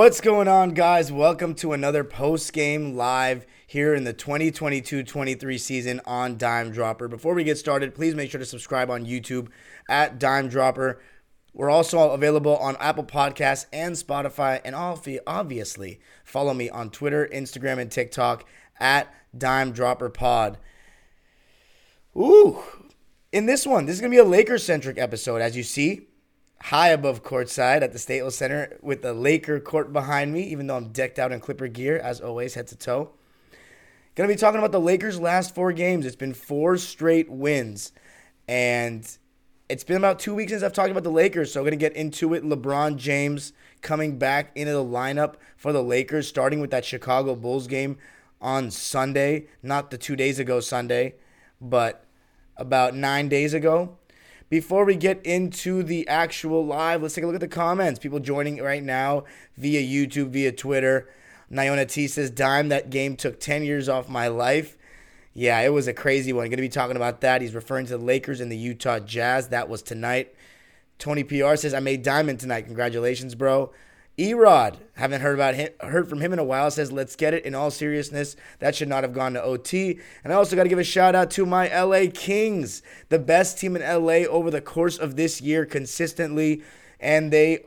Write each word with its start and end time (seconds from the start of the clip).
What's 0.00 0.22
going 0.22 0.48
on, 0.48 0.70
guys? 0.70 1.12
Welcome 1.12 1.54
to 1.56 1.74
another 1.74 2.04
post 2.04 2.54
game 2.54 2.96
live 2.96 3.44
here 3.66 3.94
in 3.94 4.04
the 4.04 4.14
2022 4.14 5.02
23 5.02 5.58
season 5.58 6.00
on 6.06 6.38
Dime 6.38 6.70
Dropper. 6.70 7.06
Before 7.06 7.34
we 7.34 7.44
get 7.44 7.58
started, 7.58 7.94
please 7.94 8.14
make 8.14 8.30
sure 8.30 8.38
to 8.38 8.46
subscribe 8.46 8.88
on 8.88 9.04
YouTube 9.04 9.48
at 9.90 10.18
Dime 10.18 10.48
Dropper. 10.48 11.02
We're 11.52 11.68
also 11.68 12.12
available 12.12 12.56
on 12.56 12.78
Apple 12.80 13.04
Podcasts 13.04 13.66
and 13.74 13.94
Spotify, 13.94 14.62
and 14.64 14.74
obvi- 14.74 15.18
obviously 15.26 16.00
follow 16.24 16.54
me 16.54 16.70
on 16.70 16.88
Twitter, 16.88 17.28
Instagram, 17.30 17.78
and 17.78 17.92
TikTok 17.92 18.46
at 18.78 19.14
Dime 19.36 19.70
Dropper 19.70 20.08
Pod. 20.08 20.56
Ooh, 22.16 22.62
in 23.32 23.44
this 23.44 23.66
one, 23.66 23.84
this 23.84 23.96
is 23.96 24.00
gonna 24.00 24.10
be 24.10 24.16
a 24.16 24.24
Lakers 24.24 24.64
centric 24.64 24.96
episode, 24.96 25.42
as 25.42 25.58
you 25.58 25.62
see 25.62 26.06
high 26.62 26.88
above 26.88 27.22
courtside 27.22 27.82
at 27.82 27.92
the 27.92 27.98
Staples 27.98 28.36
Center 28.36 28.78
with 28.82 29.02
the 29.02 29.14
Laker 29.14 29.60
court 29.60 29.92
behind 29.92 30.32
me, 30.32 30.42
even 30.44 30.66
though 30.66 30.76
I'm 30.76 30.88
decked 30.88 31.18
out 31.18 31.32
in 31.32 31.40
Clipper 31.40 31.68
gear, 31.68 31.98
as 31.98 32.20
always, 32.20 32.54
head 32.54 32.66
to 32.68 32.76
toe. 32.76 33.10
Gonna 34.14 34.28
be 34.28 34.36
talking 34.36 34.58
about 34.58 34.72
the 34.72 34.80
Lakers' 34.80 35.18
last 35.18 35.54
four 35.54 35.72
games. 35.72 36.04
It's 36.04 36.16
been 36.16 36.34
four 36.34 36.76
straight 36.76 37.30
wins. 37.30 37.92
And 38.46 39.08
it's 39.68 39.84
been 39.84 39.96
about 39.96 40.18
two 40.18 40.34
weeks 40.34 40.50
since 40.52 40.62
I've 40.62 40.72
talked 40.72 40.90
about 40.90 41.04
the 41.04 41.10
Lakers, 41.10 41.52
so 41.52 41.60
I'm 41.60 41.64
gonna 41.64 41.76
get 41.76 41.94
into 41.94 42.34
it. 42.34 42.44
LeBron 42.44 42.96
James 42.96 43.52
coming 43.80 44.18
back 44.18 44.50
into 44.54 44.72
the 44.72 44.84
lineup 44.84 45.36
for 45.56 45.72
the 45.72 45.82
Lakers, 45.82 46.28
starting 46.28 46.60
with 46.60 46.70
that 46.72 46.84
Chicago 46.84 47.34
Bulls 47.34 47.66
game 47.66 47.96
on 48.40 48.70
Sunday, 48.70 49.46
not 49.62 49.90
the 49.90 49.98
two 49.98 50.16
days 50.16 50.38
ago 50.38 50.60
Sunday, 50.60 51.14
but 51.60 52.04
about 52.56 52.94
nine 52.94 53.28
days 53.28 53.54
ago. 53.54 53.96
Before 54.50 54.84
we 54.84 54.96
get 54.96 55.24
into 55.24 55.84
the 55.84 56.08
actual 56.08 56.66
live, 56.66 57.02
let's 57.02 57.14
take 57.14 57.22
a 57.22 57.26
look 57.28 57.36
at 57.36 57.40
the 57.40 57.46
comments. 57.46 58.00
People 58.00 58.18
joining 58.18 58.60
right 58.60 58.82
now 58.82 59.22
via 59.56 59.80
YouTube, 59.80 60.30
via 60.30 60.50
Twitter. 60.50 61.08
Niona 61.52 61.88
T 61.88 62.08
says, 62.08 62.32
Dime, 62.32 62.68
that 62.68 62.90
game 62.90 63.14
took 63.14 63.38
10 63.38 63.62
years 63.62 63.88
off 63.88 64.08
my 64.08 64.26
life. 64.26 64.76
Yeah, 65.34 65.60
it 65.60 65.72
was 65.72 65.86
a 65.86 65.94
crazy 65.94 66.32
one. 66.32 66.46
Going 66.46 66.56
to 66.56 66.62
be 66.62 66.68
talking 66.68 66.96
about 66.96 67.20
that. 67.20 67.42
He's 67.42 67.54
referring 67.54 67.86
to 67.86 67.96
the 67.96 68.04
Lakers 68.04 68.40
and 68.40 68.50
the 68.50 68.56
Utah 68.56 68.98
Jazz. 68.98 69.48
That 69.48 69.68
was 69.68 69.82
tonight. 69.82 70.34
Tony 70.98 71.22
PR 71.22 71.54
says, 71.54 71.72
I 71.72 71.78
made 71.78 72.02
Diamond 72.02 72.40
tonight. 72.40 72.66
Congratulations, 72.66 73.36
bro. 73.36 73.70
Erod, 74.18 74.76
haven't 74.94 75.22
heard 75.22 75.34
about 75.34 75.54
him, 75.54 75.70
heard 75.80 76.08
from 76.08 76.20
him 76.20 76.32
in 76.32 76.38
a 76.38 76.44
while. 76.44 76.70
Says, 76.70 76.92
let's 76.92 77.16
get 77.16 77.32
it. 77.32 77.44
In 77.44 77.54
all 77.54 77.70
seriousness, 77.70 78.36
that 78.58 78.74
should 78.74 78.88
not 78.88 79.02
have 79.02 79.14
gone 79.14 79.32
to 79.32 79.42
OT. 79.42 79.98
And 80.22 80.32
I 80.32 80.36
also 80.36 80.56
got 80.56 80.64
to 80.64 80.68
give 80.68 80.78
a 80.78 80.84
shout 80.84 81.14
out 81.14 81.30
to 81.32 81.46
my 81.46 81.68
LA 81.68 82.10
Kings, 82.12 82.82
the 83.08 83.18
best 83.18 83.58
team 83.58 83.76
in 83.76 83.82
LA 83.82 84.26
over 84.26 84.50
the 84.50 84.60
course 84.60 84.98
of 84.98 85.16
this 85.16 85.40
year 85.40 85.64
consistently, 85.64 86.62
and 86.98 87.32
they 87.32 87.64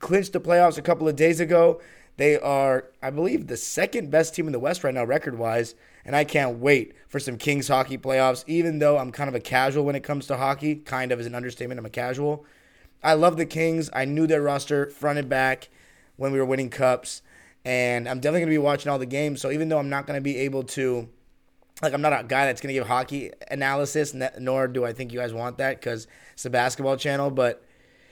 clinched 0.00 0.32
the 0.32 0.40
playoffs 0.40 0.78
a 0.78 0.82
couple 0.82 1.06
of 1.08 1.14
days 1.14 1.38
ago. 1.38 1.80
They 2.16 2.36
are, 2.36 2.86
I 3.00 3.10
believe, 3.10 3.46
the 3.46 3.56
second 3.56 4.10
best 4.10 4.34
team 4.34 4.46
in 4.46 4.52
the 4.52 4.58
West 4.58 4.82
right 4.82 4.92
now, 4.92 5.04
record 5.04 5.38
wise. 5.38 5.76
And 6.04 6.16
I 6.16 6.24
can't 6.24 6.58
wait 6.58 6.94
for 7.06 7.20
some 7.20 7.36
Kings 7.36 7.68
hockey 7.68 7.98
playoffs, 7.98 8.42
even 8.46 8.78
though 8.78 8.98
I'm 8.98 9.12
kind 9.12 9.28
of 9.28 9.34
a 9.34 9.40
casual 9.40 9.84
when 9.84 9.94
it 9.94 10.02
comes 10.02 10.26
to 10.26 10.36
hockey. 10.38 10.74
Kind 10.74 11.12
of 11.12 11.20
is 11.20 11.26
an 11.26 11.34
understatement. 11.34 11.78
I'm 11.78 11.86
a 11.86 11.90
casual. 11.90 12.46
I 13.02 13.14
love 13.14 13.36
the 13.36 13.46
Kings. 13.46 13.90
I 13.92 14.04
knew 14.04 14.26
their 14.26 14.42
roster 14.42 14.90
front 14.90 15.18
and 15.18 15.28
back 15.28 15.68
when 16.16 16.32
we 16.32 16.38
were 16.38 16.44
winning 16.44 16.70
cups. 16.70 17.22
And 17.64 18.08
I'm 18.08 18.20
definitely 18.20 18.40
going 18.40 18.50
to 18.50 18.54
be 18.54 18.58
watching 18.58 18.90
all 18.90 18.98
the 18.98 19.06
games. 19.06 19.40
So 19.40 19.50
even 19.50 19.68
though 19.68 19.78
I'm 19.78 19.90
not 19.90 20.06
going 20.06 20.16
to 20.16 20.22
be 20.22 20.36
able 20.38 20.64
to, 20.64 21.08
like, 21.82 21.92
I'm 21.92 22.00
not 22.00 22.12
a 22.12 22.24
guy 22.24 22.46
that's 22.46 22.60
going 22.60 22.68
to 22.68 22.74
give 22.74 22.86
hockey 22.86 23.30
analysis, 23.50 24.14
nor 24.38 24.68
do 24.68 24.84
I 24.84 24.92
think 24.92 25.12
you 25.12 25.18
guys 25.18 25.32
want 25.32 25.58
that 25.58 25.80
because 25.80 26.06
it's 26.32 26.44
a 26.44 26.50
basketball 26.50 26.96
channel. 26.96 27.30
But 27.30 27.64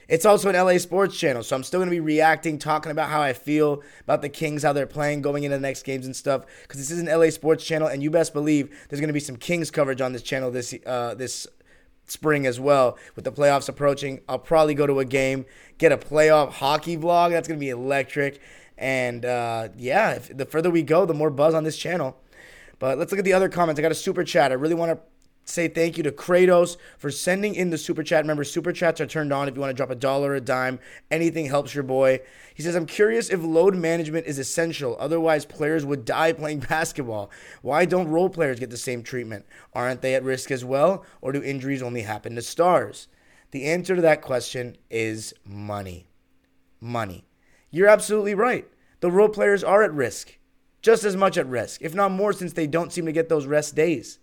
it's 0.07 0.25
also 0.25 0.49
an 0.49 0.55
LA 0.55 0.77
sports 0.77 1.17
channel, 1.17 1.43
so 1.43 1.55
I'm 1.55 1.63
still 1.63 1.79
going 1.79 1.89
to 1.89 1.95
be 1.95 1.99
reacting, 1.99 2.59
talking 2.59 2.93
about 2.93 3.09
how 3.09 3.21
I 3.21 3.33
feel 3.33 3.83
about 4.03 4.21
the 4.21 4.29
Kings, 4.29 4.63
how 4.63 4.71
they're 4.71 4.87
playing, 4.87 5.21
going 5.21 5.43
into 5.43 5.57
the 5.57 5.61
next 5.61 5.83
games 5.83 6.05
and 6.05 6.15
stuff. 6.15 6.45
Because 6.61 6.79
this 6.79 6.91
is 6.91 6.99
an 6.99 7.07
LA 7.07 7.29
sports 7.29 7.65
channel, 7.65 7.89
and 7.89 8.01
you 8.01 8.09
best 8.09 8.33
believe 8.33 8.69
there's 8.87 9.01
going 9.01 9.09
to 9.09 9.13
be 9.13 9.19
some 9.19 9.35
Kings 9.35 9.69
coverage 9.69 9.99
on 9.99 10.13
this 10.13 10.23
channel 10.23 10.49
this 10.49 10.73
uh, 10.85 11.13
this 11.15 11.45
spring 12.07 12.45
as 12.45 12.59
well. 12.59 12.97
With 13.15 13.25
the 13.25 13.31
playoffs 13.31 13.69
approaching, 13.69 14.21
I'll 14.27 14.39
probably 14.39 14.73
go 14.73 14.87
to 14.87 14.99
a 14.99 15.05
game, 15.05 15.45
get 15.77 15.91
a 15.91 15.97
playoff 15.97 16.53
hockey 16.53 16.97
vlog. 16.97 17.31
That's 17.31 17.47
going 17.47 17.59
to 17.59 17.63
be 17.63 17.69
electric. 17.69 18.41
And 18.77 19.25
uh, 19.25 19.69
yeah, 19.77 20.11
if, 20.13 20.35
the 20.35 20.45
further 20.45 20.69
we 20.69 20.83
go, 20.83 21.05
the 21.05 21.13
more 21.13 21.29
buzz 21.29 21.53
on 21.53 21.63
this 21.63 21.77
channel. 21.77 22.17
But 22.79 22.97
let's 22.97 23.11
look 23.11 23.19
at 23.19 23.25
the 23.25 23.33
other 23.33 23.49
comments. 23.49 23.79
I 23.79 23.81
got 23.81 23.91
a 23.91 23.95
super 23.95 24.23
chat. 24.23 24.51
I 24.51 24.55
really 24.55 24.75
want 24.75 24.91
to 24.91 24.99
say 25.49 25.67
thank 25.67 25.97
you 25.97 26.03
to 26.03 26.11
Kratos 26.11 26.77
for 26.97 27.09
sending 27.09 27.55
in 27.55 27.69
the 27.69 27.77
super 27.77 28.03
chat. 28.03 28.23
Remember, 28.23 28.43
super 28.43 28.73
chats 28.73 28.99
are 28.99 29.07
turned 29.07 29.31
on 29.31 29.47
if 29.47 29.55
you 29.55 29.61
want 29.61 29.71
to 29.71 29.75
drop 29.75 29.89
a 29.89 29.95
dollar 29.95 30.35
a 30.35 30.41
dime. 30.41 30.79
Anything 31.09 31.45
helps 31.45 31.73
your 31.73 31.83
boy. 31.83 32.19
He 32.53 32.63
says, 32.63 32.75
I'm 32.75 32.85
curious 32.85 33.29
if 33.29 33.41
load 33.41 33.75
management 33.75 34.27
is 34.27 34.39
essential. 34.39 34.97
Otherwise, 34.99 35.45
players 35.45 35.85
would 35.85 36.05
die 36.05 36.33
playing 36.33 36.59
basketball. 36.59 37.31
Why 37.61 37.85
don't 37.85 38.09
role 38.09 38.29
players 38.29 38.59
get 38.59 38.69
the 38.69 38.77
same 38.77 39.03
treatment? 39.03 39.45
Aren't 39.73 40.01
they 40.01 40.15
at 40.15 40.23
risk 40.23 40.51
as 40.51 40.65
well? 40.65 41.05
Or 41.21 41.31
do 41.31 41.41
injuries 41.41 41.81
only 41.81 42.01
happen 42.01 42.35
to 42.35 42.41
stars? 42.41 43.07
The 43.51 43.65
answer 43.65 43.95
to 43.95 44.01
that 44.01 44.21
question 44.21 44.75
is 44.89 45.33
money. 45.45 46.07
Money. 46.81 47.25
You're 47.71 47.87
absolutely 47.87 48.35
right. 48.35 48.67
The 48.99 49.11
role 49.11 49.29
players 49.29 49.63
are 49.63 49.83
at 49.83 49.93
risk, 49.93 50.37
just 50.81 51.03
as 51.03 51.15
much 51.15 51.37
at 51.37 51.47
risk, 51.47 51.81
if 51.81 51.93
not 51.93 52.11
more, 52.11 52.33
since 52.33 52.53
they 52.53 52.67
don't 52.67 52.91
seem 52.91 53.05
to 53.05 53.11
get 53.11 53.29
those 53.29 53.45
rest 53.45 53.75
days. 53.75 54.19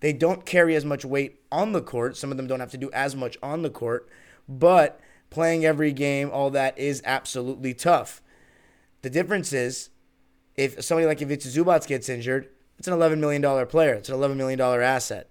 They 0.00 0.12
don't 0.12 0.44
carry 0.44 0.74
as 0.74 0.84
much 0.84 1.04
weight 1.04 1.40
on 1.50 1.72
the 1.72 1.80
court. 1.80 2.16
Some 2.16 2.30
of 2.30 2.36
them 2.36 2.46
don't 2.46 2.60
have 2.60 2.70
to 2.72 2.78
do 2.78 2.90
as 2.92 3.16
much 3.16 3.36
on 3.42 3.62
the 3.62 3.70
court, 3.70 4.08
but 4.48 5.00
playing 5.30 5.64
every 5.64 5.92
game, 5.92 6.30
all 6.30 6.50
that 6.50 6.78
is 6.78 7.02
absolutely 7.04 7.74
tough. 7.74 8.22
The 9.02 9.10
difference 9.10 9.52
is 9.52 9.90
if 10.54 10.82
somebody 10.82 11.06
like 11.06 11.22
it's 11.22 11.46
Zubac 11.46 11.86
gets 11.86 12.08
injured, 12.08 12.48
it's 12.78 12.88
an 12.88 12.94
$11 12.94 13.18
million 13.18 13.66
player. 13.66 13.94
It's 13.94 14.08
an 14.08 14.16
$11 14.16 14.36
million 14.36 14.60
asset. 14.60 15.28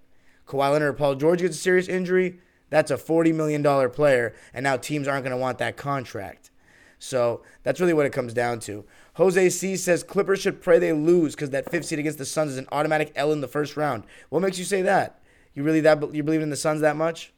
Kawhi 0.48 0.72
Leonard 0.72 0.90
or 0.90 0.94
Paul 0.94 1.16
George 1.16 1.42
gets 1.42 1.56
a 1.56 1.60
serious 1.60 1.88
injury, 1.88 2.40
that's 2.70 2.92
a 2.92 2.98
$40 2.98 3.34
million 3.34 3.90
player, 3.92 4.36
and 4.54 4.64
now 4.64 4.78
teams 4.78 5.08
aren't 5.08 5.24
going 5.24 5.36
to 5.36 5.42
want 5.42 5.58
that 5.58 5.78
contract. 5.78 6.52
So 7.00 7.42
that's 7.64 7.80
really 7.80 7.94
what 7.94 8.06
it 8.06 8.14
comes 8.14 8.34
down 8.34 8.60
to. 8.62 8.86
Jose 9.16 9.50
C 9.50 9.78
says 9.78 10.04
Clippers 10.04 10.42
should 10.42 10.62
pray 10.62 10.78
they 10.78 10.94
lose 10.94 11.36
because 11.36 11.50
that 11.52 11.70
fifth 11.72 11.86
seed 11.86 12.00
against 12.00 12.18
the 12.18 12.26
Suns 12.26 12.52
is 12.52 12.58
an 12.58 12.68
automatic 12.72 13.12
L 13.16 13.32
in 13.32 13.42
the 13.42 13.48
first 13.48 13.78
round. 13.78 14.04
What 14.30 14.42
makes 14.42 14.60
you 14.60 14.66
say 14.66 14.82
that? 14.82 15.22
You 15.54 15.64
really 15.64 15.82
that 15.82 16.14
you 16.14 16.22
believe 16.22 16.42
in 16.42 16.50
the 16.50 16.58
Suns 16.58 16.82
that 16.82 16.98
much? 16.98 17.34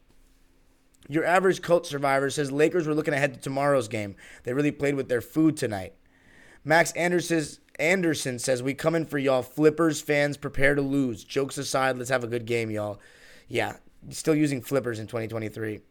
Your 1.07 1.23
average 1.23 1.61
cult 1.61 1.85
survivor 1.85 2.29
says 2.29 2.51
Lakers 2.51 2.87
were 2.87 2.95
looking 2.95 3.13
ahead 3.13 3.34
to 3.34 3.40
tomorrow's 3.40 3.87
game. 3.87 4.16
They 4.43 4.53
really 4.53 4.72
played 4.72 4.96
with 4.96 5.07
their 5.07 5.22
food 5.22 5.55
tonight. 5.55 5.93
Max 6.66 6.91
Anderson 6.93 7.43
Anderson 7.79 8.40
says 8.40 8.63
we 8.63 8.73
coming 8.73 9.05
for 9.05 9.19
y'all. 9.19 9.43
Flippers 9.43 10.02
fans 10.02 10.35
prepare 10.35 10.73
to 10.73 10.81
lose. 10.81 11.23
Jokes 11.23 11.59
aside, 11.59 11.97
let's 11.97 12.09
have 12.09 12.23
a 12.23 12.28
good 12.28 12.46
game, 12.46 12.72
y'all. 12.72 12.99
Yeah, 13.47 13.78
still 14.09 14.35
using 14.35 14.61
flippers 14.61 14.99
in 14.99 15.05
2023. 15.05 15.81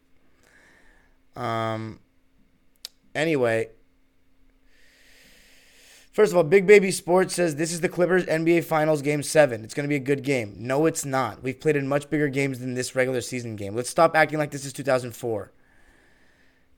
Um. 1.37 1.99
Anyway, 3.15 3.69
First 6.17 6.31
of 6.31 6.37
all, 6.37 6.43
Big 6.43 6.65
Baby 6.65 6.89
Sports 6.89 7.35
says 7.35 7.57
this 7.57 7.71
is 7.71 7.81
the 7.81 7.89
Clippers 7.89 8.25
NBA 8.25 8.63
Finals 8.63 9.03
Game 9.03 9.21
7. 9.21 9.63
It's 9.63 9.75
going 9.75 9.83
to 9.83 9.87
be 9.87 9.97
a 9.97 9.99
good 9.99 10.23
game. 10.23 10.55
No, 10.57 10.87
it's 10.87 11.05
not. 11.05 11.43
We've 11.43 11.59
played 11.59 11.75
in 11.75 11.87
much 11.87 12.09
bigger 12.09 12.27
games 12.27 12.57
than 12.57 12.73
this 12.73 12.95
regular 12.95 13.21
season 13.21 13.55
game. 13.55 13.75
Let's 13.75 13.91
stop 13.91 14.15
acting 14.15 14.39
like 14.39 14.49
this 14.49 14.65
is 14.65 14.73
2004. 14.73 15.51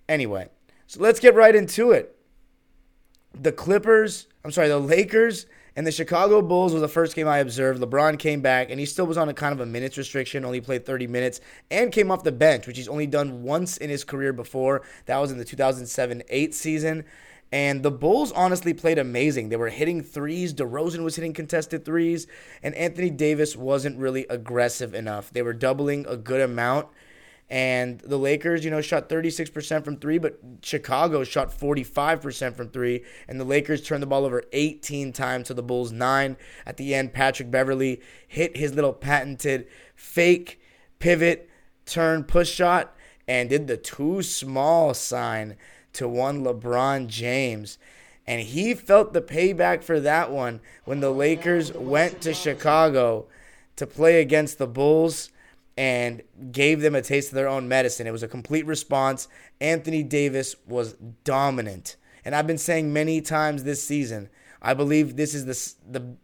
Anyway, 0.09 0.49
so 0.87 0.99
let's 0.99 1.21
get 1.21 1.35
right 1.35 1.55
into 1.55 1.91
it. 1.91 2.17
The 3.33 3.53
Clippers, 3.53 4.27
I'm 4.43 4.51
sorry, 4.51 4.67
the 4.67 4.77
Lakers 4.77 5.45
And 5.73 5.87
the 5.87 5.91
Chicago 5.93 6.41
Bulls 6.41 6.73
was 6.73 6.81
the 6.81 6.89
first 6.89 7.15
game 7.15 7.29
I 7.29 7.37
observed. 7.37 7.81
LeBron 7.81 8.19
came 8.19 8.41
back, 8.41 8.69
and 8.69 8.77
he 8.77 8.85
still 8.85 9.05
was 9.05 9.17
on 9.17 9.29
a 9.29 9.33
kind 9.33 9.53
of 9.53 9.61
a 9.61 9.65
minutes 9.65 9.97
restriction, 9.97 10.43
only 10.43 10.59
played 10.59 10.85
30 10.85 11.07
minutes, 11.07 11.39
and 11.71 11.93
came 11.93 12.11
off 12.11 12.25
the 12.25 12.33
bench, 12.33 12.67
which 12.67 12.75
he's 12.75 12.89
only 12.89 13.07
done 13.07 13.43
once 13.43 13.77
in 13.77 13.89
his 13.89 14.03
career 14.03 14.33
before. 14.33 14.81
That 15.05 15.17
was 15.19 15.31
in 15.31 15.37
the 15.37 15.45
2007 15.45 16.23
8 16.27 16.53
season. 16.53 17.05
And 17.51 17.81
the 17.81 17.91
Bulls 17.91 18.31
honestly 18.33 18.73
played 18.73 18.99
amazing. 18.99 19.49
They 19.49 19.55
were 19.55 19.69
hitting 19.69 20.03
threes. 20.03 20.53
DeRozan 20.53 21.03
was 21.03 21.15
hitting 21.15 21.33
contested 21.33 21.83
threes. 21.83 22.27
And 22.61 22.75
Anthony 22.75 23.09
Davis 23.09 23.55
wasn't 23.55 23.97
really 23.97 24.27
aggressive 24.29 24.93
enough. 24.93 25.31
They 25.31 25.41
were 25.41 25.53
doubling 25.53 26.05
a 26.07 26.15
good 26.15 26.41
amount. 26.41 26.89
And 27.49 27.99
the 28.01 28.17
Lakers, 28.17 28.63
you 28.63 28.69
know, 28.69 28.81
shot 28.81 29.09
36% 29.09 29.83
from 29.83 29.97
three, 29.97 30.19
but 30.19 30.39
Chicago 30.61 31.23
shot 31.23 31.49
45% 31.49 32.55
from 32.55 32.69
three. 32.69 33.03
And 33.27 33.39
the 33.39 33.45
Lakers 33.45 33.81
turned 33.81 34.03
the 34.03 34.07
ball 34.07 34.23
over 34.23 34.43
18 34.53 35.11
times 35.13 35.47
to 35.47 35.55
the 35.55 35.63
Bulls, 35.63 35.91
nine. 35.91 36.37
At 36.67 36.77
the 36.77 36.93
end, 36.93 37.13
Patrick 37.13 37.49
Beverley 37.49 38.01
hit 38.27 38.55
his 38.55 38.75
little 38.75 38.93
patented 38.93 39.67
fake 39.95 40.61
pivot, 40.99 41.49
turn, 41.87 42.23
push 42.23 42.51
shot, 42.51 42.95
and 43.27 43.49
did 43.49 43.65
the 43.65 43.77
too 43.77 44.21
small 44.21 44.93
sign 44.93 45.57
to 45.93 46.07
one 46.07 46.43
LeBron 46.43 47.07
James. 47.07 47.77
And 48.27 48.41
he 48.41 48.73
felt 48.73 49.13
the 49.13 49.21
payback 49.21 49.83
for 49.83 49.99
that 49.99 50.31
one 50.31 50.59
when 50.85 50.99
the 50.99 51.11
Lakers 51.11 51.73
went 51.73 52.21
to 52.21 52.33
Chicago 52.33 53.25
to 53.75 53.87
play 53.87 54.21
against 54.21 54.57
the 54.57 54.67
Bulls 54.67 55.31
and 55.77 56.21
gave 56.51 56.81
them 56.81 56.93
a 56.93 57.01
taste 57.01 57.29
of 57.29 57.35
their 57.35 57.47
own 57.47 57.67
medicine. 57.67 58.05
It 58.05 58.11
was 58.11 58.21
a 58.21 58.27
complete 58.27 58.65
response. 58.65 59.27
Anthony 59.61 60.03
Davis 60.03 60.55
was 60.67 60.93
dominant. 61.23 61.95
And 62.25 62.35
I've 62.35 62.47
been 62.47 62.57
saying 62.57 62.91
many 62.91 63.21
times 63.21 63.63
this 63.63 63.83
season, 63.83 64.29
I 64.61 64.73
believe 64.73 65.15
this 65.15 65.33
is 65.33 65.45
the, 65.45 65.99
the 65.99 66.15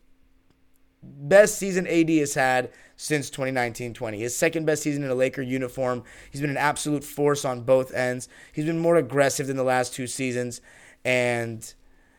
best 1.01 1.57
season 1.57 1.88
AD 1.88 2.09
has 2.09 2.33
had 2.33 2.69
since 2.97 3.30
2019-20. 3.30 4.19
His 4.19 4.36
second 4.36 4.65
best 4.65 4.83
season 4.83 5.03
in 5.03 5.09
a 5.09 5.15
Laker 5.15 5.42
uniform. 5.42 6.03
He's 6.31 6.42
been 6.42 6.50
an 6.50 6.57
absolute 6.57 7.03
force 7.03 7.45
on 7.45 7.62
both 7.62 7.94
ends. 7.94 8.30
He's 8.53 8.65
been 8.65 8.80
more 8.80 8.95
aggressive 8.95 9.47
than 9.47 9.57
the 9.57 9.63
last 9.63 9.94
two 9.94 10.07
seasons 10.07 10.62
and 11.06 11.74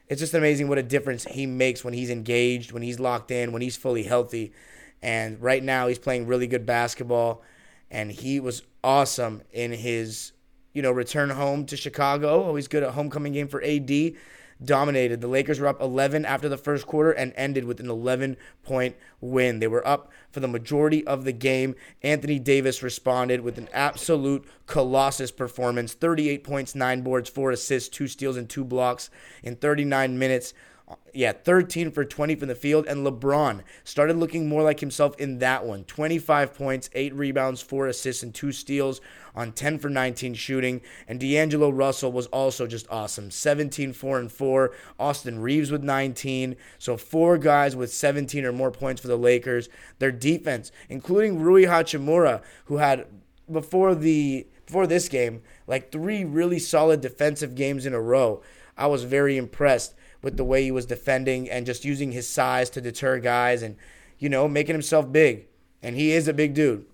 it's 0.08 0.20
just 0.20 0.34
amazing 0.34 0.68
what 0.68 0.78
a 0.78 0.82
difference 0.82 1.24
he 1.24 1.46
makes 1.46 1.82
when 1.82 1.92
he's 1.92 2.10
engaged, 2.10 2.70
when 2.70 2.82
he's 2.82 3.00
locked 3.00 3.32
in, 3.32 3.52
when 3.52 3.60
he's 3.60 3.76
fully 3.76 4.04
healthy. 4.04 4.52
And 5.02 5.42
right 5.42 5.62
now 5.62 5.88
he's 5.88 5.98
playing 5.98 6.26
really 6.26 6.46
good 6.46 6.64
basketball 6.64 7.42
and 7.90 8.10
he 8.10 8.38
was 8.38 8.62
awesome 8.84 9.42
in 9.52 9.72
his, 9.72 10.32
you 10.72 10.82
know, 10.82 10.92
return 10.92 11.30
home 11.30 11.66
to 11.66 11.76
Chicago. 11.76 12.44
Always 12.44 12.68
good 12.68 12.84
at 12.84 12.92
homecoming 12.92 13.32
game 13.32 13.48
for 13.48 13.62
AD 13.62 13.90
dominated. 14.64 15.20
The 15.20 15.28
Lakers 15.28 15.60
were 15.60 15.66
up 15.66 15.80
11 15.80 16.24
after 16.24 16.48
the 16.48 16.56
first 16.56 16.86
quarter 16.86 17.10
and 17.12 17.32
ended 17.36 17.64
with 17.64 17.80
an 17.80 17.90
11 17.90 18.36
point 18.62 18.96
win. 19.20 19.58
They 19.58 19.66
were 19.66 19.86
up 19.86 20.10
for 20.30 20.40
the 20.40 20.48
majority 20.48 21.06
of 21.06 21.24
the 21.24 21.32
game. 21.32 21.74
Anthony 22.02 22.38
Davis 22.38 22.82
responded 22.82 23.40
with 23.40 23.58
an 23.58 23.68
absolute 23.72 24.46
colossus 24.66 25.30
performance 25.30 25.94
38 25.94 26.44
points, 26.44 26.74
9 26.74 27.02
boards, 27.02 27.28
4 27.28 27.50
assists, 27.52 27.88
2 27.90 28.08
steals, 28.08 28.36
and 28.36 28.48
2 28.48 28.64
blocks 28.64 29.10
in 29.42 29.56
39 29.56 30.18
minutes 30.18 30.54
Uh, 30.88 30.94
yeah, 31.12 31.32
13 31.32 31.90
for 31.90 32.04
20 32.04 32.36
from 32.36 32.46
the 32.46 32.54
field. 32.54 32.86
And 32.86 33.04
LeBron 33.04 33.62
started 33.82 34.16
looking 34.16 34.48
more 34.48 34.62
like 34.62 34.78
himself 34.78 35.16
in 35.18 35.38
that 35.38 35.64
one 35.64 35.82
25 35.84 36.54
points, 36.54 36.90
8 36.92 37.12
rebounds, 37.14 37.60
4 37.60 37.88
assists, 37.88 38.22
and 38.22 38.32
2 38.32 38.52
steals 38.52 39.00
on 39.34 39.50
10 39.52 39.78
for 39.78 39.88
19 39.88 40.34
shooting. 40.34 40.80
And 41.08 41.18
D'Angelo 41.18 41.70
Russell 41.70 42.12
was 42.12 42.26
also 42.28 42.68
just 42.68 42.86
awesome 42.88 43.32
17, 43.32 43.92
4 43.92 44.18
and 44.18 44.30
4. 44.30 44.72
Austin 45.00 45.40
Reaves 45.40 45.72
with 45.72 45.82
19. 45.82 46.54
So, 46.78 46.96
four 46.96 47.36
guys 47.36 47.74
with 47.74 47.92
17 47.92 48.44
or 48.44 48.52
more 48.52 48.70
points 48.70 49.00
for 49.00 49.08
the 49.08 49.18
Lakers. 49.18 49.68
Their 49.98 50.12
defense, 50.12 50.70
including 50.88 51.40
Rui 51.40 51.64
Hachimura, 51.64 52.42
who 52.66 52.76
had 52.76 53.06
before 53.50 53.94
the 53.94 54.46
before 54.66 54.86
this 54.86 55.08
game, 55.08 55.42
like 55.66 55.92
three 55.92 56.24
really 56.24 56.58
solid 56.58 57.00
defensive 57.00 57.54
games 57.54 57.86
in 57.86 57.94
a 57.94 58.00
row. 58.00 58.42
I 58.76 58.88
was 58.88 59.04
very 59.04 59.36
impressed 59.36 59.94
with 60.26 60.36
the 60.36 60.44
way 60.44 60.64
he 60.64 60.72
was 60.72 60.86
defending 60.86 61.48
and 61.48 61.64
just 61.64 61.84
using 61.84 62.10
his 62.10 62.28
size 62.28 62.68
to 62.68 62.80
deter 62.80 63.20
guys 63.20 63.62
and, 63.62 63.76
you 64.18 64.28
know, 64.28 64.48
making 64.48 64.74
himself 64.74 65.12
big. 65.12 65.46
And 65.84 65.94
he 65.94 66.10
is 66.10 66.26
a 66.26 66.34
big 66.34 66.52
dude. 66.52 66.84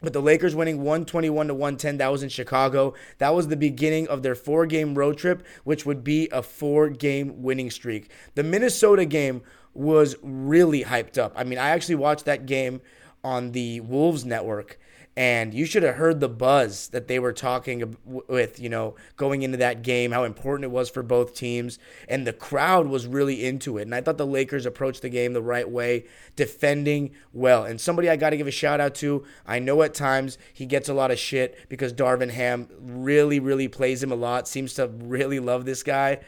But 0.00 0.14
the 0.14 0.22
Lakers 0.22 0.54
winning 0.54 0.78
121 0.78 1.48
to 1.48 1.52
110, 1.52 1.98
that 1.98 2.10
was 2.10 2.22
in 2.22 2.30
Chicago. 2.30 2.94
That 3.18 3.34
was 3.34 3.48
the 3.48 3.56
beginning 3.58 4.08
of 4.08 4.22
their 4.22 4.34
four 4.34 4.64
game 4.64 4.94
road 4.94 5.18
trip, 5.18 5.46
which 5.64 5.84
would 5.84 6.02
be 6.02 6.26
a 6.32 6.42
four 6.42 6.88
game 6.88 7.42
winning 7.42 7.70
streak. 7.70 8.10
The 8.34 8.42
Minnesota 8.42 9.04
game 9.04 9.42
was 9.74 10.16
really 10.22 10.84
hyped 10.84 11.18
up. 11.18 11.34
I 11.36 11.44
mean, 11.44 11.58
I 11.58 11.68
actually 11.68 11.96
watched 11.96 12.24
that 12.24 12.46
game 12.46 12.80
on 13.22 13.52
the 13.52 13.80
Wolves 13.80 14.24
network 14.24 14.78
and 15.16 15.54
you 15.54 15.64
should 15.64 15.84
have 15.84 15.94
heard 15.94 16.18
the 16.18 16.28
buzz 16.28 16.88
that 16.88 17.06
they 17.06 17.20
were 17.20 17.32
talking 17.32 17.96
with, 18.04 18.58
you 18.58 18.68
know, 18.68 18.96
going 19.16 19.42
into 19.42 19.58
that 19.58 19.82
game, 19.82 20.10
how 20.10 20.24
important 20.24 20.64
it 20.64 20.72
was 20.72 20.90
for 20.90 21.04
both 21.04 21.34
teams. 21.34 21.78
And 22.08 22.26
the 22.26 22.32
crowd 22.32 22.88
was 22.88 23.06
really 23.06 23.44
into 23.44 23.78
it. 23.78 23.82
And 23.82 23.94
I 23.94 24.00
thought 24.00 24.18
the 24.18 24.26
Lakers 24.26 24.66
approached 24.66 25.02
the 25.02 25.08
game 25.08 25.32
the 25.32 25.42
right 25.42 25.70
way, 25.70 26.06
defending 26.34 27.12
well. 27.32 27.64
And 27.64 27.80
somebody 27.80 28.10
I 28.10 28.16
got 28.16 28.30
to 28.30 28.36
give 28.36 28.48
a 28.48 28.52
shout 28.52 28.80
out 28.80 28.96
to, 28.96 29.24
I 29.46 29.60
know 29.60 29.82
at 29.82 29.94
times 29.94 30.36
he 30.52 30.66
gets 30.66 30.88
a 30.88 30.94
lot 30.94 31.12
of 31.12 31.18
shit 31.18 31.68
because 31.68 31.92
Darvin 31.92 32.30
Ham 32.30 32.68
really, 32.80 33.38
really 33.38 33.68
plays 33.68 34.02
him 34.02 34.10
a 34.10 34.16
lot, 34.16 34.48
seems 34.48 34.74
to 34.74 34.88
really 34.88 35.38
love 35.38 35.64
this 35.64 35.84
guy. 35.84 36.20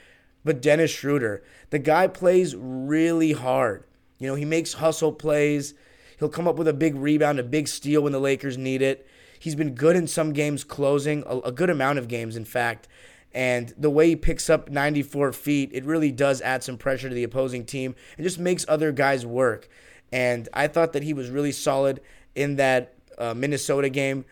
But 0.44 0.62
Dennis 0.62 0.92
Schroeder, 0.92 1.42
the 1.70 1.80
guy 1.80 2.06
plays 2.06 2.54
really 2.54 3.32
hard. 3.32 3.82
You 4.20 4.28
know, 4.28 4.36
he 4.36 4.44
makes 4.44 4.74
hustle 4.74 5.12
plays. 5.12 5.74
He'll 6.18 6.28
come 6.28 6.48
up 6.48 6.56
with 6.56 6.68
a 6.68 6.72
big 6.72 6.94
rebound, 6.94 7.38
a 7.38 7.44
big 7.44 7.68
steal 7.68 8.02
when 8.02 8.12
the 8.12 8.20
Lakers 8.20 8.56
need 8.56 8.82
it. 8.82 9.06
He's 9.38 9.54
been 9.54 9.74
good 9.74 9.96
in 9.96 10.06
some 10.06 10.32
games 10.32 10.64
closing, 10.64 11.22
a, 11.26 11.38
a 11.40 11.52
good 11.52 11.70
amount 11.70 11.98
of 11.98 12.08
games, 12.08 12.36
in 12.36 12.44
fact. 12.44 12.88
And 13.32 13.74
the 13.76 13.90
way 13.90 14.08
he 14.08 14.16
picks 14.16 14.48
up 14.48 14.70
94 14.70 15.32
feet, 15.32 15.70
it 15.74 15.84
really 15.84 16.10
does 16.10 16.40
add 16.40 16.62
some 16.62 16.78
pressure 16.78 17.08
to 17.08 17.14
the 17.14 17.24
opposing 17.24 17.66
team 17.66 17.94
and 18.16 18.24
just 18.24 18.38
makes 18.38 18.64
other 18.66 18.92
guys 18.92 19.26
work. 19.26 19.68
And 20.10 20.48
I 20.54 20.68
thought 20.68 20.94
that 20.94 21.02
he 21.02 21.12
was 21.12 21.28
really 21.28 21.52
solid 21.52 22.00
in 22.34 22.56
that 22.56 22.94
uh, 23.18 23.34
Minnesota 23.34 23.90
game. 23.90 24.24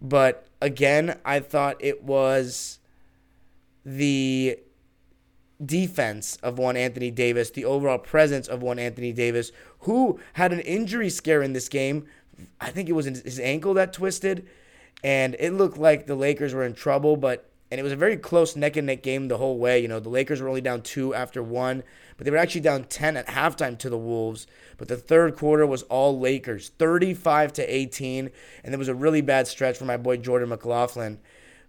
But 0.00 0.46
again, 0.60 1.18
I 1.24 1.40
thought 1.40 1.76
it 1.80 2.04
was 2.04 2.78
the 3.84 4.58
defense 5.64 6.36
of 6.42 6.58
one 6.58 6.76
Anthony 6.76 7.10
Davis, 7.10 7.50
the 7.50 7.64
overall 7.64 7.98
presence 7.98 8.48
of 8.48 8.62
one 8.62 8.78
Anthony 8.78 9.12
Davis, 9.12 9.52
who 9.80 10.20
had 10.34 10.52
an 10.52 10.60
injury 10.60 11.10
scare 11.10 11.42
in 11.42 11.52
this 11.52 11.68
game. 11.68 12.06
I 12.60 12.70
think 12.70 12.88
it 12.88 12.92
was 12.92 13.06
his 13.06 13.40
ankle 13.40 13.74
that 13.74 13.92
twisted, 13.92 14.46
and 15.02 15.36
it 15.38 15.52
looked 15.52 15.78
like 15.78 16.06
the 16.06 16.14
Lakers 16.14 16.54
were 16.54 16.64
in 16.64 16.74
trouble, 16.74 17.16
but 17.16 17.48
and 17.70 17.78
it 17.78 17.82
was 17.82 17.92
a 17.92 17.96
very 17.96 18.16
close 18.16 18.56
neck 18.56 18.76
and 18.76 18.86
neck 18.86 19.02
game 19.02 19.28
the 19.28 19.36
whole 19.36 19.58
way. 19.58 19.80
You 19.80 19.88
know, 19.88 20.00
the 20.00 20.08
Lakers 20.08 20.40
were 20.40 20.48
only 20.48 20.62
down 20.62 20.80
two 20.80 21.14
after 21.14 21.42
one, 21.42 21.82
but 22.16 22.24
they 22.24 22.30
were 22.30 22.38
actually 22.38 22.62
down 22.62 22.84
10 22.84 23.18
at 23.18 23.26
halftime 23.26 23.76
to 23.78 23.90
the 23.90 23.98
Wolves. 23.98 24.46
But 24.78 24.88
the 24.88 24.96
third 24.96 25.36
quarter 25.36 25.66
was 25.66 25.82
all 25.82 26.18
Lakers, 26.18 26.70
35 26.78 27.52
to 27.54 27.74
18, 27.74 28.30
and 28.64 28.72
there 28.72 28.78
was 28.78 28.88
a 28.88 28.94
really 28.94 29.20
bad 29.20 29.46
stretch 29.48 29.76
for 29.76 29.84
my 29.84 29.98
boy 29.98 30.16
Jordan 30.16 30.48
McLaughlin 30.48 31.18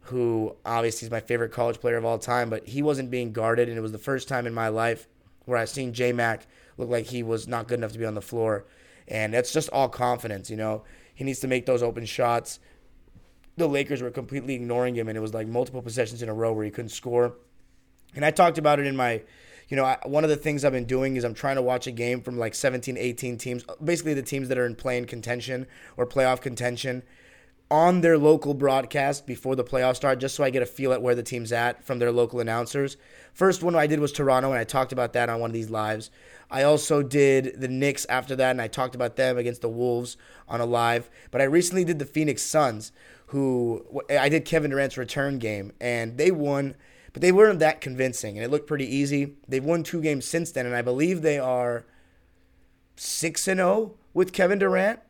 who 0.04 0.56
obviously 0.66 1.06
is 1.06 1.12
my 1.12 1.20
favorite 1.20 1.52
college 1.52 1.80
player 1.80 1.98
of 1.98 2.06
all 2.06 2.18
time, 2.18 2.50
but 2.50 2.68
he 2.68 2.82
wasn't 2.82 3.12
being 3.12 3.32
guarded, 3.32 3.70
and 3.70 3.78
it 3.78 3.82
was 3.82 3.92
the 3.92 3.98
first 3.98 4.28
time 4.28 4.48
in 4.48 4.54
my 4.54 4.68
life 4.68 5.08
where 5.46 5.58
I've 5.58 5.70
seen 5.70 5.94
J 5.94 6.12
Mac 6.14 6.48
look 6.78 6.90
like 6.90 7.08
he 7.08 7.24
was 7.24 7.48
not 7.48 7.68
good 7.68 7.80
enough 7.80 7.92
to 7.92 8.00
be 8.00 8.06
on 8.06 8.16
the 8.16 8.22
floor. 8.22 8.66
And 9.08 9.34
that's 9.34 9.52
just 9.52 9.70
all 9.70 9.90
confidence, 9.90 10.50
you 10.50 10.58
know. 10.58 10.84
He 11.14 11.24
needs 11.24 11.40
to 11.40 11.48
make 11.48 11.66
those 11.66 11.84
open 11.84 12.06
shots. 12.06 12.60
The 13.58 13.68
Lakers 13.68 14.02
were 14.02 14.12
completely 14.12 14.54
ignoring 14.54 14.96
him, 14.96 15.10
and 15.10 15.18
it 15.18 15.22
was 15.22 15.34
like 15.34 15.48
multiple 15.48 15.82
possessions 15.82 16.22
in 16.22 16.30
a 16.30 16.34
row 16.34 16.54
where 16.54 16.66
he 16.66 16.72
couldn't 16.72 16.90
score. 16.90 17.36
And 18.16 18.24
I 18.24 18.32
talked 18.32 18.58
about 18.58 18.80
it 18.80 18.86
in 18.86 18.96
my, 18.96 19.22
you 19.68 19.76
know, 19.76 19.84
I, 19.84 19.98
one 20.06 20.24
of 20.24 20.30
the 20.30 20.36
things 20.36 20.64
I've 20.64 20.72
been 20.72 20.86
doing 20.86 21.16
is 21.18 21.24
I'm 21.24 21.34
trying 21.34 21.58
to 21.58 21.62
watch 21.62 21.88
a 21.88 21.92
game 21.92 22.22
from 22.22 22.38
like 22.38 22.56
17, 22.56 22.98
18 22.98 23.38
teams, 23.38 23.66
basically 23.84 24.14
the 24.14 24.24
teams 24.24 24.48
that 24.48 24.58
are 24.58 24.66
in 24.66 24.76
playing 24.76 25.06
contention 25.06 25.68
or 25.98 26.06
playoff 26.08 26.42
contention 26.42 27.04
on 27.72 28.02
their 28.02 28.18
local 28.18 28.54
broadcast 28.54 29.28
before 29.28 29.56
the 29.56 29.64
playoffs 29.64 29.98
start, 29.98 30.20
just 30.20 30.36
so 30.36 30.44
I 30.44 30.50
get 30.50 30.64
a 30.64 30.66
feel 30.66 30.92
at 30.92 31.02
where 31.02 31.14
the 31.14 31.24
team's 31.24 31.52
at 31.52 31.84
from 31.84 32.00
their 32.00 32.12
local 32.12 32.40
announcers. 32.40 32.98
First 33.34 33.62
one 33.62 33.76
I 33.76 33.86
did 33.86 34.00
was 34.00 34.12
Toronto, 34.12 34.50
and 34.52 34.60
I 34.60 34.64
talked 34.64 34.92
about 34.92 35.14
that 35.14 35.30
on 35.30 35.40
one 35.40 35.52
of 35.52 35.54
these 35.54 35.70
lives. 35.70 36.10
I 36.50 36.64
also 36.64 37.04
did 37.04 37.62
the 37.62 37.68
Knicks 37.68 38.06
after 38.10 38.36
that, 38.36 38.52
and 38.52 38.62
I 38.62 38.68
talked 38.68 38.96
about 38.96 39.18
them 39.18 39.38
against 39.38 39.62
the 39.62 39.70
Wolves 39.70 40.18
on 40.48 40.62
a 40.62 40.66
live. 40.66 41.10
But 41.30 41.42
I 41.42 41.46
recently 41.46 41.84
did 41.84 42.00
the 42.00 42.06
Phoenix 42.06 42.42
Suns, 42.42 42.92
who 43.28 43.86
I 44.10 44.30
did 44.30 44.46
Kevin 44.46 44.72
Durant's 44.72 44.98
return 44.98 45.38
game, 45.38 45.72
and 45.80 46.18
they 46.18 46.32
won, 46.32 46.76
but 47.14 47.22
they 47.22 47.32
weren't 47.32 47.60
that 47.60 47.82
convincing, 47.82 48.36
and 48.36 48.44
it 48.44 48.50
looked 48.50 48.68
pretty 48.68 48.88
easy. 48.88 49.36
They've 49.48 49.64
won 49.64 49.84
two 49.84 50.02
games 50.02 50.26
since 50.26 50.52
then, 50.52 50.66
and 50.66 50.76
I 50.76 50.82
believe 50.82 51.22
they 51.22 51.38
are 51.38 51.86
6 52.96 53.48
and 53.48 53.60
0 53.60 53.94
with 54.16 54.34
Kevin 54.34 54.58
Durant, 54.58 55.02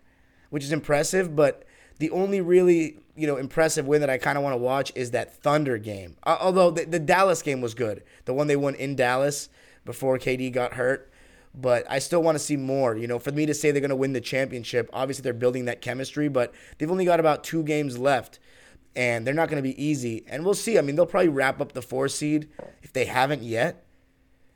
which 0.49 0.65
is 0.65 0.73
impressive, 0.73 1.37
but 1.37 1.63
the 1.99 2.09
only 2.11 2.41
really 2.41 2.97
you 3.15 3.27
know 3.27 3.37
impressive 3.37 3.85
win 3.85 4.01
that 4.01 4.09
I 4.09 4.17
kind 4.17 4.37
of 4.37 4.43
want 4.43 4.53
to 4.53 4.57
watch 4.57 4.91
is 4.95 5.11
that 5.11 5.35
Thunder 5.41 5.77
game. 5.77 6.15
Uh, 6.23 6.37
although 6.41 6.71
the, 6.71 6.85
the, 6.85 6.99
Dallas 6.99 7.41
game 7.41 7.61
was 7.61 7.73
good, 7.73 8.03
the 8.25 8.33
one 8.33 8.47
they 8.47 8.55
won 8.55 8.75
in 8.75 8.95
Dallas 8.95 9.49
before 9.85 10.17
KD 10.17 10.51
got 10.51 10.73
hurt. 10.73 11.11
but 11.53 11.85
I 11.89 11.99
still 11.99 12.23
want 12.23 12.35
to 12.35 12.43
see 12.43 12.55
more. 12.55 12.95
You 12.95 13.07
know, 13.07 13.19
for 13.19 13.31
me 13.31 13.45
to 13.45 13.53
say 13.53 13.71
they're 13.71 13.81
going 13.81 13.89
to 13.89 13.95
win 13.95 14.13
the 14.13 14.21
championship, 14.21 14.89
obviously 14.93 15.23
they're 15.23 15.33
building 15.33 15.65
that 15.65 15.81
chemistry, 15.81 16.29
but 16.29 16.53
they've 16.77 16.89
only 16.89 17.05
got 17.05 17.19
about 17.19 17.43
two 17.43 17.63
games 17.63 17.97
left, 17.97 18.39
and 18.95 19.27
they're 19.27 19.33
not 19.33 19.49
going 19.49 19.61
to 19.61 19.67
be 19.67 19.83
easy. 19.83 20.23
And 20.27 20.45
we'll 20.45 20.53
see. 20.53 20.77
I 20.77 20.81
mean, 20.81 20.95
they'll 20.95 21.05
probably 21.05 21.29
wrap 21.29 21.59
up 21.59 21.73
the 21.73 21.81
four 21.81 22.07
seed 22.07 22.49
if 22.81 22.93
they 22.93 23.05
haven't 23.05 23.43
yet. 23.43 23.85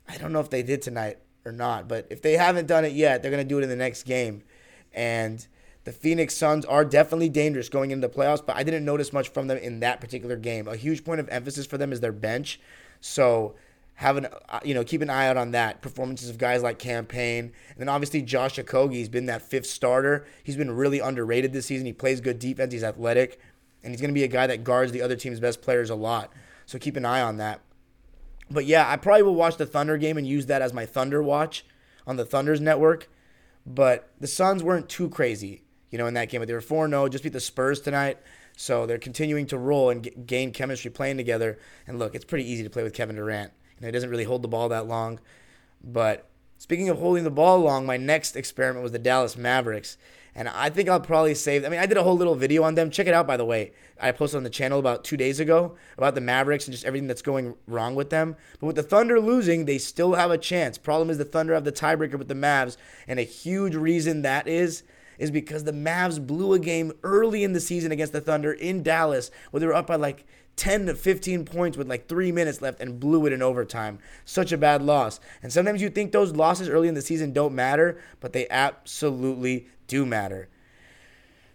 I 0.08 0.16
don't 0.16 0.32
know 0.32 0.40
if 0.40 0.50
they 0.50 0.62
did 0.62 0.82
tonight 0.82 1.18
or 1.44 1.52
not, 1.52 1.88
but 1.88 2.06
if 2.10 2.22
they 2.22 2.34
haven't 2.34 2.66
done 2.66 2.84
it 2.84 2.92
yet, 2.92 3.22
they're 3.22 3.30
going 3.30 3.44
to 3.44 3.48
do 3.48 3.58
it 3.58 3.62
in 3.62 3.68
the 3.68 3.76
next 3.76 4.04
game. 4.04 4.42
And 4.92 5.46
the 5.84 5.92
Phoenix 5.92 6.34
Suns 6.34 6.64
are 6.64 6.84
definitely 6.84 7.28
dangerous 7.28 7.68
going 7.68 7.90
into 7.90 8.08
the 8.08 8.14
playoffs, 8.14 8.44
but 8.44 8.56
I 8.56 8.62
didn't 8.62 8.84
notice 8.84 9.12
much 9.12 9.28
from 9.28 9.46
them 9.46 9.58
in 9.58 9.80
that 9.80 10.00
particular 10.00 10.36
game. 10.36 10.66
A 10.66 10.76
huge 10.76 11.04
point 11.04 11.20
of 11.20 11.28
emphasis 11.28 11.66
for 11.66 11.78
them 11.78 11.92
is 11.92 12.00
their 12.00 12.12
bench. 12.12 12.58
So 13.00 13.54
have 13.96 14.16
an 14.16 14.26
uh, 14.48 14.60
you 14.64 14.74
know 14.74 14.82
keep 14.82 15.02
an 15.02 15.10
eye 15.10 15.28
out 15.28 15.36
on 15.36 15.52
that 15.52 15.80
performances 15.80 16.28
of 16.28 16.36
guys 16.38 16.62
like 16.62 16.78
Cam 16.78 17.06
Payne 17.06 17.52
and 17.70 17.76
then 17.76 17.88
obviously 17.88 18.22
Josh 18.22 18.56
Okogie's 18.56 19.08
been 19.08 19.26
that 19.26 19.42
fifth 19.42 19.66
starter. 19.66 20.26
He's 20.42 20.56
been 20.56 20.70
really 20.70 20.98
underrated 20.98 21.52
this 21.52 21.66
season. 21.66 21.86
He 21.86 21.92
plays 21.92 22.20
good 22.20 22.38
defense. 22.38 22.72
He's 22.72 22.84
athletic, 22.84 23.38
and 23.82 23.92
he's 23.92 24.00
going 24.00 24.10
to 24.10 24.14
be 24.14 24.24
a 24.24 24.28
guy 24.28 24.46
that 24.46 24.64
guards 24.64 24.92
the 24.92 25.02
other 25.02 25.16
team's 25.16 25.40
best 25.40 25.62
players 25.62 25.90
a 25.90 25.94
lot. 25.94 26.32
So 26.66 26.78
keep 26.78 26.96
an 26.96 27.04
eye 27.04 27.20
on 27.20 27.36
that. 27.36 27.60
But 28.50 28.66
yeah, 28.66 28.88
I 28.88 28.96
probably 28.96 29.22
will 29.22 29.34
watch 29.34 29.56
the 29.56 29.66
Thunder 29.66 29.96
game 29.96 30.16
and 30.16 30.26
use 30.26 30.46
that 30.46 30.62
as 30.62 30.72
my 30.72 30.86
Thunder 30.86 31.22
watch 31.22 31.64
on 32.06 32.16
the 32.16 32.24
Thunder's 32.24 32.60
network. 32.60 33.08
But 33.66 34.10
the 34.20 34.26
Suns 34.26 34.62
weren't 34.62 34.88
too 34.88 35.08
crazy, 35.08 35.63
you 35.94 35.98
know, 35.98 36.08
in 36.08 36.14
that 36.14 36.28
game. 36.28 36.40
But 36.40 36.48
they 36.48 36.54
were 36.54 36.60
4 36.60 36.88
0, 36.88 37.08
just 37.08 37.22
beat 37.22 37.32
the 37.32 37.38
Spurs 37.38 37.80
tonight. 37.80 38.18
So 38.56 38.84
they're 38.84 38.98
continuing 38.98 39.46
to 39.46 39.58
roll 39.58 39.90
and 39.90 40.02
g- 40.02 40.10
gain 40.26 40.50
chemistry 40.50 40.90
playing 40.90 41.18
together. 41.18 41.56
And 41.86 42.00
look, 42.00 42.16
it's 42.16 42.24
pretty 42.24 42.50
easy 42.50 42.64
to 42.64 42.70
play 42.70 42.82
with 42.82 42.94
Kevin 42.94 43.14
Durant. 43.14 43.52
You 43.76 43.82
know, 43.82 43.86
he 43.86 43.92
doesn't 43.92 44.10
really 44.10 44.24
hold 44.24 44.42
the 44.42 44.48
ball 44.48 44.68
that 44.70 44.88
long. 44.88 45.20
But 45.84 46.28
speaking 46.58 46.88
of 46.88 46.98
holding 46.98 47.22
the 47.22 47.30
ball 47.30 47.60
long, 47.60 47.86
my 47.86 47.96
next 47.96 48.34
experiment 48.34 48.82
was 48.82 48.90
the 48.90 48.98
Dallas 48.98 49.36
Mavericks. 49.36 49.96
And 50.34 50.48
I 50.48 50.68
think 50.68 50.88
I'll 50.88 50.98
probably 50.98 51.36
save. 51.36 51.64
I 51.64 51.68
mean, 51.68 51.78
I 51.78 51.86
did 51.86 51.96
a 51.96 52.02
whole 52.02 52.16
little 52.16 52.34
video 52.34 52.64
on 52.64 52.74
them. 52.74 52.90
Check 52.90 53.06
it 53.06 53.14
out, 53.14 53.28
by 53.28 53.36
the 53.36 53.44
way. 53.44 53.70
I 54.00 54.10
posted 54.10 54.38
on 54.38 54.42
the 54.42 54.50
channel 54.50 54.80
about 54.80 55.04
two 55.04 55.16
days 55.16 55.38
ago 55.38 55.76
about 55.96 56.16
the 56.16 56.20
Mavericks 56.20 56.66
and 56.66 56.72
just 56.72 56.84
everything 56.84 57.06
that's 57.06 57.22
going 57.22 57.54
wrong 57.68 57.94
with 57.94 58.10
them. 58.10 58.34
But 58.58 58.66
with 58.66 58.74
the 58.74 58.82
Thunder 58.82 59.20
losing, 59.20 59.64
they 59.64 59.78
still 59.78 60.14
have 60.14 60.32
a 60.32 60.38
chance. 60.38 60.76
Problem 60.76 61.08
is, 61.08 61.18
the 61.18 61.24
Thunder 61.24 61.54
have 61.54 61.62
the 61.62 61.70
tiebreaker 61.70 62.18
with 62.18 62.26
the 62.26 62.34
Mavs. 62.34 62.76
And 63.06 63.20
a 63.20 63.22
huge 63.22 63.76
reason 63.76 64.22
that 64.22 64.48
is 64.48 64.82
is 65.18 65.30
because 65.30 65.64
the 65.64 65.72
Mavs 65.72 66.24
blew 66.24 66.52
a 66.52 66.58
game 66.58 66.92
early 67.02 67.44
in 67.44 67.52
the 67.52 67.60
season 67.60 67.92
against 67.92 68.12
the 68.12 68.20
Thunder 68.20 68.52
in 68.52 68.82
Dallas 68.82 69.30
where 69.50 69.60
they 69.60 69.66
were 69.66 69.74
up 69.74 69.86
by 69.86 69.96
like 69.96 70.26
10 70.56 70.86
to 70.86 70.94
15 70.94 71.44
points 71.44 71.76
with 71.76 71.88
like 71.88 72.08
three 72.08 72.30
minutes 72.30 72.62
left 72.62 72.80
and 72.80 73.00
blew 73.00 73.26
it 73.26 73.32
in 73.32 73.42
overtime. 73.42 73.98
Such 74.24 74.52
a 74.52 74.58
bad 74.58 74.82
loss. 74.82 75.20
And 75.42 75.52
sometimes 75.52 75.82
you 75.82 75.90
think 75.90 76.12
those 76.12 76.32
losses 76.34 76.68
early 76.68 76.88
in 76.88 76.94
the 76.94 77.02
season 77.02 77.32
don't 77.32 77.54
matter, 77.54 78.00
but 78.20 78.32
they 78.32 78.48
absolutely 78.48 79.68
do 79.86 80.06
matter. 80.06 80.48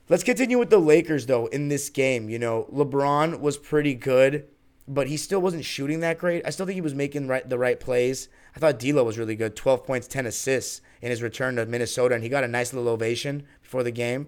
Let's 0.09 0.23
continue 0.23 0.57
with 0.57 0.71
the 0.71 0.79
Lakers, 0.79 1.27
though, 1.27 1.45
in 1.47 1.69
this 1.69 1.89
game. 1.89 2.29
You 2.29 2.39
know, 2.39 2.67
LeBron 2.73 3.39
was 3.39 3.57
pretty 3.57 3.93
good, 3.93 4.47
but 4.87 5.07
he 5.07 5.17
still 5.17 5.39
wasn't 5.39 5.65
shooting 5.65 5.99
that 5.99 6.17
great. 6.17 6.45
I 6.45 6.49
still 6.49 6.65
think 6.65 6.75
he 6.75 6.81
was 6.81 6.95
making 6.95 7.27
right, 7.27 7.47
the 7.47 7.59
right 7.59 7.79
plays. 7.79 8.27
I 8.55 8.59
thought 8.59 8.79
D'Lo 8.79 9.03
was 9.03 9.19
really 9.19 9.35
good 9.35 9.55
12 9.55 9.85
points, 9.85 10.07
10 10.07 10.25
assists 10.25 10.81
in 11.01 11.09
his 11.09 11.21
return 11.21 11.55
to 11.55 11.65
Minnesota, 11.65 12.15
and 12.15 12.23
he 12.23 12.29
got 12.29 12.43
a 12.43 12.47
nice 12.47 12.73
little 12.73 12.89
ovation 12.89 13.43
before 13.61 13.83
the 13.83 13.91
game. 13.91 14.27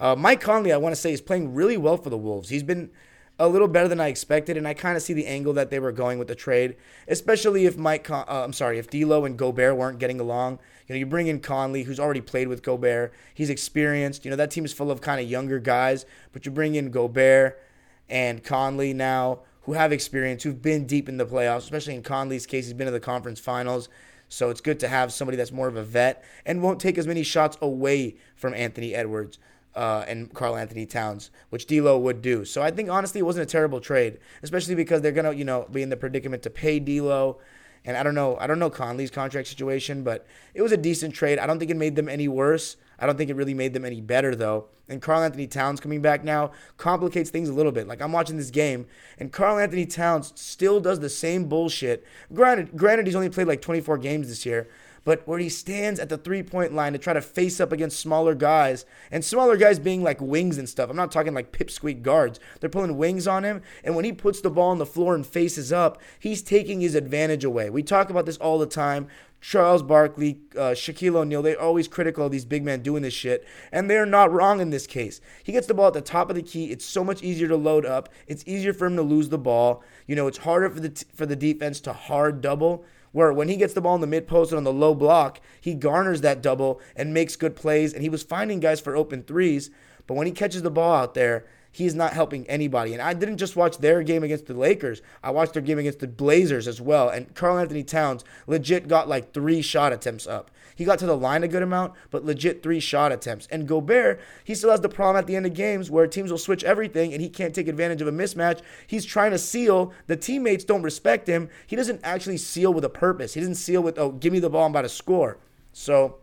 Uh, 0.00 0.16
Mike 0.16 0.40
Conley, 0.40 0.72
I 0.72 0.76
want 0.76 0.94
to 0.94 1.00
say, 1.00 1.12
is 1.12 1.20
playing 1.20 1.54
really 1.54 1.76
well 1.76 1.96
for 1.96 2.10
the 2.10 2.18
Wolves. 2.18 2.48
He's 2.48 2.62
been 2.62 2.90
a 3.38 3.48
little 3.48 3.68
better 3.68 3.88
than 3.88 4.00
I 4.00 4.08
expected, 4.08 4.56
and 4.56 4.66
I 4.66 4.74
kind 4.74 4.96
of 4.96 5.02
see 5.02 5.12
the 5.12 5.26
angle 5.26 5.52
that 5.54 5.70
they 5.70 5.80
were 5.80 5.92
going 5.92 6.18
with 6.18 6.28
the 6.28 6.34
trade, 6.34 6.76
especially 7.08 7.66
if 7.66 7.76
Mike, 7.76 8.04
Con- 8.04 8.26
uh, 8.28 8.44
I'm 8.44 8.52
sorry, 8.52 8.78
if 8.78 8.90
D'Lo 8.90 9.24
and 9.24 9.36
Gobert 9.36 9.76
weren't 9.76 9.98
getting 9.98 10.20
along. 10.20 10.58
You 10.86 10.94
know, 10.94 10.98
you 10.98 11.06
bring 11.06 11.26
in 11.26 11.40
Conley, 11.40 11.84
who's 11.84 11.98
already 11.98 12.20
played 12.20 12.48
with 12.48 12.62
Gobert. 12.62 13.12
He's 13.32 13.50
experienced. 13.50 14.24
You 14.24 14.30
know, 14.30 14.36
that 14.36 14.50
team 14.50 14.64
is 14.64 14.72
full 14.72 14.90
of 14.90 15.00
kind 15.00 15.20
of 15.20 15.28
younger 15.28 15.58
guys, 15.58 16.06
but 16.32 16.44
you 16.44 16.52
bring 16.52 16.74
in 16.74 16.90
Gobert 16.90 17.60
and 18.08 18.44
Conley 18.44 18.92
now, 18.92 19.40
who 19.62 19.72
have 19.72 19.92
experience, 19.92 20.42
who've 20.42 20.60
been 20.60 20.86
deep 20.86 21.08
in 21.08 21.16
the 21.16 21.26
playoffs, 21.26 21.58
especially 21.58 21.94
in 21.94 22.02
Conley's 22.02 22.46
case, 22.46 22.66
he's 22.66 22.74
been 22.74 22.86
to 22.86 22.92
the 22.92 23.00
conference 23.00 23.40
finals. 23.40 23.88
So 24.34 24.50
it's 24.50 24.60
good 24.60 24.80
to 24.80 24.88
have 24.88 25.12
somebody 25.12 25.36
that's 25.36 25.52
more 25.52 25.68
of 25.68 25.76
a 25.76 25.84
vet 25.84 26.24
and 26.44 26.60
won't 26.60 26.80
take 26.80 26.98
as 26.98 27.06
many 27.06 27.22
shots 27.22 27.56
away 27.62 28.16
from 28.34 28.52
Anthony 28.52 28.92
Edwards 28.92 29.38
uh, 29.76 30.04
and 30.08 30.32
Karl-Anthony 30.34 30.86
Towns, 30.86 31.30
which 31.50 31.66
D'Lo 31.66 31.96
would 31.98 32.20
do. 32.20 32.44
So 32.44 32.60
I 32.60 32.72
think 32.72 32.90
honestly 32.90 33.20
it 33.20 33.24
wasn't 33.24 33.48
a 33.48 33.50
terrible 33.50 33.80
trade, 33.80 34.18
especially 34.42 34.74
because 34.74 35.02
they're 35.02 35.12
gonna 35.12 35.32
you 35.32 35.44
know 35.44 35.68
be 35.70 35.82
in 35.82 35.88
the 35.88 35.96
predicament 35.96 36.42
to 36.42 36.50
pay 36.50 36.80
D'Lo. 36.80 37.38
And 37.84 37.96
I 37.96 38.02
don't 38.02 38.14
know, 38.14 38.36
I 38.38 38.46
don't 38.46 38.58
know 38.58 38.70
Conley's 38.70 39.10
contract 39.10 39.46
situation, 39.46 40.02
but 40.04 40.26
it 40.54 40.62
was 40.62 40.72
a 40.72 40.76
decent 40.76 41.14
trade. 41.14 41.38
I 41.38 41.46
don't 41.46 41.58
think 41.58 41.70
it 41.70 41.76
made 41.76 41.96
them 41.96 42.08
any 42.08 42.28
worse. 42.28 42.76
I 42.98 43.06
don't 43.06 43.16
think 43.16 43.30
it 43.30 43.36
really 43.36 43.54
made 43.54 43.72
them 43.72 43.84
any 43.84 44.00
better 44.00 44.34
though. 44.34 44.66
And 44.88 45.00
Karl-Anthony 45.00 45.46
Towns 45.46 45.80
coming 45.80 46.02
back 46.02 46.24
now 46.24 46.52
complicates 46.76 47.30
things 47.30 47.48
a 47.48 47.54
little 47.54 47.72
bit. 47.72 47.86
Like 47.88 48.02
I'm 48.02 48.12
watching 48.12 48.36
this 48.36 48.50
game, 48.50 48.86
and 49.18 49.32
Karl-Anthony 49.32 49.86
Towns 49.86 50.32
still 50.36 50.80
does 50.80 51.00
the 51.00 51.08
same 51.08 51.48
bullshit. 51.48 52.04
Granted, 52.32 52.76
granted 52.76 53.06
he's 53.06 53.16
only 53.16 53.30
played 53.30 53.46
like 53.46 53.62
24 53.62 53.98
games 53.98 54.28
this 54.28 54.44
year, 54.44 54.68
but 55.04 55.26
where 55.28 55.38
he 55.38 55.48
stands 55.48 56.00
at 56.00 56.08
the 56.08 56.18
three 56.18 56.42
point 56.42 56.74
line 56.74 56.92
to 56.92 56.98
try 56.98 57.12
to 57.12 57.20
face 57.20 57.60
up 57.60 57.72
against 57.72 58.00
smaller 58.00 58.34
guys, 58.34 58.84
and 59.10 59.24
smaller 59.24 59.56
guys 59.56 59.78
being 59.78 60.02
like 60.02 60.20
wings 60.20 60.58
and 60.58 60.68
stuff. 60.68 60.90
I'm 60.90 60.96
not 60.96 61.12
talking 61.12 61.34
like 61.34 61.52
pipsqueak 61.52 62.02
guards. 62.02 62.40
They're 62.60 62.70
pulling 62.70 62.96
wings 62.96 63.26
on 63.26 63.44
him, 63.44 63.62
and 63.82 63.94
when 63.94 64.04
he 64.04 64.12
puts 64.12 64.40
the 64.40 64.50
ball 64.50 64.70
on 64.70 64.78
the 64.78 64.86
floor 64.86 65.14
and 65.14 65.26
faces 65.26 65.72
up, 65.72 66.00
he's 66.18 66.42
taking 66.42 66.80
his 66.80 66.94
advantage 66.94 67.44
away. 67.44 67.70
We 67.70 67.82
talk 67.82 68.10
about 68.10 68.26
this 68.26 68.38
all 68.38 68.58
the 68.58 68.66
time. 68.66 69.08
Charles 69.40 69.82
Barkley, 69.82 70.40
uh, 70.56 70.72
Shaquille 70.72 71.16
O'Neal, 71.16 71.42
they're 71.42 71.60
always 71.60 71.86
critical 71.86 72.24
of 72.24 72.32
these 72.32 72.46
big 72.46 72.64
men 72.64 72.80
doing 72.80 73.02
this 73.02 73.12
shit, 73.12 73.46
and 73.70 73.90
they're 73.90 74.06
not 74.06 74.32
wrong 74.32 74.58
in 74.58 74.70
this 74.70 74.86
case. 74.86 75.20
He 75.42 75.52
gets 75.52 75.66
the 75.66 75.74
ball 75.74 75.88
at 75.88 75.92
the 75.92 76.00
top 76.00 76.30
of 76.30 76.34
the 76.34 76.42
key. 76.42 76.70
It's 76.70 76.86
so 76.86 77.04
much 77.04 77.22
easier 77.22 77.48
to 77.48 77.56
load 77.56 77.84
up. 77.84 78.08
It's 78.26 78.42
easier 78.46 78.72
for 78.72 78.86
him 78.86 78.96
to 78.96 79.02
lose 79.02 79.28
the 79.28 79.36
ball. 79.36 79.82
You 80.06 80.16
know, 80.16 80.28
it's 80.28 80.38
harder 80.38 80.70
for 80.70 80.80
the 80.80 80.88
t- 80.88 81.04
for 81.14 81.26
the 81.26 81.36
defense 81.36 81.80
to 81.80 81.92
hard 81.92 82.40
double 82.40 82.86
where 83.14 83.32
when 83.32 83.48
he 83.48 83.56
gets 83.56 83.74
the 83.74 83.80
ball 83.80 83.94
in 83.94 84.00
the 84.00 84.08
mid 84.08 84.26
post 84.26 84.50
and 84.50 84.58
on 84.58 84.64
the 84.64 84.72
low 84.72 84.92
block, 84.92 85.40
he 85.60 85.72
garners 85.72 86.20
that 86.20 86.42
double 86.42 86.80
and 86.96 87.14
makes 87.14 87.36
good 87.36 87.54
plays. 87.54 87.94
And 87.94 88.02
he 88.02 88.08
was 88.08 88.24
finding 88.24 88.58
guys 88.58 88.80
for 88.80 88.96
open 88.96 89.22
threes, 89.22 89.70
but 90.08 90.14
when 90.14 90.26
he 90.26 90.32
catches 90.32 90.62
the 90.62 90.70
ball 90.70 90.92
out 90.92 91.14
there, 91.14 91.46
he's 91.70 91.94
not 91.94 92.12
helping 92.12 92.44
anybody. 92.48 92.92
And 92.92 93.00
I 93.00 93.14
didn't 93.14 93.38
just 93.38 93.54
watch 93.54 93.78
their 93.78 94.02
game 94.02 94.24
against 94.24 94.46
the 94.46 94.54
Lakers, 94.54 95.00
I 95.22 95.30
watched 95.30 95.52
their 95.52 95.62
game 95.62 95.78
against 95.78 96.00
the 96.00 96.08
Blazers 96.08 96.66
as 96.66 96.80
well. 96.80 97.08
And 97.08 97.32
Karl-Anthony 97.36 97.84
Towns 97.84 98.24
legit 98.48 98.88
got 98.88 99.08
like 99.08 99.32
three 99.32 99.62
shot 99.62 99.92
attempts 99.92 100.26
up. 100.26 100.50
He 100.74 100.84
got 100.84 100.98
to 100.98 101.06
the 101.06 101.16
line 101.16 101.44
a 101.44 101.48
good 101.48 101.62
amount, 101.62 101.92
but 102.10 102.24
legit 102.24 102.62
three 102.62 102.80
shot 102.80 103.12
attempts. 103.12 103.46
And 103.50 103.68
Gobert, 103.68 104.20
he 104.42 104.54
still 104.54 104.70
has 104.70 104.80
the 104.80 104.88
problem 104.88 105.16
at 105.16 105.26
the 105.26 105.36
end 105.36 105.46
of 105.46 105.54
games 105.54 105.90
where 105.90 106.06
teams 106.06 106.30
will 106.30 106.38
switch 106.38 106.64
everything 106.64 107.12
and 107.12 107.22
he 107.22 107.28
can't 107.28 107.54
take 107.54 107.68
advantage 107.68 108.00
of 108.00 108.08
a 108.08 108.12
mismatch. 108.12 108.60
He's 108.86 109.04
trying 109.04 109.30
to 109.30 109.38
seal. 109.38 109.92
The 110.06 110.16
teammates 110.16 110.64
don't 110.64 110.82
respect 110.82 111.28
him. 111.28 111.48
He 111.66 111.76
doesn't 111.76 112.00
actually 112.02 112.38
seal 112.38 112.72
with 112.72 112.84
a 112.84 112.90
purpose. 112.90 113.34
He 113.34 113.40
doesn't 113.40 113.56
seal 113.56 113.82
with, 113.82 113.98
oh, 113.98 114.12
give 114.12 114.32
me 114.32 114.40
the 114.40 114.50
ball, 114.50 114.64
I'm 114.64 114.72
about 114.72 114.82
to 114.82 114.88
score. 114.88 115.38
So 115.72 116.18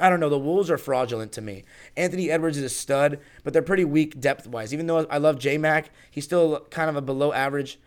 I 0.00 0.08
don't 0.08 0.20
know. 0.20 0.30
The 0.30 0.38
Wolves 0.38 0.70
are 0.70 0.78
fraudulent 0.78 1.32
to 1.32 1.42
me. 1.42 1.64
Anthony 1.96 2.30
Edwards 2.30 2.56
is 2.56 2.64
a 2.64 2.70
stud, 2.70 3.20
but 3.44 3.52
they're 3.52 3.62
pretty 3.62 3.84
weak 3.84 4.18
depth 4.18 4.46
wise. 4.46 4.72
Even 4.72 4.86
though 4.86 5.06
I 5.06 5.18
love 5.18 5.38
J 5.38 5.58
Mac, 5.58 5.90
he's 6.10 6.24
still 6.24 6.66
kind 6.70 6.88
of 6.88 6.96
a 6.96 7.02
below 7.02 7.32
average 7.32 7.78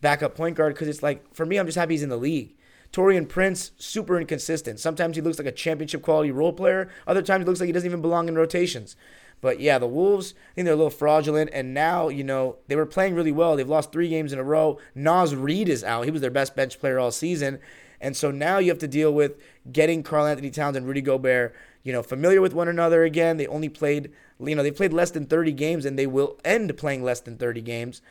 backup 0.00 0.34
point 0.34 0.56
guard 0.56 0.74
because 0.74 0.88
it's 0.88 1.02
like, 1.02 1.32
for 1.32 1.46
me, 1.46 1.58
I'm 1.58 1.66
just 1.66 1.78
happy 1.78 1.94
he's 1.94 2.02
in 2.02 2.08
the 2.08 2.16
league. 2.16 2.56
Taurean 2.92 3.28
Prince, 3.28 3.72
super 3.78 4.20
inconsistent. 4.20 4.78
Sometimes 4.78 5.16
he 5.16 5.22
looks 5.22 5.38
like 5.38 5.48
a 5.48 5.52
championship 5.52 6.02
quality 6.02 6.30
role 6.30 6.52
player. 6.52 6.90
Other 7.06 7.22
times 7.22 7.42
he 7.42 7.46
looks 7.46 7.60
like 7.60 7.68
he 7.68 7.72
doesn't 7.72 7.88
even 7.88 8.02
belong 8.02 8.28
in 8.28 8.34
rotations. 8.34 8.96
But 9.40 9.60
yeah, 9.60 9.78
the 9.78 9.88
Wolves, 9.88 10.34
I 10.52 10.54
think 10.54 10.66
they're 10.66 10.74
a 10.74 10.76
little 10.76 10.90
fraudulent. 10.90 11.50
And 11.52 11.74
now, 11.74 12.08
you 12.08 12.22
know, 12.22 12.56
they 12.68 12.76
were 12.76 12.86
playing 12.86 13.14
really 13.14 13.32
well. 13.32 13.56
They've 13.56 13.68
lost 13.68 13.92
three 13.92 14.08
games 14.08 14.32
in 14.32 14.38
a 14.38 14.44
row. 14.44 14.78
Naz 14.94 15.34
Reid 15.34 15.68
is 15.68 15.82
out. 15.82 16.04
He 16.04 16.10
was 16.10 16.20
their 16.20 16.30
best 16.30 16.54
bench 16.54 16.78
player 16.78 16.98
all 16.98 17.10
season. 17.10 17.58
And 18.00 18.16
so 18.16 18.30
now 18.30 18.58
you 18.58 18.68
have 18.68 18.78
to 18.78 18.88
deal 18.88 19.12
with 19.12 19.40
getting 19.70 20.02
Karl-Anthony 20.02 20.50
Towns 20.50 20.76
and 20.76 20.86
Rudy 20.86 21.00
Gobert, 21.00 21.54
you 21.82 21.92
know, 21.92 22.02
familiar 22.02 22.40
with 22.40 22.54
one 22.54 22.68
another 22.68 23.04
again. 23.04 23.36
They 23.36 23.46
only 23.46 23.68
played, 23.68 24.12
you 24.40 24.54
know, 24.54 24.62
they 24.62 24.70
played 24.70 24.92
less 24.92 25.10
than 25.10 25.26
30 25.26 25.52
games 25.52 25.84
and 25.84 25.98
they 25.98 26.06
will 26.06 26.38
end 26.44 26.76
playing 26.76 27.02
less 27.02 27.20
than 27.20 27.36
30 27.36 27.62
games 27.62 28.02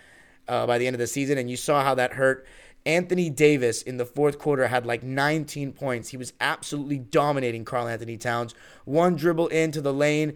uh, 0.47 0.65
by 0.65 0.77
the 0.77 0.87
end 0.87 0.95
of 0.95 0.99
the 0.99 1.07
season. 1.07 1.37
And 1.37 1.49
you 1.49 1.57
saw 1.57 1.83
how 1.83 1.95
that 1.95 2.13
hurt. 2.13 2.45
Anthony 2.85 3.29
Davis 3.29 3.81
in 3.81 3.97
the 3.97 4.05
fourth 4.05 4.39
quarter 4.39 4.67
had 4.67 4.85
like 4.85 5.03
19 5.03 5.73
points. 5.73 6.09
He 6.09 6.17
was 6.17 6.33
absolutely 6.41 6.97
dominating 6.97 7.65
Karl-Anthony 7.65 8.17
Towns. 8.17 8.55
One 8.85 9.15
dribble 9.15 9.47
into 9.47 9.81
the 9.81 9.93
lane, 9.93 10.33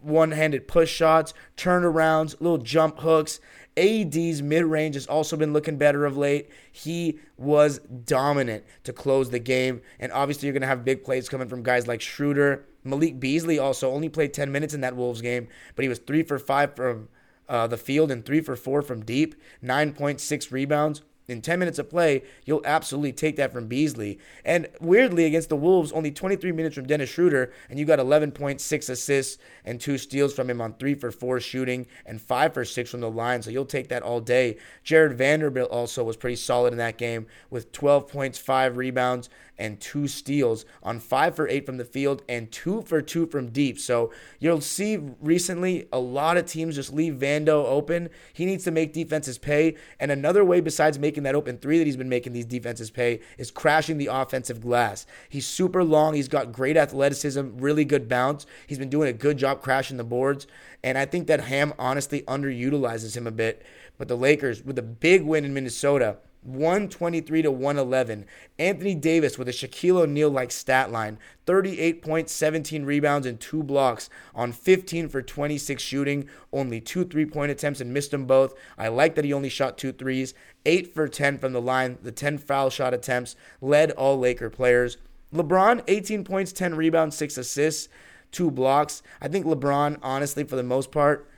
one 0.00 0.32
handed 0.32 0.68
push 0.68 0.92
shots, 0.92 1.32
turnarounds, 1.56 2.40
little 2.40 2.58
jump 2.58 2.98
hooks. 2.98 3.40
AD's 3.78 4.40
mid 4.40 4.64
range 4.64 4.94
has 4.94 5.06
also 5.06 5.36
been 5.36 5.52
looking 5.52 5.76
better 5.76 6.06
of 6.06 6.16
late. 6.16 6.50
He 6.72 7.18
was 7.36 7.78
dominant 7.78 8.64
to 8.84 8.92
close 8.92 9.30
the 9.30 9.38
game. 9.38 9.82
And 10.00 10.12
obviously, 10.12 10.46
you're 10.46 10.54
going 10.54 10.62
to 10.62 10.68
have 10.68 10.84
big 10.84 11.04
plays 11.04 11.28
coming 11.28 11.48
from 11.48 11.62
guys 11.62 11.86
like 11.86 12.00
Schroeder. 12.00 12.64
Malik 12.84 13.20
Beasley 13.20 13.58
also 13.58 13.90
only 13.90 14.08
played 14.08 14.32
10 14.32 14.50
minutes 14.50 14.72
in 14.72 14.80
that 14.82 14.96
Wolves 14.96 15.20
game, 15.20 15.48
but 15.74 15.82
he 15.82 15.88
was 15.88 15.98
three 15.98 16.22
for 16.22 16.38
five 16.38 16.74
from 16.76 17.08
uh, 17.48 17.66
the 17.66 17.76
field 17.76 18.10
and 18.10 18.24
three 18.24 18.40
for 18.40 18.56
four 18.56 18.80
from 18.80 19.04
deep, 19.04 19.34
9.6 19.62 20.52
rebounds. 20.52 21.02
In 21.28 21.42
10 21.42 21.58
minutes 21.58 21.78
of 21.78 21.90
play, 21.90 22.22
you'll 22.44 22.62
absolutely 22.64 23.12
take 23.12 23.36
that 23.36 23.52
from 23.52 23.66
Beasley. 23.66 24.18
And 24.44 24.68
weirdly, 24.80 25.24
against 25.24 25.48
the 25.48 25.56
Wolves, 25.56 25.92
only 25.92 26.10
23 26.10 26.52
minutes 26.52 26.74
from 26.74 26.86
Dennis 26.86 27.10
Schroeder, 27.10 27.52
and 27.68 27.78
you 27.78 27.84
got 27.84 27.98
11.6 27.98 28.90
assists 28.90 29.38
and 29.64 29.80
two 29.80 29.98
steals 29.98 30.34
from 30.34 30.48
him 30.48 30.60
on 30.60 30.74
three 30.74 30.94
for 30.94 31.10
four 31.10 31.40
shooting 31.40 31.86
and 32.04 32.20
five 32.20 32.54
for 32.54 32.64
six 32.64 32.90
from 32.90 33.00
the 33.00 33.10
line. 33.10 33.42
So 33.42 33.50
you'll 33.50 33.64
take 33.64 33.88
that 33.88 34.02
all 34.02 34.20
day. 34.20 34.56
Jared 34.84 35.18
Vanderbilt 35.18 35.70
also 35.70 36.04
was 36.04 36.16
pretty 36.16 36.36
solid 36.36 36.72
in 36.72 36.78
that 36.78 36.98
game 36.98 37.26
with 37.50 37.72
12 37.72 38.08
points, 38.08 38.38
five 38.38 38.76
rebounds, 38.76 39.28
and 39.58 39.80
two 39.80 40.06
steals 40.06 40.64
on 40.82 41.00
five 41.00 41.34
for 41.34 41.48
eight 41.48 41.66
from 41.66 41.76
the 41.76 41.84
field 41.84 42.22
and 42.28 42.50
two 42.50 42.82
for 42.82 43.00
two 43.00 43.26
from 43.26 43.50
deep. 43.50 43.78
So 43.78 44.12
you'll 44.38 44.60
see 44.60 44.98
recently 45.20 45.88
a 45.92 45.98
lot 45.98 46.36
of 46.36 46.46
teams 46.46 46.76
just 46.76 46.92
leave 46.92 47.14
Vando 47.14 47.64
open. 47.64 48.10
He 48.32 48.46
needs 48.46 48.64
to 48.64 48.70
make 48.70 48.92
defenses 48.92 49.38
pay. 49.38 49.76
And 49.98 50.10
another 50.10 50.44
way 50.44 50.60
besides 50.60 50.98
making 50.98 51.22
that 51.24 51.34
open 51.34 51.58
three 51.58 51.78
that 51.78 51.86
he's 51.86 51.96
been 51.96 52.08
making 52.08 52.32
these 52.32 52.46
defenses 52.46 52.90
pay 52.90 53.20
is 53.38 53.50
crashing 53.50 53.98
the 53.98 54.08
offensive 54.08 54.60
glass. 54.60 55.06
He's 55.28 55.46
super 55.46 55.82
long. 55.82 56.14
He's 56.14 56.28
got 56.28 56.52
great 56.52 56.76
athleticism, 56.76 57.58
really 57.58 57.84
good 57.84 58.08
bounce. 58.08 58.46
He's 58.66 58.78
been 58.78 58.90
doing 58.90 59.08
a 59.08 59.12
good 59.12 59.38
job 59.38 59.62
crashing 59.62 59.96
the 59.96 60.04
boards. 60.04 60.46
And 60.82 60.96
I 60.96 61.04
think 61.04 61.26
that 61.26 61.40
Ham 61.40 61.72
honestly 61.78 62.22
underutilizes 62.22 63.16
him 63.16 63.26
a 63.26 63.32
bit. 63.32 63.64
But 63.98 64.08
the 64.08 64.16
Lakers, 64.16 64.62
with 64.62 64.78
a 64.78 64.82
big 64.82 65.22
win 65.22 65.44
in 65.44 65.54
Minnesota, 65.54 66.18
123 66.46 67.42
to 67.42 67.50
111. 67.50 68.24
Anthony 68.58 68.94
Davis 68.94 69.36
with 69.36 69.48
a 69.48 69.52
Shaquille 69.52 69.98
O'Neal 69.98 70.30
like 70.30 70.50
stat 70.50 70.90
line 70.92 71.18
38 71.46 72.02
points, 72.02 72.32
17 72.32 72.84
rebounds, 72.84 73.26
and 73.26 73.38
two 73.38 73.62
blocks 73.62 74.08
on 74.34 74.52
15 74.52 75.08
for 75.08 75.22
26 75.22 75.82
shooting. 75.82 76.28
Only 76.52 76.80
two 76.80 77.04
three 77.04 77.26
point 77.26 77.50
attempts 77.50 77.80
and 77.80 77.92
missed 77.92 78.10
them 78.10 78.26
both. 78.26 78.54
I 78.78 78.88
like 78.88 79.14
that 79.16 79.24
he 79.24 79.32
only 79.32 79.48
shot 79.48 79.78
two 79.78 79.92
threes. 79.92 80.34
8 80.64 80.92
for 80.92 81.08
10 81.08 81.38
from 81.38 81.52
the 81.52 81.60
line. 81.62 81.98
The 82.02 82.12
10 82.12 82.38
foul 82.38 82.70
shot 82.70 82.92
attempts 82.92 83.36
led 83.60 83.92
all 83.92 84.18
Laker 84.18 84.50
players. 84.50 84.98
LeBron, 85.32 85.82
18 85.86 86.24
points, 86.24 86.52
10 86.52 86.74
rebounds, 86.74 87.16
6 87.16 87.38
assists, 87.38 87.88
2 88.32 88.50
blocks. 88.50 89.02
I 89.20 89.28
think 89.28 89.46
LeBron, 89.46 89.98
honestly, 90.02 90.44
for 90.44 90.56
the 90.56 90.62
most 90.62 90.90
part, 90.90 91.28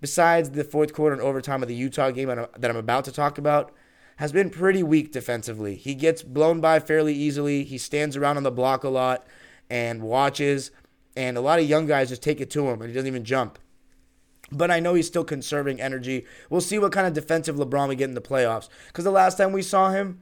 besides 0.00 0.50
the 0.50 0.64
fourth 0.64 0.92
quarter 0.92 1.14
and 1.14 1.22
overtime 1.22 1.62
of 1.62 1.68
the 1.68 1.74
Utah 1.74 2.10
game 2.10 2.28
that 2.28 2.70
I'm 2.70 2.76
about 2.76 3.04
to 3.06 3.12
talk 3.12 3.38
about, 3.38 3.72
has 4.18 4.32
been 4.32 4.50
pretty 4.50 4.82
weak 4.82 5.12
defensively. 5.12 5.76
He 5.76 5.94
gets 5.94 6.24
blown 6.24 6.60
by 6.60 6.80
fairly 6.80 7.14
easily. 7.14 7.62
He 7.62 7.78
stands 7.78 8.16
around 8.16 8.36
on 8.36 8.42
the 8.42 8.50
block 8.50 8.82
a 8.82 8.88
lot 8.88 9.24
and 9.70 10.02
watches, 10.02 10.72
and 11.16 11.36
a 11.36 11.40
lot 11.40 11.60
of 11.60 11.68
young 11.68 11.86
guys 11.86 12.08
just 12.08 12.22
take 12.22 12.40
it 12.40 12.50
to 12.50 12.68
him 12.68 12.80
and 12.80 12.90
he 12.90 12.94
doesn't 12.94 13.06
even 13.06 13.24
jump. 13.24 13.60
But 14.50 14.72
I 14.72 14.80
know 14.80 14.94
he's 14.94 15.06
still 15.06 15.24
conserving 15.24 15.80
energy. 15.80 16.26
We'll 16.50 16.60
see 16.60 16.80
what 16.80 16.90
kind 16.90 17.06
of 17.06 17.12
defensive 17.12 17.54
LeBron 17.54 17.88
we 17.88 17.94
get 17.94 18.08
in 18.08 18.14
the 18.14 18.20
playoffs. 18.20 18.68
Because 18.88 19.04
the 19.04 19.12
last 19.12 19.38
time 19.38 19.52
we 19.52 19.62
saw 19.62 19.90
him, 19.90 20.20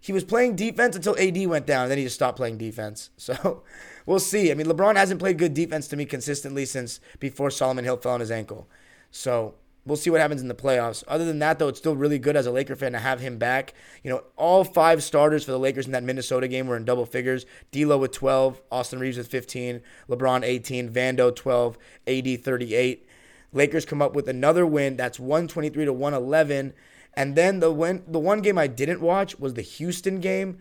he 0.00 0.12
was 0.12 0.24
playing 0.24 0.56
defense 0.56 0.96
until 0.96 1.18
AD 1.18 1.46
went 1.46 1.66
down, 1.66 1.82
and 1.82 1.90
then 1.90 1.98
he 1.98 2.04
just 2.04 2.16
stopped 2.16 2.36
playing 2.36 2.58
defense. 2.58 3.10
So 3.18 3.62
we'll 4.06 4.18
see. 4.18 4.50
I 4.50 4.54
mean, 4.54 4.66
LeBron 4.66 4.96
hasn't 4.96 5.20
played 5.20 5.38
good 5.38 5.54
defense 5.54 5.86
to 5.88 5.96
me 5.96 6.04
consistently 6.04 6.64
since 6.64 6.98
before 7.20 7.50
Solomon 7.50 7.84
Hill 7.84 7.98
fell 7.98 8.12
on 8.12 8.20
his 8.20 8.30
ankle. 8.30 8.66
So 9.10 9.54
We'll 9.88 9.96
see 9.96 10.10
what 10.10 10.20
happens 10.20 10.42
in 10.42 10.48
the 10.48 10.54
playoffs. 10.54 11.02
Other 11.08 11.24
than 11.24 11.38
that, 11.38 11.58
though, 11.58 11.68
it's 11.68 11.78
still 11.78 11.96
really 11.96 12.18
good 12.18 12.36
as 12.36 12.46
a 12.46 12.50
Laker 12.50 12.76
fan 12.76 12.92
to 12.92 12.98
have 12.98 13.20
him 13.20 13.38
back. 13.38 13.72
You 14.04 14.10
know, 14.10 14.22
all 14.36 14.62
five 14.62 15.02
starters 15.02 15.44
for 15.44 15.50
the 15.52 15.58
Lakers 15.58 15.86
in 15.86 15.92
that 15.92 16.04
Minnesota 16.04 16.46
game 16.46 16.66
were 16.66 16.76
in 16.76 16.84
double 16.84 17.06
figures. 17.06 17.46
D'Lo 17.72 17.96
with 17.96 18.12
12, 18.12 18.60
Austin 18.70 18.98
Reaves 18.98 19.16
with 19.16 19.28
15, 19.28 19.80
LeBron 20.10 20.44
18, 20.44 20.90
Vando 20.90 21.34
12, 21.34 21.78
AD 22.06 22.44
38. 22.44 23.08
Lakers 23.54 23.86
come 23.86 24.02
up 24.02 24.14
with 24.14 24.28
another 24.28 24.66
win. 24.66 24.96
That's 24.96 25.18
123 25.18 25.86
to 25.86 25.92
111. 25.94 26.74
And 27.14 27.34
then 27.34 27.60
the 27.60 27.72
win, 27.72 28.04
the 28.06 28.18
one 28.18 28.42
game 28.42 28.58
I 28.58 28.66
didn't 28.66 29.00
watch 29.00 29.38
was 29.40 29.54
the 29.54 29.62
Houston 29.62 30.20
game. 30.20 30.58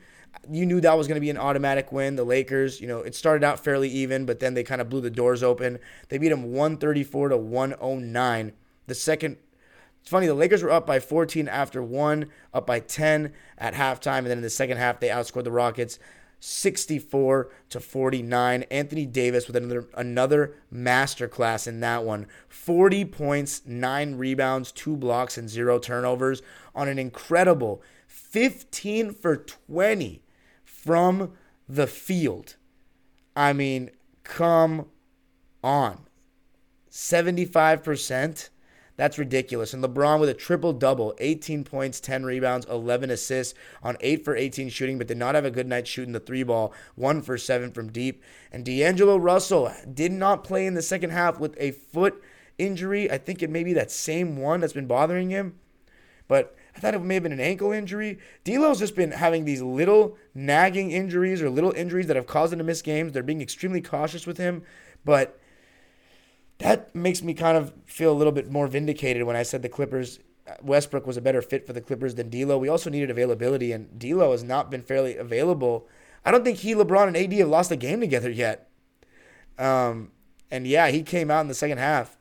You 0.49 0.65
knew 0.65 0.79
that 0.79 0.97
was 0.97 1.07
going 1.07 1.17
to 1.17 1.21
be 1.21 1.29
an 1.29 1.37
automatic 1.37 1.91
win. 1.91 2.15
The 2.15 2.23
Lakers, 2.23 2.79
you 2.79 2.87
know, 2.87 2.99
it 2.99 3.13
started 3.13 3.43
out 3.43 3.61
fairly 3.61 3.89
even, 3.89 4.25
but 4.25 4.39
then 4.39 4.53
they 4.53 4.63
kind 4.63 4.79
of 4.79 4.87
blew 4.87 5.01
the 5.01 5.09
doors 5.09 5.43
open. 5.43 5.79
They 6.07 6.17
beat 6.17 6.29
them 6.29 6.53
134 6.53 7.29
to 7.29 7.37
109. 7.37 8.53
The 8.87 8.95
second, 8.95 9.37
it's 10.01 10.09
funny, 10.09 10.27
the 10.27 10.33
Lakers 10.33 10.63
were 10.63 10.71
up 10.71 10.87
by 10.87 10.99
14 10.99 11.47
after 11.47 11.83
one, 11.83 12.29
up 12.53 12.65
by 12.65 12.79
10 12.79 13.33
at 13.57 13.73
halftime, 13.73 14.19
and 14.19 14.27
then 14.27 14.39
in 14.39 14.43
the 14.43 14.49
second 14.49 14.77
half, 14.77 14.99
they 14.99 15.09
outscored 15.09 15.43
the 15.43 15.51
Rockets 15.51 15.99
64 16.39 17.49
to 17.69 17.79
49. 17.79 18.63
Anthony 18.63 19.05
Davis 19.05 19.47
with 19.47 19.55
another 19.55 19.87
another 19.95 20.55
masterclass 20.73 21.67
in 21.67 21.79
that 21.79 22.03
one. 22.03 22.27
40 22.47 23.05
points, 23.05 23.63
9 23.65 24.15
rebounds, 24.15 24.71
2 24.71 24.95
blocks 24.95 25.37
and 25.37 25.49
0 25.49 25.79
turnovers 25.79 26.41
on 26.75 26.87
an 26.87 26.99
incredible 26.99 27.81
15 28.07 29.13
for 29.13 29.37
20 29.37 30.23
from 30.63 31.33
the 31.67 31.87
field. 31.87 32.55
I 33.35 33.53
mean, 33.53 33.91
come 34.23 34.87
on. 35.63 36.07
75% 36.91 38.49
that's 38.97 39.19
ridiculous. 39.19 39.73
And 39.73 39.83
LeBron 39.83 40.19
with 40.19 40.27
a 40.27 40.33
triple 40.33 40.73
double 40.73 41.15
18 41.19 41.63
points, 41.63 41.99
10 41.99 42.25
rebounds, 42.25 42.65
11 42.65 43.11
assists 43.11 43.53
on 43.83 43.95
8 44.01 44.25
for 44.25 44.35
18 44.35 44.69
shooting, 44.69 44.97
but 44.97 45.07
did 45.07 45.17
not 45.17 45.35
have 45.35 45.45
a 45.45 45.51
good 45.51 45.67
night 45.67 45.87
shooting 45.87 46.13
the 46.13 46.19
three 46.19 46.43
ball, 46.43 46.73
1 46.95 47.21
for 47.21 47.37
7 47.37 47.71
from 47.71 47.91
deep. 47.91 48.23
And 48.51 48.65
D'Angelo 48.65 49.15
Russell 49.15 49.71
did 49.93 50.11
not 50.11 50.43
play 50.43 50.65
in 50.65 50.73
the 50.73 50.81
second 50.81 51.11
half 51.11 51.39
with 51.39 51.55
a 51.59 51.71
foot 51.71 52.21
injury. 52.57 53.09
I 53.09 53.19
think 53.19 53.43
it 53.43 53.51
may 53.51 53.63
be 53.63 53.73
that 53.73 53.91
same 53.91 54.35
one 54.35 54.59
that's 54.59 54.73
been 54.73 54.87
bothering 54.87 55.29
him. 55.29 55.59
But 56.27 56.55
I 56.75 56.79
thought 56.79 56.95
it 56.95 57.01
may 57.01 57.13
have 57.13 57.23
been 57.23 57.31
an 57.31 57.39
ankle 57.39 57.71
injury. 57.71 58.17
D'Lo's 58.43 58.79
just 58.79 58.95
been 58.95 59.11
having 59.11 59.45
these 59.45 59.61
little 59.61 60.17
nagging 60.33 60.91
injuries 60.91 61.41
or 61.41 61.49
little 61.49 61.71
injuries 61.71 62.07
that 62.07 62.15
have 62.15 62.27
caused 62.27 62.51
him 62.51 62.59
to 62.59 62.65
miss 62.65 62.81
games. 62.81 63.13
They're 63.13 63.23
being 63.23 63.41
extremely 63.41 63.81
cautious 63.81 64.27
with 64.27 64.37
him, 64.37 64.63
but 65.05 65.39
that 66.59 66.93
makes 66.95 67.21
me 67.21 67.33
kind 67.33 67.57
of 67.57 67.73
feel 67.85 68.11
a 68.11 68.15
little 68.17 68.33
bit 68.33 68.51
more 68.51 68.67
vindicated 68.67 69.23
when 69.23 69.35
I 69.35 69.43
said 69.43 69.61
the 69.61 69.69
Clippers 69.69 70.19
Westbrook 70.61 71.05
was 71.05 71.17
a 71.17 71.21
better 71.21 71.41
fit 71.41 71.67
for 71.67 71.73
the 71.73 71.81
Clippers 71.81 72.15
than 72.15 72.29
D'Lo. 72.29 72.57
We 72.57 72.69
also 72.69 72.89
needed 72.89 73.09
availability, 73.09 73.71
and 73.71 73.99
D'Lo 73.99 74.31
has 74.31 74.43
not 74.43 74.71
been 74.71 74.81
fairly 74.81 75.17
available. 75.17 75.87
I 76.25 76.31
don't 76.31 76.43
think 76.43 76.59
he, 76.59 76.73
LeBron, 76.73 77.07
and 77.07 77.17
AD 77.17 77.33
have 77.33 77.49
lost 77.49 77.71
a 77.71 77.75
game 77.75 77.99
together 77.99 78.29
yet. 78.29 78.69
Um, 79.57 80.11
and 80.49 80.65
yeah, 80.65 80.89
he 80.89 81.03
came 81.03 81.29
out 81.29 81.41
in 81.41 81.47
the 81.47 81.53
second 81.53 81.77
half. 81.77 82.17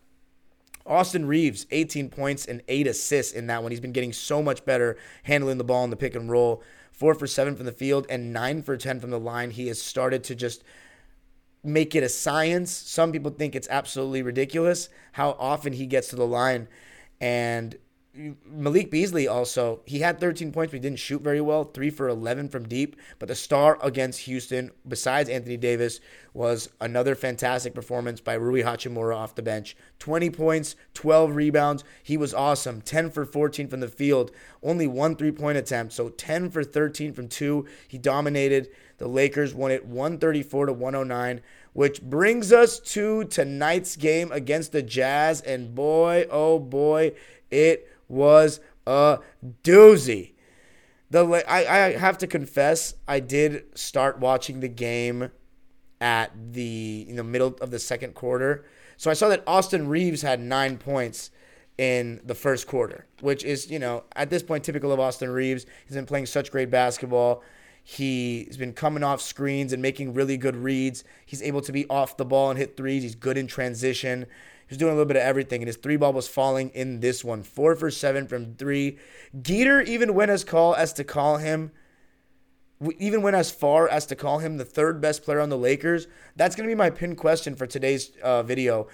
Austin 0.85 1.27
Reaves, 1.27 1.66
18 1.70 2.11
points 2.11 2.46
and 2.46 2.62
eight 2.68 2.87
assists 2.87 3.33
in 3.33 3.49
that 3.49 3.62
one. 3.62 3.72
He's 3.72 3.81
been 3.81 3.92
getting 3.92 4.12
so 4.12 4.42
much 4.42 4.64
better 4.64 4.96
handling 5.25 5.59
the 5.59 5.64
ball 5.64 5.85
in 5.85 5.90
the 5.90 5.96
pick 5.96 6.14
and 6.14 6.31
roll. 6.31 6.62
Four 6.92 7.14
for 7.14 7.27
seven 7.27 7.57
from 7.57 7.66
the 7.66 7.72
field 7.72 8.07
and 8.09 8.33
nine 8.33 8.62
for 8.62 8.77
10 8.77 9.01
from 9.01 9.11
the 9.11 9.18
line. 9.18 9.51
He 9.51 9.66
has 9.66 9.83
started 9.83 10.22
to 10.25 10.35
just 10.35 10.62
make 11.67 11.95
it 11.95 12.03
a 12.03 12.09
science. 12.09 12.71
Some 12.71 13.13
people 13.13 13.31
think 13.31 13.55
it's 13.55 13.69
absolutely 13.69 14.23
ridiculous 14.23 14.89
how 15.13 15.37
often 15.39 15.73
he 15.73 15.87
gets 15.87 16.09
to 16.09 16.17
the 16.17 16.27
line. 16.27 16.69
And 17.21 17.77
Malik 18.47 18.91
Beasley 18.91 19.29
also, 19.29 19.81
he 19.85 20.01
had 20.01 20.19
13 20.19 20.51
points, 20.53 20.71
but 20.71 20.77
he 20.77 20.81
didn't 20.81 20.99
shoot 20.99 21.21
very 21.21 21.41
well. 21.41 21.65
Three 21.65 21.91
for 21.91 22.09
11 22.09 22.49
from 22.49 22.67
deep. 22.67 22.97
But 23.19 23.29
the 23.29 23.35
star 23.35 23.79
against 23.83 24.21
Houston, 24.21 24.71
besides 24.89 25.29
Anthony 25.29 25.57
Davis, 25.57 26.01
was 26.33 26.71
another 26.81 27.15
fantastic 27.15 27.75
performance 27.75 28.21
by 28.21 28.35
Rui 28.35 28.63
Hachimura 28.63 29.15
off 29.15 29.35
the 29.35 29.43
bench. 29.43 29.77
20 29.99 30.31
points, 30.31 30.77
12 30.95 31.37
rebounds. 31.37 31.85
He 32.03 32.17
was 32.17 32.33
awesome. 32.33 32.81
10 32.81 33.11
for 33.11 33.27
14 33.27 33.69
from 33.69 33.81
the 33.81 33.89
field. 33.89 34.31
Only 34.63 34.87
one 34.87 35.17
three 35.17 35.33
point 35.33 35.59
attempt. 35.59 35.93
So 35.93 36.09
10 36.09 36.51
for 36.51 36.65
13 36.65 37.13
from 37.13 37.29
two. 37.29 37.67
He 37.87 37.99
dominated. 37.99 38.69
The 38.99 39.09
Lakers 39.09 39.55
won 39.55 39.71
it 39.71 39.85
134 39.85 40.67
to 40.67 40.73
109, 40.73 41.43
which 41.77 42.01
brings 42.01 42.55
us 42.55 42.81
to 42.81 43.23
tonight's 43.25 43.97
game 43.97 44.33
against 44.33 44.73
the 44.73 44.81
Jazz. 44.81 45.43
And 45.43 45.75
boy, 45.75 46.27
oh 46.31 46.59
boy, 46.59 47.12
it 47.51 47.87
was 48.09 48.61
a 48.87 49.19
doozy. 49.62 50.33
The 51.11 51.45
I, 51.47 51.59
I 51.59 51.93
have 51.99 52.17
to 52.19 52.27
confess, 52.27 52.95
I 53.07 53.21
did 53.21 53.79
start 53.79 54.19
watching 54.19 54.61
the 54.61 54.69
game 54.69 55.31
at 56.01 56.33
the 56.55 57.05
in 57.07 57.17
the 57.17 57.25
middle 57.25 57.55
of 57.61 57.71
the 57.71 57.79
second 57.79 58.15
quarter. 58.15 58.65
So 58.97 59.11
I 59.11 59.15
saw 59.15 59.29
that 59.29 59.45
Austin 59.47 59.87
Reaves 59.87 60.23
had 60.23 60.41
nine 60.41 60.79
points 60.79 61.31
in 61.77 62.23
the 62.25 62.35
first 62.35 62.67
quarter, 62.67 63.05
which 63.21 63.45
is, 63.45 63.71
you 63.71 63.79
know, 63.79 64.05
at 64.15 64.31
this 64.31 64.43
point 64.43 64.65
typical 64.65 64.93
of 64.93 64.99
Austin 64.99 65.29
Reaves. 65.29 65.67
He's 65.87 65.95
been 65.95 66.07
playing 66.07 66.25
such 66.25 66.51
great 66.51 66.71
basketball. 66.71 67.43
He's 67.88 68.57
been 68.57 68.72
coming 68.72 69.05
off 69.05 69.20
screens 69.20 69.72
and 69.72 69.81
making 69.81 70.12
really 70.12 70.37
good 70.37 70.57
reads. 70.57 71.05
He's 71.25 71.40
able 71.40 71.61
to 71.61 71.70
be 71.70 71.88
off 71.88 72.16
the 72.16 72.25
ball 72.25 72.51
and 72.51 72.59
hit 72.59 72.77
threes. 72.77 73.05
He's 73.05 73.14
good 73.14 73.38
in 73.38 73.46
transition. 73.46 74.27
He's 74.66 74.77
doing 74.77 74.90
a 74.90 74.96
little 74.96 75.07
bit 75.07 75.16
of 75.16 75.22
everything, 75.22 75.62
and 75.62 75.68
his 75.68 75.77
three 75.77 75.96
ball 75.96 76.12
was 76.12 76.27
falling 76.27 76.70
in 76.70 76.99
this 76.99 77.25
one. 77.25 77.44
Four 77.44 77.77
for 77.77 77.88
seven 77.92 78.27
from 78.27 78.57
three. 78.57 78.99
Geeter 79.37 79.87
even 79.87 80.14
went 80.14 80.33
as 80.33 80.42
call 80.42 80.75
as 80.75 80.92
to 80.94 81.05
call 81.05 81.37
him, 81.37 81.70
even 82.99 83.22
went 83.22 83.37
as 83.37 83.53
far 83.53 83.88
as 83.88 84.05
to 84.07 84.16
call 84.16 84.40
him 84.40 84.57
the 84.57 84.64
third 84.64 85.01
best 85.01 85.22
player 85.22 85.38
on 85.38 85.49
the 85.49 85.57
Lakers. 85.57 86.09
That's 86.35 86.57
going 86.57 86.68
to 86.68 86.75
be 86.75 86.77
my 86.77 86.90
pin 86.90 87.14
question 87.14 87.55
for 87.55 87.68
today's 87.68 88.11
uh, 88.20 88.42
video. 88.42 88.88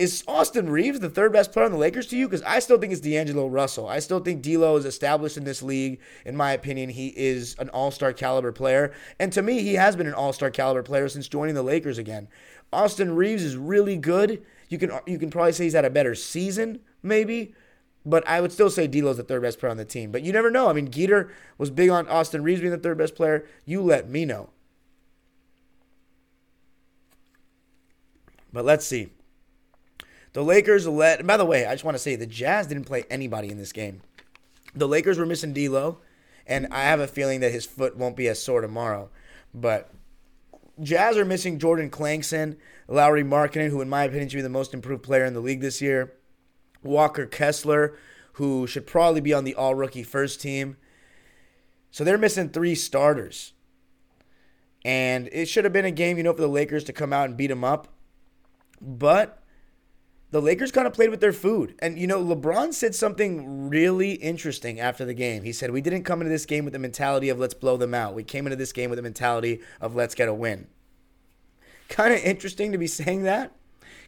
Is 0.00 0.24
Austin 0.26 0.70
Reaves 0.70 1.00
the 1.00 1.10
third 1.10 1.30
best 1.30 1.52
player 1.52 1.66
on 1.66 1.72
the 1.72 1.76
Lakers 1.76 2.06
to 2.06 2.16
you? 2.16 2.26
Because 2.26 2.40
I 2.44 2.60
still 2.60 2.78
think 2.78 2.90
it's 2.90 3.02
D'Angelo 3.02 3.46
Russell. 3.46 3.86
I 3.86 3.98
still 3.98 4.20
think 4.20 4.40
D'Lo 4.40 4.74
is 4.76 4.86
established 4.86 5.36
in 5.36 5.44
this 5.44 5.62
league. 5.62 6.00
In 6.24 6.34
my 6.34 6.52
opinion, 6.52 6.88
he 6.88 7.08
is 7.08 7.54
an 7.58 7.68
All 7.68 7.90
Star 7.90 8.14
caliber 8.14 8.50
player, 8.50 8.94
and 9.18 9.30
to 9.34 9.42
me, 9.42 9.60
he 9.60 9.74
has 9.74 9.96
been 9.96 10.06
an 10.06 10.14
All 10.14 10.32
Star 10.32 10.50
caliber 10.50 10.82
player 10.82 11.06
since 11.10 11.28
joining 11.28 11.54
the 11.54 11.62
Lakers 11.62 11.98
again. 11.98 12.28
Austin 12.72 13.14
Reaves 13.14 13.42
is 13.42 13.58
really 13.58 13.98
good. 13.98 14.42
You 14.70 14.78
can 14.78 14.90
you 15.04 15.18
can 15.18 15.28
probably 15.28 15.52
say 15.52 15.64
he's 15.64 15.74
had 15.74 15.84
a 15.84 15.90
better 15.90 16.14
season, 16.14 16.80
maybe, 17.02 17.54
but 18.06 18.26
I 18.26 18.40
would 18.40 18.52
still 18.52 18.70
say 18.70 18.86
D'Lo's 18.86 19.18
the 19.18 19.22
third 19.22 19.42
best 19.42 19.58
player 19.58 19.70
on 19.70 19.76
the 19.76 19.84
team. 19.84 20.10
But 20.12 20.22
you 20.22 20.32
never 20.32 20.50
know. 20.50 20.70
I 20.70 20.72
mean, 20.72 20.88
Geeter 20.88 21.28
was 21.58 21.68
big 21.68 21.90
on 21.90 22.08
Austin 22.08 22.42
Reaves 22.42 22.62
being 22.62 22.72
the 22.72 22.78
third 22.78 22.96
best 22.96 23.16
player. 23.16 23.44
You 23.66 23.82
let 23.82 24.08
me 24.08 24.24
know. 24.24 24.48
But 28.50 28.64
let's 28.64 28.86
see. 28.86 29.10
The 30.32 30.44
Lakers 30.44 30.86
let. 30.86 31.26
By 31.26 31.36
the 31.36 31.44
way, 31.44 31.66
I 31.66 31.72
just 31.72 31.84
want 31.84 31.96
to 31.96 32.02
say 32.02 32.16
the 32.16 32.26
Jazz 32.26 32.66
didn't 32.66 32.84
play 32.84 33.04
anybody 33.10 33.48
in 33.50 33.58
this 33.58 33.72
game. 33.72 34.02
The 34.74 34.88
Lakers 34.88 35.18
were 35.18 35.26
missing 35.26 35.52
D'Lo, 35.52 35.98
and 36.46 36.68
I 36.70 36.82
have 36.82 37.00
a 37.00 37.08
feeling 37.08 37.40
that 37.40 37.52
his 37.52 37.66
foot 37.66 37.96
won't 37.96 38.16
be 38.16 38.28
as 38.28 38.42
sore 38.42 38.60
tomorrow. 38.60 39.10
But 39.52 39.92
Jazz 40.80 41.16
are 41.16 41.24
missing 41.24 41.58
Jordan 41.58 41.90
Clarkson, 41.90 42.56
Lauri 42.86 43.24
Markkanen, 43.24 43.70
who 43.70 43.80
in 43.80 43.88
my 43.88 44.04
opinion 44.04 44.28
should 44.28 44.38
be 44.38 44.42
the 44.42 44.48
most 44.48 44.72
improved 44.72 45.02
player 45.02 45.24
in 45.24 45.34
the 45.34 45.40
league 45.40 45.60
this 45.60 45.82
year. 45.82 46.14
Walker 46.82 47.26
Kessler, 47.26 47.96
who 48.34 48.66
should 48.66 48.86
probably 48.86 49.20
be 49.20 49.34
on 49.34 49.44
the 49.44 49.54
All 49.54 49.74
Rookie 49.74 50.02
First 50.02 50.40
Team. 50.40 50.76
So 51.90 52.04
they're 52.04 52.16
missing 52.16 52.48
three 52.48 52.74
starters. 52.74 53.52
And 54.84 55.28
it 55.32 55.46
should 55.46 55.64
have 55.64 55.72
been 55.72 55.84
a 55.84 55.90
game, 55.90 56.16
you 56.16 56.22
know, 56.22 56.32
for 56.32 56.40
the 56.40 56.48
Lakers 56.48 56.84
to 56.84 56.92
come 56.92 57.12
out 57.12 57.28
and 57.28 57.36
beat 57.36 57.48
them 57.48 57.64
up. 57.64 57.88
But 58.80 59.39
the 60.30 60.40
Lakers 60.40 60.70
kind 60.70 60.86
of 60.86 60.92
played 60.92 61.10
with 61.10 61.20
their 61.20 61.32
food. 61.32 61.74
And, 61.80 61.98
you 61.98 62.06
know, 62.06 62.22
LeBron 62.22 62.72
said 62.72 62.94
something 62.94 63.68
really 63.68 64.12
interesting 64.12 64.78
after 64.78 65.04
the 65.04 65.14
game. 65.14 65.42
He 65.42 65.52
said, 65.52 65.70
We 65.70 65.80
didn't 65.80 66.04
come 66.04 66.20
into 66.20 66.30
this 66.30 66.46
game 66.46 66.64
with 66.64 66.72
the 66.72 66.78
mentality 66.78 67.28
of 67.28 67.38
let's 67.38 67.54
blow 67.54 67.76
them 67.76 67.94
out. 67.94 68.14
We 68.14 68.24
came 68.24 68.46
into 68.46 68.56
this 68.56 68.72
game 68.72 68.90
with 68.90 68.98
the 68.98 69.02
mentality 69.02 69.60
of 69.80 69.94
let's 69.94 70.14
get 70.14 70.28
a 70.28 70.34
win. 70.34 70.68
Kind 71.88 72.14
of 72.14 72.20
interesting 72.20 72.70
to 72.72 72.78
be 72.78 72.86
saying 72.86 73.24
that 73.24 73.52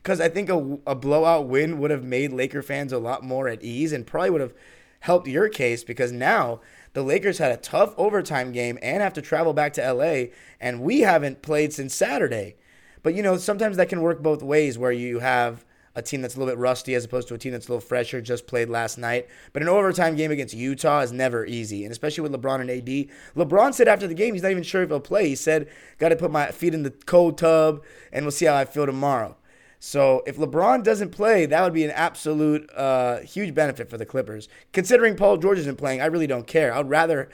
because 0.02 0.20
I 0.20 0.28
think 0.28 0.48
a, 0.48 0.78
a 0.87 0.94
blowout 0.94 1.48
win 1.48 1.78
would 1.78 1.90
have 1.90 2.04
made 2.04 2.32
Laker 2.32 2.62
fans 2.62 2.92
a 2.92 2.98
lot 2.98 3.24
more 3.24 3.48
at 3.48 3.62
ease 3.62 3.92
and 3.92 4.06
probably 4.06 4.30
would 4.30 4.40
have 4.40 4.54
helped 5.00 5.26
your 5.26 5.48
case 5.48 5.82
because 5.82 6.12
now 6.12 6.61
the 6.92 7.02
Lakers 7.02 7.38
had 7.38 7.52
a 7.52 7.56
tough 7.56 7.94
overtime 7.96 8.52
game 8.52 8.78
and 8.82 9.02
have 9.02 9.14
to 9.14 9.22
travel 9.22 9.52
back 9.52 9.72
to 9.74 9.92
LA, 9.92 10.26
and 10.61 10.80
we 10.80 11.00
haven't 11.00 11.42
played 11.42 11.72
since 11.72 11.94
Saturday. 11.94 12.56
But, 13.02 13.14
you 13.14 13.22
know, 13.22 13.37
sometimes 13.37 13.76
that 13.76 13.88
can 13.88 14.02
work 14.02 14.22
both 14.22 14.42
ways 14.42 14.78
where 14.78 14.92
you 14.92 15.18
have 15.18 15.64
a 15.94 16.02
team 16.02 16.22
that's 16.22 16.37
a 16.37 16.38
little 16.38 16.52
bit 16.52 16.59
rusty 16.59 16.94
as 16.94 17.05
opposed 17.05 17.28
to 17.28 17.35
a 17.35 17.38
team 17.38 17.52
that's 17.52 17.68
a 17.68 17.70
little 17.70 17.81
fresher, 17.81 18.20
just 18.20 18.46
played 18.46 18.68
last 18.68 18.98
night. 18.98 19.28
But 19.52 19.62
an 19.62 19.68
overtime 19.68 20.16
game 20.16 20.31
against 20.31 20.55
Utah 20.55 21.00
is 21.00 21.12
never 21.12 21.44
easy, 21.44 21.85
and 21.85 21.92
especially 21.92 22.22
with 22.22 22.33
LeBron 22.33 22.61
and 22.61 22.70
AD. 22.70 23.09
LeBron 23.37 23.74
said 23.74 23.88
after 23.88 24.07
the 24.07 24.14
game 24.14 24.35
he's 24.35 24.42
not 24.42 24.50
even 24.52 24.62
sure 24.62 24.83
if 24.83 24.88
he'll 24.88 25.00
play. 25.00 25.28
He 25.28 25.35
said, 25.35 25.68
"Got 25.98 26.11
to 26.11 26.16
put 26.16 26.31
my 26.31 26.50
feet 26.50 26.74
in 26.74 26.83
the 26.83 26.90
cold 26.90 27.38
tub, 27.38 27.83
and 28.12 28.24
we'll 28.24 28.33
see 28.33 28.46
how 28.46 28.55
I 28.55 28.64
feel 28.64 28.87
tomorrow." 28.87 29.37
So 29.85 30.22
if 30.26 30.37
LeBron 30.37 30.85
doesn't 30.85 31.11
play, 31.11 31.44
that 31.44 31.61
would 31.61 31.72
be 31.72 31.83
an 31.83 31.90
absolute 31.90 32.70
uh, 32.72 33.18
huge 33.18 33.52
benefit 33.52 33.90
for 33.90 33.98
the 33.98 34.07
Clippers. 34.07 34.48
Considering 34.72 35.16
Paul 35.16 35.38
George 35.38 35.59
isn't 35.59 35.76
playing, 35.76 36.00
I 36.00 36.07
really 36.07 36.28
don't 36.28 36.46
care. 36.46 36.72
I'd 36.72 36.88
rather 36.88 37.28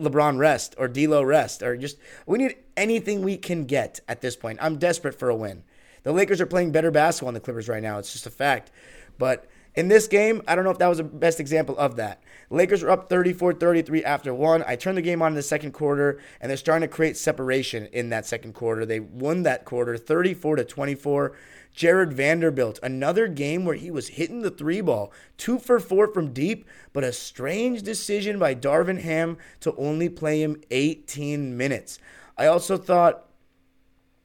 LeBron 0.00 0.36
rest 0.38 0.74
or 0.78 0.88
D'Lo 0.88 1.22
rest 1.22 1.62
or 1.62 1.76
just 1.76 1.98
we 2.26 2.38
need 2.38 2.56
anything 2.76 3.22
we 3.22 3.36
can 3.36 3.66
get 3.66 4.00
at 4.08 4.20
this 4.20 4.34
point. 4.34 4.58
I'm 4.60 4.78
desperate 4.78 5.18
for 5.18 5.28
a 5.28 5.36
win. 5.36 5.62
The 6.02 6.12
Lakers 6.12 6.40
are 6.40 6.46
playing 6.46 6.72
better 6.72 6.90
basketball 6.90 7.28
than 7.28 7.34
the 7.34 7.40
Clippers 7.40 7.68
right 7.68 7.82
now. 7.82 7.98
It's 7.98 8.12
just 8.12 8.26
a 8.26 8.30
fact. 8.30 8.70
But 9.18 9.48
in 9.74 9.88
this 9.88 10.06
game, 10.06 10.42
I 10.46 10.54
don't 10.54 10.64
know 10.64 10.70
if 10.70 10.78
that 10.78 10.88
was 10.88 10.98
the 10.98 11.04
best 11.04 11.40
example 11.40 11.76
of 11.78 11.96
that. 11.96 12.22
Lakers 12.50 12.82
were 12.82 12.90
up 12.90 13.08
34 13.08 13.54
33 13.54 14.04
after 14.04 14.34
one. 14.34 14.62
I 14.66 14.76
turned 14.76 14.98
the 14.98 15.02
game 15.02 15.22
on 15.22 15.32
in 15.32 15.36
the 15.36 15.42
second 15.42 15.72
quarter, 15.72 16.20
and 16.40 16.50
they're 16.50 16.56
starting 16.58 16.86
to 16.86 16.94
create 16.94 17.16
separation 17.16 17.86
in 17.86 18.10
that 18.10 18.26
second 18.26 18.52
quarter. 18.52 18.84
They 18.84 19.00
won 19.00 19.44
that 19.44 19.64
quarter 19.64 19.96
34 19.96 20.56
to 20.56 20.64
24. 20.64 21.32
Jared 21.74 22.12
Vanderbilt, 22.12 22.78
another 22.82 23.26
game 23.28 23.64
where 23.64 23.76
he 23.76 23.90
was 23.90 24.08
hitting 24.08 24.42
the 24.42 24.50
three 24.50 24.82
ball, 24.82 25.10
two 25.38 25.58
for 25.58 25.80
four 25.80 26.12
from 26.12 26.34
deep, 26.34 26.66
but 26.92 27.02
a 27.02 27.14
strange 27.14 27.82
decision 27.82 28.38
by 28.38 28.54
Darvin 28.54 29.00
Ham 29.00 29.38
to 29.60 29.74
only 29.76 30.10
play 30.10 30.42
him 30.42 30.60
18 30.70 31.56
minutes. 31.56 31.98
I 32.36 32.46
also 32.46 32.76
thought 32.76 33.26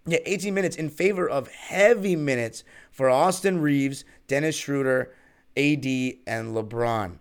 yeah, 0.08 0.20
18 0.26 0.54
minutes 0.54 0.76
in 0.76 0.90
favor 0.90 1.30
of 1.30 1.50
heavy 1.50 2.16
minutes 2.16 2.64
for 2.92 3.10
Austin 3.10 3.62
Reaves, 3.62 4.06
Dennis 4.28 4.56
Schroeder, 4.56 5.14
AD, 5.58 5.86
and 6.26 6.56
LeBron. 6.56 7.18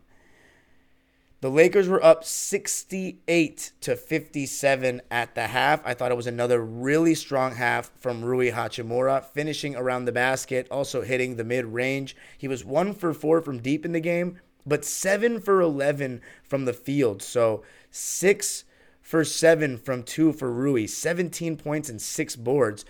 The 1.41 1.51
Lakers 1.51 1.87
were 1.87 2.03
up 2.03 2.25
68 2.25 3.73
to 3.83 3.95
57 3.97 5.03
at 5.11 5.35
the 5.35 5.49
half. 5.49 5.81
I 5.85 5.95
thought 5.95 6.11
it 6.11 6.17
was 6.17 6.27
another 6.27 6.63
really 6.63 7.15
strong 7.15 7.57
half 7.57 7.91
from 7.99 8.25
Rui 8.25 8.51
Hachimura, 8.53 9.25
finishing 9.25 9.77
around 9.77 10.07
the 10.07 10.13
basket, 10.13 10.67
also 10.71 11.03
hitting 11.03 11.37
the 11.37 11.45
mid 11.45 11.67
range. 11.67 12.17
He 12.39 12.49
was 12.49 12.65
one 12.65 12.95
for 12.95 13.13
four 13.13 13.43
from 13.43 13.59
deep 13.59 13.85
in 13.85 13.93
the 13.93 14.01
game, 14.01 14.41
but 14.65 14.85
seven 14.85 15.41
for 15.41 15.61
11 15.61 16.23
from 16.43 16.65
the 16.65 16.73
field. 16.73 17.21
So 17.21 17.63
six 17.91 18.65
for 19.07 19.25
seven 19.25 19.79
from 19.79 20.03
two 20.03 20.33
for 20.33 20.51
Rui, 20.51 20.89
17 20.89 21.57
points 21.57 21.89
and 21.89 22.03
six 22.03 22.35
boards. 22.35 22.85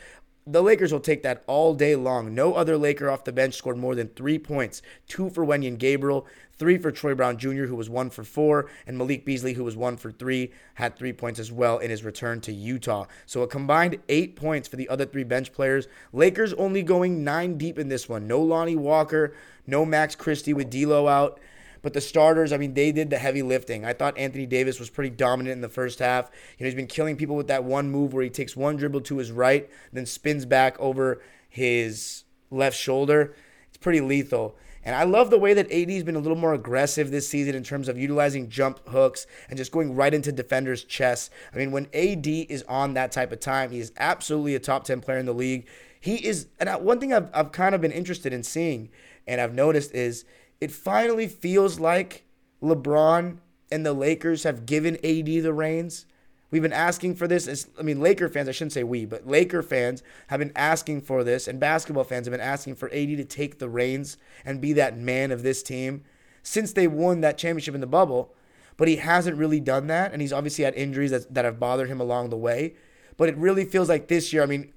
The 0.47 0.63
Lakers 0.63 0.91
will 0.91 1.01
take 1.01 1.23
that 1.25 1.45
all 1.47 1.75
day 1.75 1.95
long. 1.95 2.35
No 2.35 2.55
other 2.55 2.79
Laker 2.79 3.11
off 3.11 3.25
the 3.25 3.33
bench 3.33 3.53
scored 3.53 3.77
more 3.77 3.95
than 3.95 4.09
three 4.09 4.39
points. 4.39 4.81
Two 5.09 5.29
for 5.29 5.45
Wenyen 5.45 5.77
Gabriel, 5.77 6.27
three 6.57 6.79
for 6.79 6.91
Troy 6.91 7.15
Brown 7.15 7.37
Jr., 7.37 7.65
who 7.65 7.77
was 7.77 7.91
one 7.91 8.09
for 8.09 8.25
four, 8.25 8.71
and 8.87 8.97
Malik 8.97 9.27
Beasley, 9.27 9.53
who 9.53 9.65
was 9.65 9.77
one 9.77 9.99
for 9.99 10.11
three, 10.11 10.53
had 10.77 10.97
three 10.97 11.13
points 11.13 11.39
as 11.39 11.53
well 11.53 11.77
in 11.79 11.91
his 11.91 12.03
return 12.03 12.41
to 12.43 12.53
Utah. 12.53 13.05
So 13.27 13.43
a 13.43 13.47
combined 13.47 13.99
eight 14.09 14.37
points 14.37 14.69
for 14.69 14.77
the 14.77 14.89
other 14.89 15.05
three 15.05 15.25
bench 15.25 15.53
players. 15.53 15.87
Lakers 16.15 16.55
only 16.55 16.83
going 16.83 17.25
nine 17.25 17.59
deep 17.59 17.79
in 17.79 17.91
this 17.91 18.09
one. 18.09 18.27
No 18.27 18.41
Lonnie 18.41 18.75
Walker, 18.75 19.35
no 19.67 19.85
Max 19.85 20.15
Christie 20.15 20.55
with 20.55 20.71
D'Lo 20.71 21.09
out. 21.09 21.41
But 21.87 21.93
the 21.93 22.01
starters, 22.01 22.53
I 22.53 22.57
mean, 22.57 22.75
they 22.75 22.91
did 22.91 23.11
the 23.11 23.19
heavy 23.19 23.43
lifting. 23.43 23.85
I 23.85 23.93
thought 23.93 24.19
Anthony 24.19 24.45
Davis 24.45 24.81
was 24.81 24.91
pretty 24.91 25.11
dominant 25.11 25.53
in 25.53 25.61
the 25.61 25.69
first 25.69 26.01
half. 26.01 26.33
You 26.59 26.65
know, 26.65 26.67
he's 26.67 26.75
been 26.75 26.89
killing 26.89 27.15
people 27.15 27.37
with 27.37 27.47
that 27.47 27.63
one 27.63 27.93
move 27.93 28.13
where 28.13 28.25
he 28.25 28.29
takes 28.29 28.57
one 28.57 28.75
dribble 28.75 29.03
to 29.03 29.19
his 29.19 29.31
right, 29.31 29.71
then 29.93 30.05
spins 30.05 30.45
back 30.47 30.77
over 30.81 31.23
his 31.49 32.25
left 32.51 32.77
shoulder. 32.77 33.37
It's 33.69 33.77
pretty 33.77 34.01
lethal. 34.01 34.57
And 34.83 34.97
I 34.97 35.05
love 35.05 35.31
the 35.31 35.39
way 35.39 35.55
that 35.55 35.71
AD's 35.71 36.03
been 36.03 36.17
a 36.17 36.19
little 36.19 36.37
more 36.37 36.55
aggressive 36.55 37.13
this 37.13 37.29
season 37.29 37.55
in 37.55 37.63
terms 37.63 37.89
of 37.89 37.97
utilizing 37.97 38.49
jump 38.49 38.81
hooks 38.89 39.29
and 39.49 39.57
just 39.57 39.71
going 39.71 39.95
right 39.95 40.13
into 40.13 40.33
defenders' 40.33 40.83
chests. 40.83 41.31
I 41.55 41.57
mean, 41.57 41.71
when 41.71 41.87
AD 41.95 42.27
is 42.27 42.65
on 42.65 42.95
that 42.95 43.13
type 43.13 43.31
of 43.31 43.39
time, 43.39 43.71
he 43.71 43.79
is 43.79 43.93
absolutely 43.97 44.57
a 44.57 44.59
top 44.59 44.83
10 44.83 45.03
player 45.03 45.19
in 45.19 45.27
the 45.27 45.33
league. 45.33 45.69
He 46.01 46.17
is, 46.17 46.49
and 46.59 46.69
one 46.85 46.99
thing 46.99 47.13
I've, 47.13 47.31
I've 47.33 47.53
kind 47.53 47.77
of 47.77 47.81
been 47.81 47.93
interested 47.93 48.33
in 48.33 48.43
seeing 48.43 48.89
and 49.25 49.41
I've 49.41 49.55
noticed 49.55 49.95
is 49.95 50.25
it 50.61 50.71
finally 50.71 51.27
feels 51.29 51.79
like 51.79 52.25
LeBron 52.63 53.39
and 53.71 53.85
the 53.85 53.93
Lakers 53.93 54.45
have 54.45 54.67
given 54.67 54.97
AD 54.97 55.27
the 55.27 55.53
reins. 55.53 56.07
We've 56.51 56.63
been 56.63 56.73
asking 56.73 57.17
for 57.17 57.27
this. 57.27 57.67
I 57.79 57.83
mean, 57.83 58.01
Laker 58.01 58.29
fans, 58.29 58.49
I 58.49 58.53
shouldn't 58.53 58.73
say 58.73 58.85
we, 58.85 59.05
but 59.05 59.27
Laker 59.27 59.63
fans 59.63 60.03
have 60.29 60.39
been 60.39 60.53
asking 60.55 61.03
for 61.03 61.25
this, 61.25 61.49
and 61.49 61.59
basketball 61.59 62.05
fans 62.05 62.27
have 62.27 62.33
been 62.33 62.41
asking 62.41 62.77
for 62.77 62.89
AD 62.89 63.09
to 63.09 63.25
take 63.25 63.59
the 63.59 63.69
reins 63.69 64.17
and 64.45 64.61
be 64.61 64.73
that 64.75 64.97
man 64.97 65.33
of 65.33 65.43
this 65.43 65.63
team 65.63 66.05
since 66.43 66.73
they 66.73 66.87
won 66.87 67.21
that 67.23 67.37
championship 67.37 67.75
in 67.75 67.81
the 67.81 67.87
bubble. 67.87 68.33
But 68.77 68.89
he 68.89 68.97
hasn't 68.97 69.39
really 69.39 69.59
done 69.59 69.87
that, 69.89 70.13
and 70.13 70.23
he's 70.23 70.33
obviously 70.33 70.65
had 70.65 70.75
injuries 70.75 71.11
that, 71.11 71.33
that 71.35 71.45
have 71.45 71.59
bothered 71.59 71.89
him 71.89 72.01
along 72.01 72.31
the 72.31 72.37
way. 72.37 72.75
But 73.17 73.29
it 73.29 73.37
really 73.37 73.65
feels 73.65 73.89
like 73.89 74.09
this 74.09 74.33
year, 74.33 74.43
I 74.43 74.47
mean, 74.47 74.73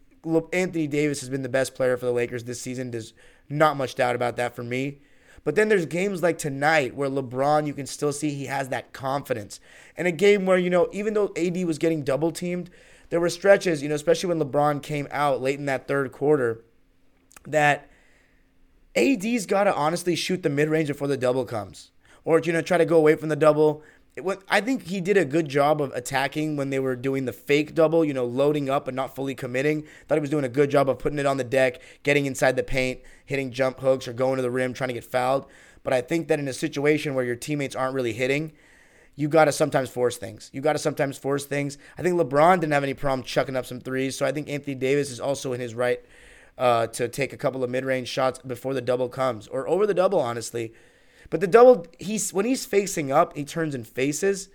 Anthony 0.54 0.88
Davis 0.88 1.20
has 1.20 1.30
been 1.30 1.44
the 1.44 1.50
best 1.50 1.76
player 1.76 1.98
for 1.98 2.06
the 2.06 2.14
Lakers 2.14 2.46
this 2.46 2.62
season. 2.62 2.92
There's 2.92 3.14
not 3.50 3.78
much 3.78 3.96
doubt 3.96 4.16
about 4.16 4.38
that 4.38 4.56
for 4.56 4.64
me. 4.64 5.00
But 5.44 5.56
then 5.56 5.70
there's 5.70 5.86
games 5.86 6.22
like 6.22 6.38
tonight 6.38 6.96
where 6.96 7.10
LeBron, 7.10 7.66
you 7.66 7.74
can 7.74 7.86
still 7.86 8.12
see 8.12 8.30
he 8.30 8.46
has 8.46 8.70
that 8.70 8.94
confidence. 8.94 9.60
And 9.98 10.08
a 10.08 10.12
game 10.12 10.46
where, 10.46 10.58
you 10.58 10.70
know, 10.70 10.90
even 10.92 11.14
though 11.14 11.32
AD 11.38 11.64
was 11.66 11.78
getting 11.78 12.04
double 12.04 12.32
teamed, 12.32 12.70
there 13.10 13.20
were 13.20 13.30
stretches, 13.30 13.82
you 13.82 13.90
know, 13.90 13.96
especially 13.96 14.30
when 14.30 14.40
LeBron 14.40 14.84
came 14.84 15.08
out 15.12 15.42
late 15.42 15.60
in 15.60 15.66
that 15.66 15.88
third 15.88 16.12
quarter, 16.12 16.64
that 17.48 17.90
AD's 18.96 19.46
got 19.46 19.64
to 19.64 19.76
honestly 19.76 20.16
shoot 20.16 20.44
the 20.44 20.50
mid 20.50 20.70
range 20.70 20.88
before 20.88 21.08
the 21.08 21.18
double 21.18 21.46
comes. 21.46 21.92
Or, 22.26 22.40
you 22.40 22.54
know, 22.54 22.62
try 22.62 22.78
to 22.78 22.86
go 22.86 22.98
away 22.98 23.16
from 23.16 23.30
the 23.30 23.36
double. 23.36 23.82
It, 24.28 24.44
I 24.50 24.62
think 24.62 24.88
he 24.88 25.02
did 25.02 25.18
a 25.18 25.26
good 25.26 25.48
job 25.50 25.82
of 25.82 25.92
attacking 25.94 26.58
when 26.58 26.70
they 26.70 26.80
were 26.80 26.96
doing 26.96 27.26
the 27.26 27.34
fake 27.34 27.74
double, 27.74 28.04
you 28.04 28.14
know, 28.14 28.26
loading 28.26 28.70
up 28.70 28.88
and 28.88 28.96
not 28.96 29.16
fully 29.16 29.36
committing. 29.36 29.86
Thought 30.08 30.16
he 30.16 30.22
was 30.22 30.30
doing 30.30 30.46
a 30.46 30.50
good 30.50 30.70
job 30.70 30.90
of 30.90 31.00
putting 31.00 31.20
it 31.20 31.26
on 31.26 31.38
the 31.38 31.44
deck, 31.44 31.82
getting 32.04 32.26
inside 32.26 32.56
the 32.56 32.64
paint, 32.64 33.02
hitting 33.26 33.52
jump 33.52 33.80
hooks 33.80 34.08
or 34.08 34.14
going 34.14 34.38
to 34.38 34.42
the 34.42 34.52
rim, 34.52 34.74
trying 34.74 34.90
to 34.90 34.94
get 34.94 35.04
fouled. 35.04 35.46
But 35.84 35.94
I 35.94 36.02
think 36.02 36.28
that 36.28 36.40
in 36.40 36.48
a 36.48 36.54
situation 36.54 37.16
where 37.16 37.26
your 37.26 37.36
teammates 37.36 37.76
aren't 37.76 37.96
really 37.96 38.14
hitting, 38.14 38.52
you 39.16 39.28
got 39.28 39.46
to 39.46 39.52
sometimes 39.52 39.90
force 39.90 40.18
things. 40.18 40.50
You 40.54 40.62
got 40.62 40.74
to 40.74 40.80
sometimes 40.80 41.18
force 41.18 41.46
things. 41.46 41.78
I 41.98 42.04
think 42.04 42.20
LeBron 42.20 42.60
didn't 42.60 42.74
have 42.74 42.84
any 42.84 42.94
problem 42.94 43.24
chucking 43.24 43.56
up 43.56 43.66
some 43.66 43.80
threes. 43.80 44.18
So 44.18 44.26
I 44.26 44.32
think 44.32 44.50
Anthony 44.50 44.76
Davis 44.76 45.12
is 45.12 45.20
also 45.20 45.54
in 45.54 45.60
his 45.60 45.76
right 45.76 46.00
uh, 46.58 46.88
to 46.88 47.08
take 47.08 47.34
a 47.34 47.38
couple 47.38 47.64
of 47.64 47.70
mid-range 47.70 48.08
shots 48.08 48.40
before 48.40 48.74
the 48.74 48.82
double 48.82 49.10
comes, 49.10 49.48
or 49.48 49.68
over 49.68 49.88
the 49.88 49.94
double, 49.94 50.20
honestly. 50.20 50.74
But 51.30 51.42
the 51.42 51.48
double, 51.48 51.86
he's 52.00 52.34
when 52.34 52.46
he's 52.46 52.66
facing 52.66 53.12
up, 53.12 53.36
he 53.36 53.44
turns 53.44 53.76
and 53.76 53.88
faces. 53.88 54.50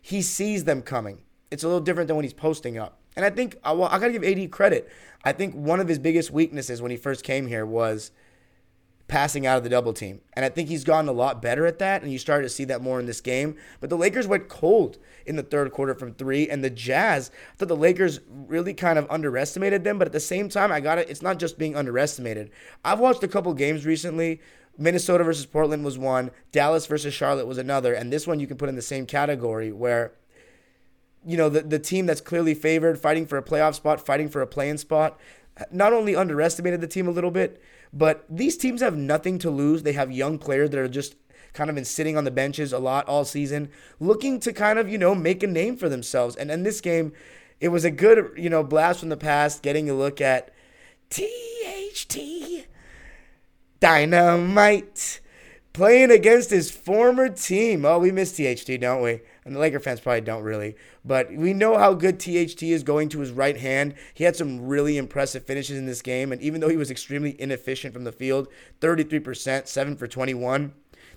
He 0.00 0.22
sees 0.22 0.64
them 0.64 0.82
coming. 0.82 1.22
It's 1.50 1.62
a 1.62 1.66
little 1.66 1.80
different 1.80 2.08
than 2.08 2.16
when 2.16 2.24
he's 2.24 2.32
posting 2.32 2.78
up. 2.78 2.98
And 3.16 3.24
I 3.24 3.30
think 3.30 3.56
well, 3.64 3.84
I 3.84 3.98
gotta 3.98 4.12
give 4.12 4.24
AD 4.24 4.50
credit. 4.50 4.88
I 5.24 5.32
think 5.32 5.54
one 5.54 5.80
of 5.80 5.88
his 5.88 5.98
biggest 5.98 6.30
weaknesses 6.30 6.80
when 6.80 6.90
he 6.90 6.96
first 6.96 7.24
came 7.24 7.46
here 7.46 7.66
was 7.66 8.12
passing 9.10 9.44
out 9.44 9.58
of 9.58 9.64
the 9.64 9.68
double 9.68 9.92
team. 9.92 10.20
And 10.34 10.44
I 10.44 10.48
think 10.48 10.68
he's 10.68 10.84
gotten 10.84 11.08
a 11.08 11.12
lot 11.12 11.42
better 11.42 11.66
at 11.66 11.80
that. 11.80 12.02
And 12.02 12.12
you 12.12 12.18
started 12.18 12.44
to 12.44 12.48
see 12.48 12.64
that 12.66 12.80
more 12.80 13.00
in 13.00 13.06
this 13.06 13.20
game. 13.20 13.56
But 13.80 13.90
the 13.90 13.96
Lakers 13.96 14.28
went 14.28 14.48
cold 14.48 14.98
in 15.26 15.34
the 15.34 15.42
third 15.42 15.72
quarter 15.72 15.94
from 15.94 16.14
three. 16.14 16.48
And 16.48 16.62
the 16.62 16.70
Jazz, 16.70 17.30
I 17.52 17.56
thought 17.56 17.68
the 17.68 17.76
Lakers 17.76 18.20
really 18.30 18.72
kind 18.72 18.98
of 18.98 19.10
underestimated 19.10 19.82
them. 19.82 19.98
But 19.98 20.06
at 20.06 20.12
the 20.12 20.20
same 20.20 20.48
time, 20.48 20.70
I 20.70 20.78
got 20.78 20.98
it. 20.98 21.10
It's 21.10 21.22
not 21.22 21.40
just 21.40 21.58
being 21.58 21.74
underestimated. 21.74 22.50
I've 22.84 23.00
watched 23.00 23.24
a 23.24 23.28
couple 23.28 23.52
games 23.52 23.84
recently. 23.84 24.40
Minnesota 24.80 25.22
versus 25.22 25.46
Portland 25.46 25.84
was 25.84 25.98
one. 25.98 26.30
Dallas 26.50 26.86
versus 26.86 27.14
Charlotte 27.14 27.46
was 27.46 27.58
another. 27.58 27.92
And 27.92 28.12
this 28.12 28.26
one 28.26 28.40
you 28.40 28.46
can 28.46 28.56
put 28.56 28.68
in 28.68 28.76
the 28.76 28.82
same 28.82 29.06
category 29.06 29.70
where 29.70 30.12
you 31.24 31.36
know, 31.36 31.48
the, 31.48 31.60
the 31.60 31.78
team 31.78 32.06
that's 32.06 32.20
clearly 32.20 32.54
favored, 32.54 32.98
fighting 32.98 33.26
for 33.26 33.36
a 33.36 33.42
playoff 33.42 33.74
spot, 33.74 34.04
fighting 34.04 34.28
for 34.28 34.40
a 34.40 34.46
playing 34.46 34.78
spot, 34.78 35.18
not 35.70 35.92
only 35.92 36.16
underestimated 36.16 36.80
the 36.80 36.86
team 36.86 37.06
a 37.06 37.10
little 37.10 37.30
bit, 37.30 37.62
but 37.92 38.24
these 38.28 38.56
teams 38.56 38.80
have 38.80 38.96
nothing 38.96 39.38
to 39.38 39.50
lose. 39.50 39.82
They 39.82 39.92
have 39.92 40.10
young 40.10 40.38
players 40.38 40.70
that 40.70 40.78
are 40.78 40.88
just 40.88 41.16
kind 41.52 41.68
of 41.68 41.76
been 41.76 41.84
sitting 41.84 42.16
on 42.16 42.24
the 42.24 42.30
benches 42.30 42.72
a 42.72 42.78
lot 42.78 43.06
all 43.08 43.24
season, 43.24 43.68
looking 43.98 44.40
to 44.40 44.52
kind 44.52 44.78
of, 44.78 44.88
you 44.88 44.96
know, 44.96 45.14
make 45.14 45.42
a 45.42 45.46
name 45.46 45.76
for 45.76 45.88
themselves. 45.88 46.36
And 46.36 46.50
in 46.50 46.62
this 46.62 46.80
game, 46.80 47.12
it 47.58 47.68
was 47.68 47.84
a 47.84 47.90
good, 47.90 48.32
you 48.36 48.48
know, 48.48 48.62
blast 48.62 49.00
from 49.00 49.10
the 49.10 49.16
past, 49.16 49.62
getting 49.62 49.90
a 49.90 49.94
look 49.94 50.20
at 50.20 50.50
THT 51.10 52.66
Dynamite 53.80 55.20
playing 55.72 56.10
against 56.10 56.50
his 56.50 56.70
former 56.70 57.28
team. 57.28 57.84
Oh, 57.84 57.98
we 57.98 58.12
miss 58.12 58.32
THT, 58.32 58.80
don't 58.80 59.02
we? 59.02 59.20
And 59.44 59.54
the 59.54 59.58
Laker 59.60 59.80
fans 59.80 60.00
probably 60.00 60.20
don't 60.20 60.42
really. 60.42 60.76
But 61.04 61.32
we 61.32 61.54
know 61.54 61.78
how 61.78 61.94
good 61.94 62.20
THT 62.20 62.62
is 62.62 62.82
going 62.82 63.08
to 63.10 63.20
his 63.20 63.30
right 63.30 63.56
hand. 63.56 63.94
He 64.12 64.24
had 64.24 64.36
some 64.36 64.66
really 64.66 64.98
impressive 64.98 65.44
finishes 65.44 65.78
in 65.78 65.86
this 65.86 66.02
game. 66.02 66.32
And 66.32 66.42
even 66.42 66.60
though 66.60 66.68
he 66.68 66.76
was 66.76 66.90
extremely 66.90 67.40
inefficient 67.40 67.94
from 67.94 68.04
the 68.04 68.12
field 68.12 68.48
33%, 68.80 69.66
7 69.66 69.96
for 69.96 70.06
21. 70.06 70.74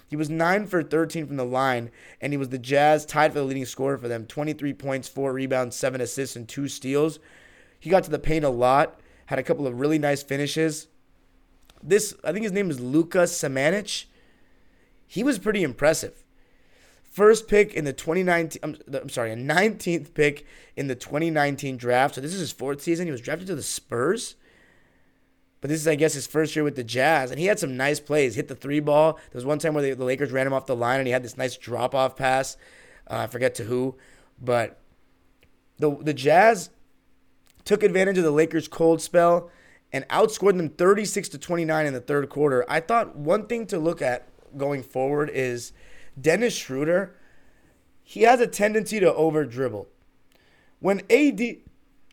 He 0.08 0.15
was 0.15 0.30
9 0.30 0.67
for 0.67 0.84
13 0.84 1.26
from 1.26 1.38
the 1.38 1.45
line, 1.45 1.89
and 2.21 2.32
he 2.32 2.38
was 2.38 2.49
the 2.49 2.60
Jazz 2.60 3.04
tied 3.04 3.34
for 3.34 3.39
the 3.39 3.45
leading 3.45 3.65
scorer 3.65 3.97
for 3.97 4.08
them 4.08 4.28
23 4.28 4.71
points, 4.73 5.08
4 5.08 5.34
rebounds, 5.34 5.76
7 5.76 5.99
assists, 6.02 6.36
and 6.36 6.47
2 6.47 6.67
steals. 6.67 7.17
He 7.80 7.89
got 7.89 8.04
to 8.04 8.12
the 8.12 8.19
paint 8.19 8.45
a 8.45 8.49
lot, 8.49 8.99
had 9.26 9.39
a 9.39 9.43
couple 9.43 9.65
of 9.65 9.80
really 9.80 9.97
nice 9.97 10.21
finishes. 10.21 10.88
This, 11.84 12.15
I 12.24 12.32
think 12.32 12.43
his 12.43 12.52
name 12.52 12.69
is 12.69 12.80
Luka 12.80 13.19
Samanic. 13.19 14.06
He 15.06 15.24
was 15.24 15.38
pretty 15.38 15.63
impressive. 15.63 16.24
First 17.04 17.48
pick 17.48 17.74
in 17.74 17.86
the 17.86 17.93
2019 17.93 18.60
I'm, 18.63 18.78
I'm, 18.91 19.10
sorry 19.10 19.32
a 19.32 19.36
19th 19.36 20.15
pick 20.15 20.48
in 20.76 20.88
the 20.88 20.96
2019 20.96 21.78
draft. 21.78 22.15
So 22.15 22.22
this 22.22 22.34
is 22.34 22.39
his 22.39 22.52
fourth 22.52 22.82
season. 22.82 23.06
He 23.06 23.12
was 23.12 23.22
drafted 23.22 23.48
to 23.48 23.56
the 23.56 23.62
spurs. 23.62 24.36
But 25.62 25.69
this 25.69 25.80
is 25.80 25.88
i 25.88 25.96
guess 25.96 26.13
his 26.13 26.28
first 26.28 26.56
year 26.56 26.63
with 26.63 26.76
the 26.76 26.84
jazz. 26.84 27.30
And 27.30 27.39
he 27.39 27.46
had 27.46 27.60
some 27.60 27.78
nice 27.78 28.00
plays. 28.00 28.36
Hit 28.36 28.48
the 28.48 28.56
three 28.56 28.80
ball. 28.80 29.13
There 29.13 29.38
was 29.38 29.46
one 29.46 29.60
time 29.60 29.76
where 29.76 29.84
the, 29.84 29.93
the 29.93 30.04
lakers 30.04 30.32
ran 30.32 30.48
him 30.48 30.54
off 30.54 30.65
the 30.65 30.76
line 30.76 31.00
and 31.00 31.08
he 31.08 31.13
had 31.13 31.24
this 31.24 31.38
nice 31.38 31.56
drop 31.56 31.93
off 31.93 32.15
pass. 32.15 32.58
Uh, 33.10 33.17
i 33.17 33.28
forget 33.28 33.54
to 33.56 33.65
who. 33.65 33.96
But 34.41 34.80
the, 35.78 35.96
the 36.02 36.13
jazz 36.13 36.69
took 37.63 37.84
advantage 37.84 38.17
of 38.17 38.24
the 38.24 38.32
lakers 38.32 38.67
cold 38.67 39.02
spell 39.02 39.52
and 39.93 40.08
outscored 40.10 40.58
them 40.58 40.69
36 40.69 41.29
to 41.29 41.38
29 41.38 41.86
in 41.86 41.93
the 41.93 42.01
third 42.01 42.27
quarter 42.27 42.65
i 42.67 42.79
thought 42.79 43.15
one 43.15 43.47
thing 43.47 43.65
to 43.65 43.77
look 43.77 44.01
at 44.01 44.27
going 44.58 44.84
forward 44.84 45.29
is 45.34 45.71
Dennis 46.19 46.56
Schroeder, 46.56 47.15
he 48.03 48.23
has 48.23 48.39
a 48.39 48.47
tendency 48.47 48.99
to 48.99 49.13
over 49.13 49.45
dribble. 49.45 49.88
When 50.79 51.01
AD 51.10 51.41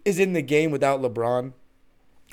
is 0.04 0.18
in 0.18 0.32
the 0.32 0.42
game 0.42 0.70
without 0.70 1.02
LeBron, 1.02 1.52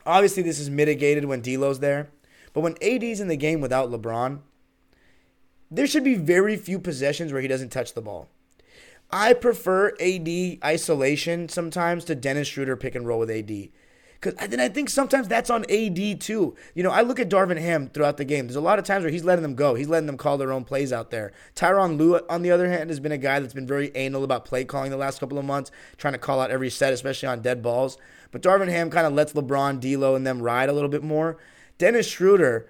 obviously 0.06 0.44
this 0.44 0.60
is 0.60 0.70
mitigated 0.70 1.26
when 1.26 1.42
D'Lo's 1.42 1.80
there, 1.80 2.10
but 2.54 2.62
when 2.62 2.76
AD 2.82 3.04
is 3.04 3.20
in 3.20 3.28
the 3.28 3.38
game 3.38 3.60
without 3.62 3.90
LeBron, 3.90 4.40
there 5.70 5.88
should 5.88 6.04
be 6.04 6.16
very 6.16 6.56
few 6.56 6.80
possessions 6.80 7.34
where 7.34 7.42
he 7.42 7.48
doesn't 7.48 7.70
touch 7.70 7.94
the 7.94 8.02
ball. 8.02 8.30
I 9.10 9.34
prefer 9.34 9.94
AD 10.00 10.60
isolation 10.64 11.50
sometimes 11.50 12.06
to 12.06 12.16
Dennis 12.16 12.48
Schroeder 12.48 12.76
pick 12.76 12.94
and 12.94 13.08
roll 13.08 13.20
with 13.20 13.32
AD. 13.32 13.70
Cause 14.20 14.34
then 14.50 14.60
I 14.60 14.68
think 14.68 14.90
sometimes 14.90 15.28
that's 15.28 15.50
on 15.50 15.64
AD 15.70 16.22
too. 16.22 16.56
You 16.74 16.84
know, 16.84 16.92
I 16.92 17.02
look 17.02 17.20
at 17.20 17.30
Darvin 17.30 17.60
Ham 17.60 17.90
throughout 17.90 18.18
the 18.18 18.26
game. 18.26 18.48
There's 18.48 18.56
a 18.56 18.62
lot 18.62 18.80
of 18.80 18.86
times 18.86 19.04
where 19.04 19.12
he's 19.12 19.24
letting 19.24 19.44
them 19.44 19.54
go. 19.54 19.76
He's 19.76 19.90
letting 19.90 20.08
them 20.08 20.18
call 20.18 20.38
their 20.38 20.52
own 20.52 20.64
plays 20.64 20.92
out 20.92 21.12
there. 21.12 21.34
Tyronn 21.56 21.98
Lue, 21.98 22.20
on 22.28 22.42
the 22.42 22.52
other 22.52 22.68
hand, 22.70 22.90
has 22.90 23.00
been 23.00 23.12
a 23.12 23.18
guy 23.18 23.40
that's 23.40 23.54
been 23.54 23.68
very 23.68 23.92
anal 23.96 24.24
about 24.24 24.46
play 24.46 24.66
calling 24.66 24.90
the 24.90 24.98
last 24.98 25.20
couple 25.20 25.38
of 25.38 25.46
months, 25.46 25.72
trying 25.98 26.14
to 26.14 26.20
call 26.20 26.40
out 26.40 26.50
every 26.50 26.70
set, 26.70 26.94
especially 26.94 27.28
on 27.28 27.42
dead 27.42 27.62
balls. 27.62 27.98
But 28.32 28.42
Darvin 28.42 28.70
Ham 28.70 28.90
kind 28.90 29.06
of 29.06 29.14
lets 29.14 29.34
LeBron, 29.34 29.80
D'Lo, 29.80 30.16
and 30.16 30.26
them 30.26 30.42
ride 30.42 30.70
a 30.70 30.74
little 30.74 30.90
bit 30.90 31.04
more. 31.04 31.38
Dennis 31.78 32.08
Schroeder, 32.08 32.68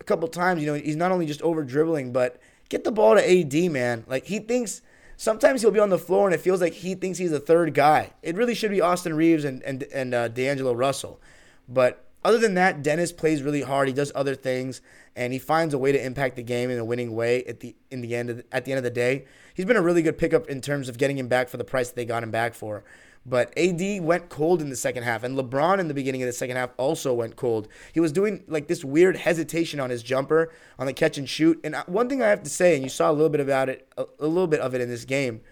a 0.00 0.04
couple 0.04 0.28
times, 0.28 0.62
you 0.62 0.66
know, 0.66 0.74
he's 0.74 0.96
not 0.96 1.12
only 1.12 1.26
just 1.26 1.42
over 1.42 1.62
dribbling, 1.62 2.12
but 2.12 2.40
get 2.68 2.84
the 2.84 2.92
ball 2.92 3.14
to 3.14 3.30
AD, 3.30 3.70
man. 3.70 4.04
Like 4.08 4.26
he 4.26 4.40
thinks 4.40 4.82
sometimes 5.18 5.60
he'll 5.60 5.70
be 5.70 5.80
on 5.80 5.90
the 5.90 5.98
floor 5.98 6.26
and 6.26 6.34
it 6.34 6.40
feels 6.40 6.62
like 6.62 6.72
he 6.72 6.94
thinks 6.94 7.18
he's 7.18 7.32
the 7.32 7.40
third 7.40 7.74
guy. 7.74 8.12
It 8.22 8.36
really 8.36 8.54
should 8.54 8.70
be 8.70 8.80
Austin 8.80 9.12
Reaves 9.12 9.44
and 9.44 9.62
and 9.64 9.82
and 9.92 10.14
uh, 10.14 10.28
D'Angelo 10.28 10.72
Russell, 10.72 11.20
but 11.68 12.06
other 12.24 12.38
than 12.38 12.54
that, 12.54 12.82
Dennis 12.82 13.12
plays 13.12 13.42
really 13.42 13.62
hard. 13.62 13.86
He 13.86 13.94
does 13.94 14.10
other 14.14 14.34
things, 14.34 14.80
and 15.14 15.32
he 15.32 15.38
finds 15.38 15.72
a 15.72 15.78
way 15.78 15.92
to 15.92 16.04
impact 16.04 16.36
the 16.36 16.42
game 16.42 16.68
in 16.68 16.78
a 16.78 16.84
winning 16.84 17.14
way 17.14 17.44
at 17.44 17.60
the 17.60 17.76
in 17.90 18.00
the 18.00 18.16
end 18.16 18.42
at 18.50 18.64
the 18.64 18.72
end 18.72 18.78
of 18.78 18.84
the 18.84 18.90
day. 18.90 19.26
He's 19.54 19.66
been 19.66 19.76
a 19.76 19.82
really 19.82 20.02
good 20.02 20.18
pickup 20.18 20.48
in 20.48 20.60
terms 20.60 20.88
of 20.88 20.98
getting 20.98 21.18
him 21.18 21.28
back 21.28 21.48
for 21.48 21.58
the 21.58 21.64
price 21.64 21.88
that 21.88 21.96
they 21.96 22.04
got 22.04 22.22
him 22.22 22.30
back 22.30 22.54
for. 22.54 22.84
But 23.26 23.56
AD 23.58 24.02
went 24.02 24.30
cold 24.30 24.62
in 24.62 24.70
the 24.70 24.76
second 24.76 25.02
half, 25.02 25.22
and 25.22 25.36
LeBron 25.36 25.78
in 25.78 25.88
the 25.88 25.94
beginning 25.94 26.22
of 26.22 26.26
the 26.26 26.32
second 26.32 26.56
half 26.56 26.70
also 26.76 27.12
went 27.12 27.36
cold. 27.36 27.68
He 27.92 28.00
was 28.00 28.12
doing 28.12 28.44
like 28.48 28.68
this 28.68 28.84
weird 28.84 29.16
hesitation 29.16 29.80
on 29.80 29.90
his 29.90 30.02
jumper 30.02 30.50
on 30.78 30.86
the 30.86 30.92
catch 30.92 31.18
and 31.18 31.28
shoot. 31.28 31.60
And 31.62 31.76
one 31.86 32.08
thing 32.08 32.22
I 32.22 32.28
have 32.28 32.42
to 32.42 32.50
say, 32.50 32.74
and 32.74 32.82
you 32.82 32.88
saw 32.88 33.10
a 33.10 33.12
little 33.12 33.28
bit 33.28 33.40
about 33.40 33.68
it, 33.68 33.86
a, 33.98 34.06
a 34.20 34.26
little 34.26 34.46
bit 34.46 34.60
of 34.60 34.74
it 34.74 34.80
in 34.80 34.88
this 34.88 35.04
game, 35.04 35.42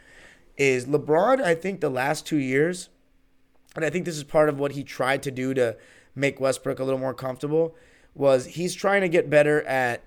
is 0.56 0.86
LeBron. 0.86 1.42
I 1.42 1.54
think 1.54 1.80
the 1.80 1.90
last 1.90 2.26
two 2.26 2.38
years, 2.38 2.88
and 3.74 3.84
I 3.84 3.90
think 3.90 4.06
this 4.06 4.16
is 4.16 4.24
part 4.24 4.48
of 4.48 4.58
what 4.58 4.72
he 4.72 4.82
tried 4.82 5.22
to 5.24 5.30
do 5.30 5.52
to 5.54 5.76
make 6.14 6.40
Westbrook 6.40 6.78
a 6.78 6.84
little 6.84 7.00
more 7.00 7.14
comfortable, 7.14 7.74
was 8.14 8.46
he's 8.46 8.74
trying 8.74 9.02
to 9.02 9.08
get 9.08 9.28
better 9.28 9.62
at 9.64 10.02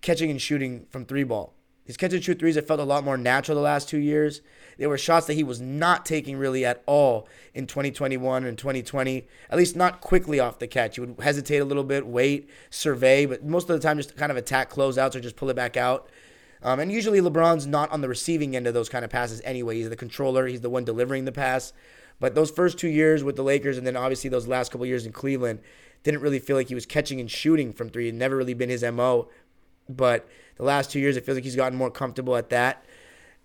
catching 0.00 0.30
and 0.30 0.40
shooting 0.40 0.86
from 0.90 1.04
three 1.04 1.24
ball. 1.24 1.54
His 1.88 1.96
catch 1.96 2.12
and 2.12 2.22
shoot 2.22 2.38
threes 2.38 2.56
have 2.56 2.66
felt 2.66 2.80
a 2.80 2.84
lot 2.84 3.02
more 3.02 3.16
natural 3.16 3.56
the 3.56 3.62
last 3.62 3.88
two 3.88 3.96
years. 3.96 4.42
There 4.76 4.90
were 4.90 4.98
shots 4.98 5.26
that 5.26 5.34
he 5.34 5.42
was 5.42 5.58
not 5.58 6.04
taking 6.04 6.36
really 6.36 6.62
at 6.62 6.82
all 6.84 7.26
in 7.54 7.66
2021 7.66 8.44
and 8.44 8.58
2020, 8.58 9.26
at 9.48 9.56
least 9.56 9.74
not 9.74 10.02
quickly 10.02 10.38
off 10.38 10.58
the 10.58 10.66
catch. 10.66 10.96
He 10.96 11.00
would 11.00 11.16
hesitate 11.18 11.60
a 11.60 11.64
little 11.64 11.84
bit, 11.84 12.06
wait, 12.06 12.50
survey, 12.68 13.24
but 13.24 13.42
most 13.42 13.70
of 13.70 13.80
the 13.80 13.82
time 13.82 13.96
just 13.96 14.18
kind 14.18 14.30
of 14.30 14.36
attack 14.36 14.70
closeouts 14.70 15.14
or 15.14 15.20
just 15.20 15.36
pull 15.36 15.48
it 15.48 15.56
back 15.56 15.78
out. 15.78 16.10
Um, 16.62 16.78
and 16.78 16.92
usually 16.92 17.22
LeBron's 17.22 17.66
not 17.66 17.90
on 17.90 18.02
the 18.02 18.08
receiving 18.08 18.54
end 18.54 18.66
of 18.66 18.74
those 18.74 18.90
kind 18.90 19.02
of 19.02 19.10
passes 19.10 19.40
anyway. 19.42 19.76
He's 19.76 19.88
the 19.88 19.96
controller, 19.96 20.46
he's 20.46 20.60
the 20.60 20.68
one 20.68 20.84
delivering 20.84 21.24
the 21.24 21.32
pass. 21.32 21.72
But 22.20 22.34
those 22.34 22.50
first 22.50 22.78
two 22.78 22.88
years 22.88 23.24
with 23.24 23.36
the 23.36 23.42
Lakers 23.42 23.78
and 23.78 23.86
then 23.86 23.96
obviously 23.96 24.28
those 24.28 24.46
last 24.46 24.72
couple 24.72 24.84
years 24.84 25.06
in 25.06 25.12
Cleveland, 25.12 25.60
didn't 26.02 26.20
really 26.20 26.38
feel 26.38 26.56
like 26.56 26.68
he 26.68 26.74
was 26.74 26.86
catching 26.86 27.20
and 27.20 27.30
shooting 27.30 27.72
from 27.72 27.90
three. 27.90 28.08
It 28.08 28.14
never 28.14 28.36
really 28.36 28.54
been 28.54 28.70
his 28.70 28.82
MO. 28.82 29.28
But 29.88 30.28
the 30.56 30.64
last 30.64 30.90
two 30.90 31.00
years, 31.00 31.16
it 31.16 31.24
feels 31.24 31.36
like 31.36 31.44
he's 31.44 31.56
gotten 31.56 31.78
more 31.78 31.90
comfortable 31.90 32.36
at 32.36 32.50
that. 32.50 32.84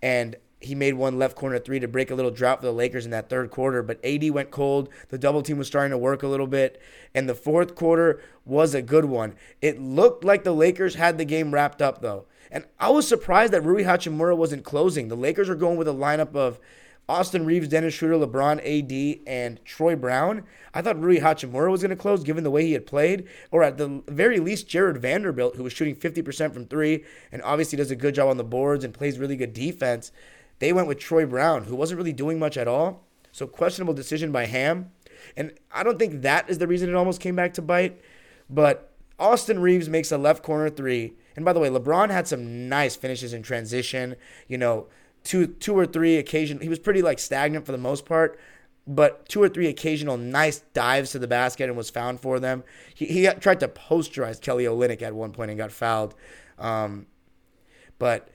And 0.01 0.35
he 0.59 0.75
made 0.75 0.93
one 0.93 1.19
left 1.19 1.35
corner 1.35 1.59
three 1.59 1.79
to 1.79 1.87
break 1.87 2.09
a 2.09 2.15
little 2.15 2.31
drought 2.31 2.59
for 2.59 2.65
the 2.65 2.73
Lakers 2.73 3.05
in 3.05 3.11
that 3.11 3.29
third 3.29 3.51
quarter. 3.51 3.83
But 3.83 4.03
AD 4.03 4.29
went 4.31 4.51
cold. 4.51 4.89
The 5.09 5.17
double 5.17 5.41
team 5.41 5.57
was 5.57 5.67
starting 5.67 5.91
to 5.91 5.97
work 5.97 6.23
a 6.23 6.27
little 6.27 6.47
bit. 6.47 6.81
And 7.13 7.27
the 7.27 7.35
fourth 7.35 7.75
quarter 7.75 8.21
was 8.45 8.73
a 8.73 8.81
good 8.81 9.05
one. 9.05 9.35
It 9.61 9.81
looked 9.81 10.23
like 10.23 10.43
the 10.43 10.53
Lakers 10.53 10.95
had 10.95 11.17
the 11.17 11.25
game 11.25 11.53
wrapped 11.53 11.81
up, 11.81 12.01
though. 12.01 12.25
And 12.51 12.65
I 12.79 12.89
was 12.89 13.07
surprised 13.07 13.51
that 13.53 13.63
Rui 13.63 13.83
Hachimura 13.83 14.37
wasn't 14.37 14.63
closing. 14.63 15.07
The 15.07 15.15
Lakers 15.15 15.49
are 15.49 15.55
going 15.55 15.77
with 15.77 15.87
a 15.87 15.93
lineup 15.93 16.35
of 16.35 16.59
Austin 17.09 17.45
Reaves, 17.45 17.67
Dennis 17.67 17.93
Schroeder, 17.93 18.25
LeBron, 18.25 18.59
AD, 18.59 19.27
and 19.27 19.63
Troy 19.65 19.95
Brown. 19.95 20.43
I 20.73 20.81
thought 20.81 21.01
Rui 21.01 21.19
Hachimura 21.19 21.69
was 21.69 21.81
going 21.81 21.89
to 21.89 21.95
close 21.95 22.23
given 22.23 22.45
the 22.45 22.51
way 22.51 22.65
he 22.65 22.73
had 22.73 22.85
played, 22.85 23.27
or 23.51 23.61
at 23.61 23.77
the 23.77 24.01
very 24.07 24.39
least, 24.39 24.69
Jared 24.69 24.97
Vanderbilt, 24.97 25.57
who 25.57 25.63
was 25.63 25.73
shooting 25.73 25.95
50% 25.95 26.53
from 26.53 26.65
three 26.65 27.03
and 27.31 27.41
obviously 27.41 27.77
does 27.77 27.91
a 27.91 27.95
good 27.95 28.15
job 28.15 28.29
on 28.29 28.37
the 28.37 28.43
boards 28.43 28.85
and 28.85 28.93
plays 28.93 29.19
really 29.19 29.35
good 29.35 29.53
defense. 29.53 30.11
They 30.59 30.71
went 30.71 30.87
with 30.87 30.99
Troy 30.99 31.25
Brown, 31.25 31.65
who 31.65 31.75
wasn't 31.75 31.97
really 31.97 32.13
doing 32.13 32.39
much 32.39 32.55
at 32.55 32.67
all. 32.69 33.05
So, 33.33 33.47
questionable 33.47 33.93
decision 33.93 34.31
by 34.31 34.45
Ham. 34.45 34.91
And 35.35 35.51
I 35.71 35.83
don't 35.83 35.99
think 35.99 36.21
that 36.21 36.49
is 36.49 36.59
the 36.59 36.67
reason 36.67 36.89
it 36.89 36.95
almost 36.95 37.19
came 37.19 37.35
back 37.35 37.53
to 37.55 37.61
bite. 37.61 37.99
But 38.49 38.91
Austin 39.19 39.59
Reaves 39.59 39.89
makes 39.89 40.11
a 40.11 40.17
left 40.17 40.43
corner 40.43 40.69
three. 40.69 41.13
And 41.35 41.43
by 41.43 41.51
the 41.51 41.59
way, 41.59 41.69
LeBron 41.69 42.11
had 42.11 42.27
some 42.27 42.69
nice 42.69 42.95
finishes 42.95 43.33
in 43.33 43.41
transition. 43.41 44.15
You 44.47 44.57
know, 44.57 44.87
two 45.23 45.47
two 45.47 45.77
or 45.77 45.85
three 45.85 46.17
occasion. 46.17 46.59
He 46.59 46.69
was 46.69 46.79
pretty 46.79 47.01
like 47.01 47.19
stagnant 47.19 47.65
for 47.65 47.71
the 47.71 47.77
most 47.77 48.05
part. 48.05 48.39
but 48.85 49.27
two 49.29 49.41
or 49.41 49.47
three 49.49 49.67
occasional 49.67 50.17
nice 50.17 50.59
dives 50.73 51.11
to 51.11 51.19
the 51.19 51.27
basket 51.27 51.69
and 51.69 51.77
was 51.77 51.89
found 51.89 52.19
for 52.19 52.39
them. 52.39 52.63
He, 52.93 53.05
he 53.05 53.27
tried 53.39 53.59
to 53.61 53.67
posterize 53.67 54.41
Kelly 54.41 54.65
Olynyk 54.65 55.01
at 55.01 55.13
one 55.15 55.31
point 55.31 55.51
and 55.51 55.57
got 55.57 55.71
fouled. 55.71 56.15
Um, 56.59 57.07
but 57.97 58.29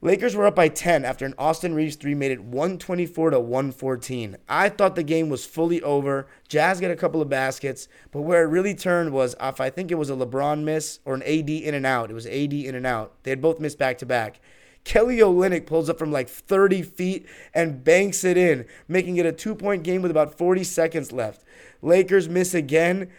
Lakers 0.00 0.34
were 0.36 0.46
up 0.46 0.54
by 0.54 0.68
10 0.68 1.04
after 1.04 1.26
an 1.26 1.34
Austin 1.38 1.74
Reaves 1.74 1.96
3 1.96 2.14
made 2.14 2.30
it 2.30 2.42
124 2.42 3.30
to 3.30 3.40
114. 3.40 4.36
I 4.48 4.68
thought 4.68 4.94
the 4.94 5.02
game 5.02 5.28
was 5.28 5.44
fully 5.44 5.82
over. 5.82 6.28
Jazz 6.48 6.80
got 6.80 6.92
a 6.92 6.96
couple 6.96 7.20
of 7.20 7.28
baskets, 7.28 7.88
but 8.12 8.22
where 8.22 8.44
it 8.44 8.48
really 8.48 8.74
turned 8.74 9.12
was 9.12 9.34
off 9.40 9.60
I 9.60 9.70
think 9.70 9.90
it 9.90 9.96
was 9.96 10.08
a 10.08 10.14
LeBron 10.14 10.62
miss 10.62 11.00
or 11.04 11.14
an 11.14 11.22
AD 11.24 11.50
in 11.50 11.74
and 11.74 11.84
out. 11.84 12.10
It 12.10 12.14
was 12.14 12.26
AD 12.26 12.52
in 12.52 12.74
and 12.74 12.86
out. 12.86 13.22
They 13.24 13.30
had 13.30 13.42
both 13.42 13.60
missed 13.60 13.78
back 13.78 13.98
to 13.98 14.06
back. 14.06 14.40
Kelly 14.88 15.18
Olynyk 15.18 15.66
pulls 15.66 15.90
up 15.90 15.98
from 15.98 16.10
like 16.10 16.30
30 16.30 16.80
feet 16.80 17.26
and 17.52 17.84
banks 17.84 18.24
it 18.24 18.38
in, 18.38 18.64
making 18.88 19.18
it 19.18 19.26
a 19.26 19.32
two 19.32 19.54
point 19.54 19.82
game 19.82 20.00
with 20.00 20.10
about 20.10 20.38
40 20.38 20.64
seconds 20.64 21.12
left. 21.12 21.44
Lakers 21.82 22.26
miss 22.26 22.54
again, 22.54 23.10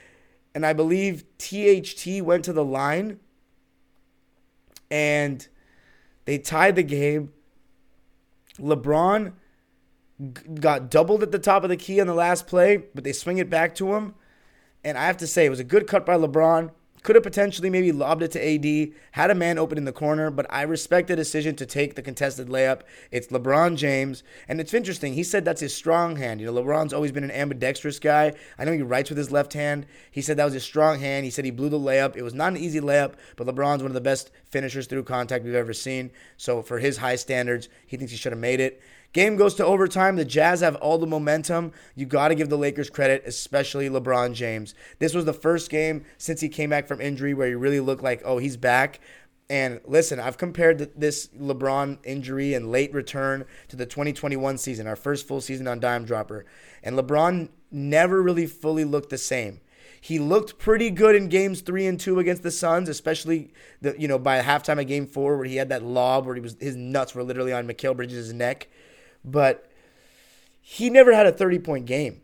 and 0.56 0.66
I 0.66 0.74
believe 0.74 1.26
THT 1.38 2.24
went 2.24 2.44
to 2.46 2.54
the 2.54 2.66
line 2.66 3.20
and 4.90 5.48
they 6.26 6.40
tied 6.40 6.76
the 6.76 6.82
game. 6.82 7.34
LeBron 8.58 9.34
got 10.56 10.90
doubled 10.90 11.22
at 11.22 11.32
the 11.32 11.38
top 11.38 11.64
of 11.64 11.70
the 11.70 11.78
key 11.78 12.02
on 12.02 12.08
the 12.08 12.16
last 12.16 12.48
play, 12.48 12.86
but 12.96 13.04
they 13.04 13.14
swing 13.14 13.38
it 13.38 13.48
back 13.48 13.76
to 13.76 13.94
him. 13.94 14.16
And 14.84 14.98
I 14.98 15.06
have 15.06 15.18
to 15.18 15.28
say, 15.28 15.46
it 15.46 15.50
was 15.50 15.60
a 15.60 15.64
good 15.64 15.86
cut 15.86 16.04
by 16.04 16.16
LeBron. 16.16 16.72
Could 17.02 17.16
have 17.16 17.24
potentially 17.24 17.70
maybe 17.70 17.94
lobbed 17.94 18.24
it 18.24 18.32
to 18.32 18.46
AD, 18.46 18.94
had 19.14 19.32
a 19.32 19.36
man 19.36 19.58
open 19.58 19.78
in 19.78 19.86
the 19.86 19.94
corner, 19.94 20.30
but 20.30 20.46
I 20.50 20.64
respect 20.64 21.08
the 21.08 21.16
decision 21.16 21.56
to 21.56 21.66
take 21.66 21.96
the 21.96 22.02
contested 22.02 22.48
layup. 22.48 22.82
It's 23.10 23.28
LeBron 23.28 23.78
James. 23.78 24.22
And 24.50 24.60
it's 24.60 24.74
interesting. 24.74 25.14
He 25.14 25.24
said 25.24 25.46
that's 25.46 25.62
his 25.62 25.74
strong 25.74 26.18
hand. 26.18 26.42
You 26.42 26.48
know, 26.48 26.62
LeBron's 26.62 26.94
always 26.94 27.14
been 27.14 27.24
an 27.24 27.32
ambidextrous 27.32 28.00
guy. 28.00 28.34
I 28.58 28.66
know 28.66 28.74
he 28.74 28.82
writes 28.82 29.10
with 29.10 29.18
his 29.18 29.32
left 29.32 29.54
hand. 29.54 29.86
He 30.12 30.22
said 30.22 30.36
that 30.38 30.46
was 30.46 30.54
his 30.54 30.64
strong 30.64 31.00
hand. 31.00 31.24
He 31.24 31.32
said 31.32 31.46
he 31.46 31.52
blew 31.52 31.70
the 31.70 31.80
layup. 31.80 32.18
It 32.18 32.24
was 32.24 32.34
not 32.34 32.52
an 32.54 32.58
easy 32.58 32.82
layup, 32.82 33.14
but 33.38 33.48
LeBron's 33.48 33.82
one 33.82 33.92
of 33.92 33.94
the 33.94 34.02
best 34.02 34.32
finishers 34.50 34.88
through 34.88 35.04
contact 35.04 35.46
we've 35.46 35.56
ever 35.56 35.74
seen. 35.74 36.12
So 36.36 36.62
for 36.62 36.80
his 36.80 36.98
high 36.98 37.16
standards, 37.16 37.70
he 37.88 37.96
thinks 37.96 38.12
he 38.12 38.18
should 38.18 38.34
have 38.34 38.40
made 38.40 38.60
it. 38.60 38.82
Game 39.12 39.38
goes 39.38 39.56
to 39.56 39.66
overtime. 39.66 40.16
The 40.16 40.26
Jazz 40.26 40.62
have 40.62 40.76
all 40.76 40.98
the 40.98 41.08
momentum. 41.08 41.72
You 41.96 42.06
got 42.06 42.28
to 42.28 42.36
give 42.36 42.50
the 42.50 42.58
Lakers 42.58 42.90
credit, 42.90 43.24
especially 43.26 43.90
LeBron 43.90 44.34
James. 44.34 44.76
This 45.00 45.16
was 45.16 45.26
the 45.26 45.34
first 45.34 45.72
game 45.72 46.06
since 46.18 46.42
he 46.42 46.50
came 46.50 46.70
back 46.70 46.88
from 46.88 47.02
injury 47.02 47.34
where 47.34 47.48
he 47.48 47.56
really 47.56 47.80
looked 47.80 48.04
like, 48.04 48.22
oh, 48.24 48.38
he's 48.38 48.58
back. 48.58 49.00
And 49.50 49.82
listen, 49.86 50.20
I've 50.20 50.38
compared 50.38 51.00
this 51.00 51.28
LeBron 51.30 51.98
injury 52.04 52.54
and 52.54 52.72
late 52.72 52.94
return 52.94 53.46
to 53.70 53.76
the 53.76 53.88
2021 53.88 54.60
season, 54.60 54.86
our 54.86 54.96
first 54.96 55.28
full 55.28 55.42
season 55.42 55.68
on 55.68 55.80
Dime 55.80 56.06
Dropper. 56.06 56.46
And 56.84 56.96
LeBron 56.96 57.50
never 57.72 58.22
really 58.22 58.46
fully 58.46 58.86
looked 58.86 59.10
the 59.10 59.18
same. 59.18 59.62
He 60.02 60.20
looked 60.20 60.60
pretty 60.60 60.92
good 60.92 61.16
in 61.16 61.30
games 61.30 61.62
three 61.62 61.86
and 61.86 62.00
two 62.00 62.20
against 62.20 62.44
the 62.44 62.52
Suns, 62.52 62.88
especially 62.88 63.52
the 63.82 63.96
you 64.00 64.08
know 64.08 64.18
by 64.18 64.40
halftime 64.42 64.80
of 64.80 64.88
game 64.88 65.08
four 65.08 65.36
where 65.36 65.46
he 65.46 65.58
had 65.58 65.70
that 65.70 65.84
lob 65.84 66.26
where 66.26 66.36
he 66.36 66.42
was 66.42 66.56
his 66.60 66.76
nuts 66.76 67.14
were 67.14 67.24
literally 67.24 67.52
on 67.52 67.68
Mikal 67.68 67.96
Bridges' 67.96 68.32
neck 68.32 68.70
but 69.24 69.70
he 70.62 70.90
never 70.90 71.14
had 71.14 71.26
a 71.26 71.32
30 71.32 71.60
point 71.60 71.86
game. 71.86 72.22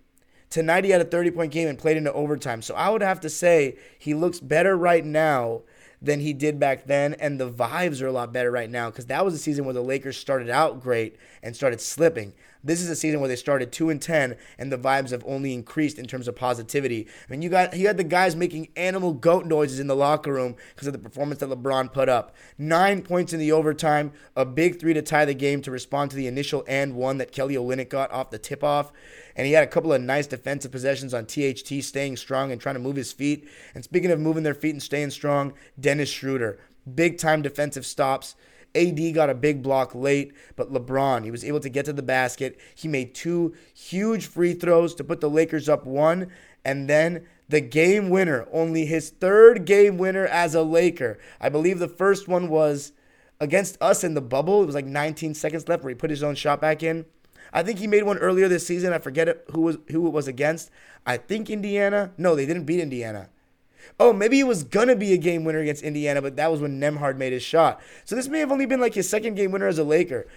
Tonight 0.50 0.86
he 0.86 0.92
had 0.92 1.02
a 1.02 1.06
30 1.06 1.32
point 1.32 1.52
game 1.52 1.68
and 1.68 1.78
played 1.78 1.98
into 1.98 2.14
overtime. 2.14 2.62
So 2.62 2.76
I 2.76 2.90
would 2.90 3.02
have 3.02 3.20
to 3.22 3.30
say 3.30 3.78
he 3.98 4.14
looks 4.14 4.40
better 4.40 4.78
right 4.78 5.04
now 5.04 5.64
than 6.02 6.20
he 6.20 6.34
did 6.34 6.60
back 6.60 6.86
then. 6.86 7.14
And 7.16 7.40
the 7.40 7.50
vibes 7.50 8.02
are 8.02 8.08
a 8.08 8.12
lot 8.12 8.32
better 8.32 8.52
right 8.52 8.70
now 8.70 8.90
because 8.90 9.08
that 9.08 9.26
was 9.26 9.34
a 9.34 9.40
season 9.40 9.66
where 9.66 9.74
the 9.74 9.82
Lakers 9.82 10.18
started 10.18 10.50
out 10.50 10.82
great 10.82 11.18
and 11.42 11.56
started 11.56 11.82
slipping. 11.82 12.34
This 12.66 12.82
is 12.82 12.90
a 12.90 12.96
season 12.96 13.20
where 13.20 13.30
they 13.30 13.36
started 13.36 13.72
two 13.72 13.92
and 13.92 14.02
ten, 14.02 14.38
and 14.58 14.72
the 14.72 14.78
vibes 14.78 15.12
have 15.12 15.24
only 15.28 15.54
increased 15.54 16.00
in 16.00 16.08
terms 16.08 16.28
of 16.28 16.36
positivity. 16.36 17.08
I 17.08 17.32
mean, 17.32 17.44
you 17.44 17.50
got 17.50 17.78
you 17.78 17.86
had 17.86 17.98
the 17.98 18.04
guys 18.04 18.36
making 18.36 18.70
animal 18.76 19.14
goat 19.14 19.46
noises 19.46 19.80
in 19.80 19.86
the 19.86 19.96
locker 19.96 20.34
room 20.34 20.56
because 20.74 20.88
of 20.88 20.94
the 20.94 21.00
performance 21.00 21.42
that 21.42 21.50
LeBron 21.50 21.94
put 21.94 22.10
up. 22.10 22.36
Nine 22.58 23.04
points 23.04 23.34
in 23.34 23.40
the 23.40 23.52
overtime, 23.52 24.12
a 24.36 24.46
big 24.46 24.80
three 24.80 24.96
to 24.96 25.04
tie 25.04 25.26
the 25.26 25.36
game 25.36 25.62
to 25.62 25.70
respond 25.70 26.10
to 26.10 26.18
the 26.18 26.26
initial 26.26 26.66
and 26.68 26.96
one 26.96 27.20
that 27.20 27.32
Kelly 27.32 27.56
Olynyk 27.56 27.90
got 27.90 28.12
off 28.12 28.32
the 28.32 28.40
tip 28.40 28.64
off. 28.64 28.92
And 29.36 29.46
he 29.46 29.54
had 29.54 29.64
a 29.64 29.68
couple 29.68 29.94
of 29.94 30.02
nice 30.02 30.26
defensive 30.26 30.72
possessions 30.72 31.14
on 31.14 31.26
THT, 31.26 31.84
staying 31.84 32.18
strong 32.18 32.52
and 32.52 32.60
trying 32.60 32.76
to 32.76 32.82
move 32.82 32.96
his 32.96 33.14
feet. 33.14 33.48
And 33.76 33.84
speaking 33.84 34.10
of 34.10 34.20
moving 34.20 34.44
their 34.44 34.54
feet 34.56 34.72
and 34.72 34.82
staying 34.82 35.12
strong, 35.12 35.54
Dennis 35.80 36.10
Schroeder, 36.10 36.58
big 36.96 37.20
time 37.20 37.44
defensive 37.44 37.86
stops. 37.86 38.36
AD 38.76 39.14
got 39.14 39.30
a 39.30 39.36
big 39.36 39.62
block 39.62 39.96
late, 39.96 40.34
but 40.56 40.72
LeBron, 40.72 41.24
he 41.24 41.32
was 41.32 41.44
able 41.44 41.60
to 41.60 41.70
get 41.70 41.86
to 41.86 41.94
the 41.94 42.04
basket. 42.04 42.60
He 42.74 42.88
made 42.88 43.16
two 43.16 43.56
huge 43.74 44.28
free 44.28 44.54
throws 44.54 44.94
to 44.96 45.04
put 45.04 45.22
the 45.22 45.30
Lakers 45.30 45.70
up 45.70 45.86
one, 45.86 46.32
and 46.64 46.90
then 46.90 47.26
the 47.48 47.62
game 47.62 48.10
winner, 48.10 48.48
only 48.52 48.86
his 48.86 49.10
third 49.10 49.66
game 49.66 49.98
winner 49.98 50.26
as 50.26 50.56
a 50.56 50.64
Laker. 50.64 51.20
I 51.40 51.50
believe 51.50 51.80
the 51.80 51.88
first 51.88 52.28
one 52.28 52.50
was 52.50 52.92
against 53.40 53.78
us 53.82 54.04
in 54.04 54.14
the 54.14 54.22
bubble. 54.22 54.64
It 54.64 54.66
was 54.66 54.76
like 54.76 54.86
19 54.86 55.34
seconds 55.34 55.68
left 55.68 55.84
where 55.84 55.90
he 55.90 55.96
put 55.96 56.10
his 56.10 56.24
own 56.24 56.36
shot 56.36 56.60
back 56.60 56.82
in. 56.82 57.06
I 57.54 57.64
think 57.64 57.80
he 57.80 57.88
made 57.88 58.04
one 58.04 58.18
earlier 58.18 58.48
this 58.48 58.66
season. 58.66 58.94
I 58.94 58.98
forget 58.98 59.44
who 59.52 59.62
was 59.62 59.78
who 59.90 60.08
it 60.08 60.14
was 60.14 60.28
against. 60.28 60.72
I 61.06 61.18
think 61.18 61.50
Indiana. 61.50 62.12
No, 62.18 62.36
they 62.36 62.46
didn't 62.46 62.66
beat 62.66 62.80
Indiana. 62.80 63.30
Oh, 64.00 64.14
maybe 64.14 64.40
it 64.40 64.48
was 64.48 64.64
gonna 64.64 64.96
be 64.96 65.14
a 65.14 65.18
game 65.18 65.44
winner 65.44 65.60
against 65.60 65.84
Indiana, 65.84 66.22
but 66.22 66.36
that 66.36 66.52
was 66.52 66.62
when 66.62 66.80
Nembhard 66.80 67.18
made 67.18 67.34
his 67.34 67.44
shot. 67.44 67.82
So 68.04 68.16
this 68.16 68.28
may 68.28 68.40
have 68.40 68.52
only 68.52 68.66
been 68.66 68.82
like 68.82 68.94
his 68.94 69.10
second 69.10 69.36
game 69.36 69.52
winner 69.52 69.68
as 69.68 69.80
a 69.80 69.84
Laker. 69.84 70.28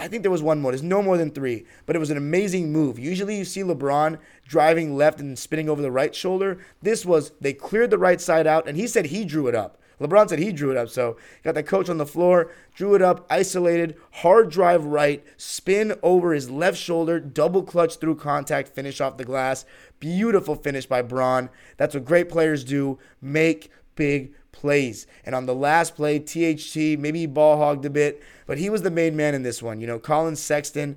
I 0.00 0.08
think 0.08 0.22
there 0.22 0.32
was 0.32 0.42
one 0.42 0.60
more. 0.60 0.72
There's 0.72 0.82
no 0.82 1.00
more 1.00 1.16
than 1.16 1.30
three, 1.30 1.64
but 1.86 1.94
it 1.94 2.00
was 2.00 2.10
an 2.10 2.16
amazing 2.16 2.72
move. 2.72 2.98
Usually 2.98 3.36
you 3.36 3.44
see 3.44 3.62
LeBron 3.62 4.18
driving 4.48 4.96
left 4.96 5.20
and 5.20 5.38
spinning 5.38 5.68
over 5.68 5.80
the 5.80 5.92
right 5.92 6.12
shoulder. 6.12 6.58
This 6.82 7.06
was 7.06 7.30
they 7.40 7.52
cleared 7.52 7.90
the 7.90 7.98
right 7.98 8.20
side 8.20 8.48
out, 8.48 8.66
and 8.66 8.76
he 8.76 8.88
said 8.88 9.06
he 9.06 9.24
drew 9.24 9.46
it 9.46 9.54
up. 9.54 9.79
LeBron 10.00 10.28
said 10.28 10.38
he 10.38 10.52
drew 10.52 10.70
it 10.70 10.76
up. 10.76 10.88
So 10.88 11.16
got 11.44 11.54
the 11.54 11.62
coach 11.62 11.88
on 11.88 11.98
the 11.98 12.06
floor, 12.06 12.50
drew 12.74 12.94
it 12.94 13.02
up, 13.02 13.26
isolated, 13.30 13.96
hard 14.12 14.50
drive 14.50 14.84
right, 14.84 15.24
spin 15.36 15.94
over 16.02 16.32
his 16.32 16.50
left 16.50 16.78
shoulder, 16.78 17.20
double 17.20 17.62
clutch 17.62 17.96
through 17.96 18.16
contact, 18.16 18.68
finish 18.68 19.00
off 19.00 19.18
the 19.18 19.24
glass. 19.24 19.64
Beautiful 20.00 20.54
finish 20.54 20.86
by 20.86 21.02
Bron. 21.02 21.50
That's 21.76 21.94
what 21.94 22.04
great 22.04 22.28
players 22.28 22.64
do. 22.64 22.98
Make 23.20 23.70
big 23.94 24.34
plays. 24.52 25.06
And 25.24 25.34
on 25.34 25.46
the 25.46 25.54
last 25.54 25.94
play, 25.94 26.18
THT, 26.18 26.98
maybe 26.98 27.20
he 27.20 27.26
ball 27.26 27.58
hogged 27.58 27.84
a 27.84 27.90
bit, 27.90 28.22
but 28.46 28.58
he 28.58 28.70
was 28.70 28.82
the 28.82 28.90
main 28.90 29.14
man 29.16 29.34
in 29.34 29.42
this 29.42 29.62
one. 29.62 29.80
You 29.80 29.86
know, 29.86 29.98
Collin 29.98 30.36
Sexton 30.36 30.96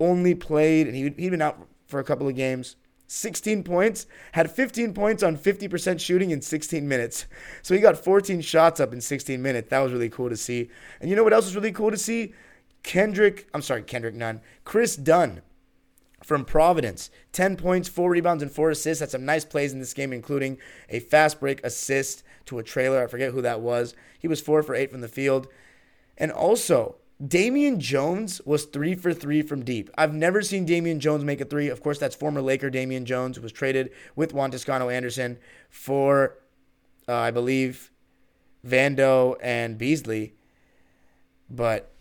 only 0.00 0.34
played, 0.34 0.86
and 0.86 0.96
he, 0.96 1.02
he'd 1.02 1.30
been 1.30 1.42
out 1.42 1.66
for 1.86 2.00
a 2.00 2.04
couple 2.04 2.28
of 2.28 2.34
games. 2.34 2.76
16 3.12 3.64
points, 3.64 4.06
had 4.30 4.52
15 4.52 4.94
points 4.94 5.24
on 5.24 5.36
50% 5.36 5.98
shooting 5.98 6.30
in 6.30 6.40
16 6.40 6.86
minutes. 6.86 7.26
So 7.60 7.74
he 7.74 7.80
got 7.80 7.98
14 7.98 8.40
shots 8.40 8.78
up 8.78 8.92
in 8.92 9.00
16 9.00 9.42
minutes. 9.42 9.68
That 9.70 9.80
was 9.80 9.92
really 9.92 10.08
cool 10.08 10.28
to 10.28 10.36
see. 10.36 10.70
And 11.00 11.10
you 11.10 11.16
know 11.16 11.24
what 11.24 11.32
else 11.32 11.46
was 11.46 11.56
really 11.56 11.72
cool 11.72 11.90
to 11.90 11.96
see? 11.96 12.34
Kendrick, 12.84 13.48
I'm 13.52 13.62
sorry, 13.62 13.82
Kendrick 13.82 14.14
Nunn, 14.14 14.40
Kris 14.62 14.94
Dunn 14.94 15.42
from 16.22 16.44
Providence. 16.44 17.10
10 17.32 17.56
points, 17.56 17.88
4 17.88 18.08
rebounds, 18.08 18.44
and 18.44 18.52
4 18.52 18.70
assists. 18.70 19.00
Had 19.00 19.10
some 19.10 19.24
nice 19.24 19.44
plays 19.44 19.72
in 19.72 19.80
this 19.80 19.92
game, 19.92 20.12
including 20.12 20.58
a 20.88 21.00
fast 21.00 21.40
break 21.40 21.64
assist 21.64 22.22
to 22.44 22.60
a 22.60 22.62
trailer. 22.62 23.02
I 23.02 23.08
forget 23.08 23.32
who 23.32 23.42
that 23.42 23.60
was. 23.60 23.92
He 24.20 24.28
was 24.28 24.40
4 24.40 24.62
for 24.62 24.76
8 24.76 24.92
from 24.92 25.00
the 25.00 25.08
field. 25.08 25.48
And 26.16 26.30
also, 26.30 26.94
Damian 27.26 27.80
Jones 27.80 28.40
was 28.46 28.64
three 28.64 28.94
for 28.94 29.12
three 29.12 29.42
from 29.42 29.62
deep. 29.62 29.90
I've 29.98 30.14
never 30.14 30.40
seen 30.40 30.64
Damian 30.64 31.00
Jones 31.00 31.22
make 31.22 31.40
a 31.40 31.44
three. 31.44 31.68
Of 31.68 31.82
course, 31.82 31.98
that's 31.98 32.16
former 32.16 32.40
Laker 32.40 32.70
Damian 32.70 33.04
Jones, 33.04 33.36
who 33.36 33.42
was 33.42 33.52
traded 33.52 33.90
with 34.16 34.32
Juan 34.32 34.50
Toscano 34.50 34.88
Anderson 34.88 35.38
for, 35.68 36.38
uh, 37.06 37.14
I 37.14 37.30
believe, 37.30 37.90
Vando 38.66 39.36
and 39.42 39.76
Beasley. 39.76 40.34
But, 41.50 41.92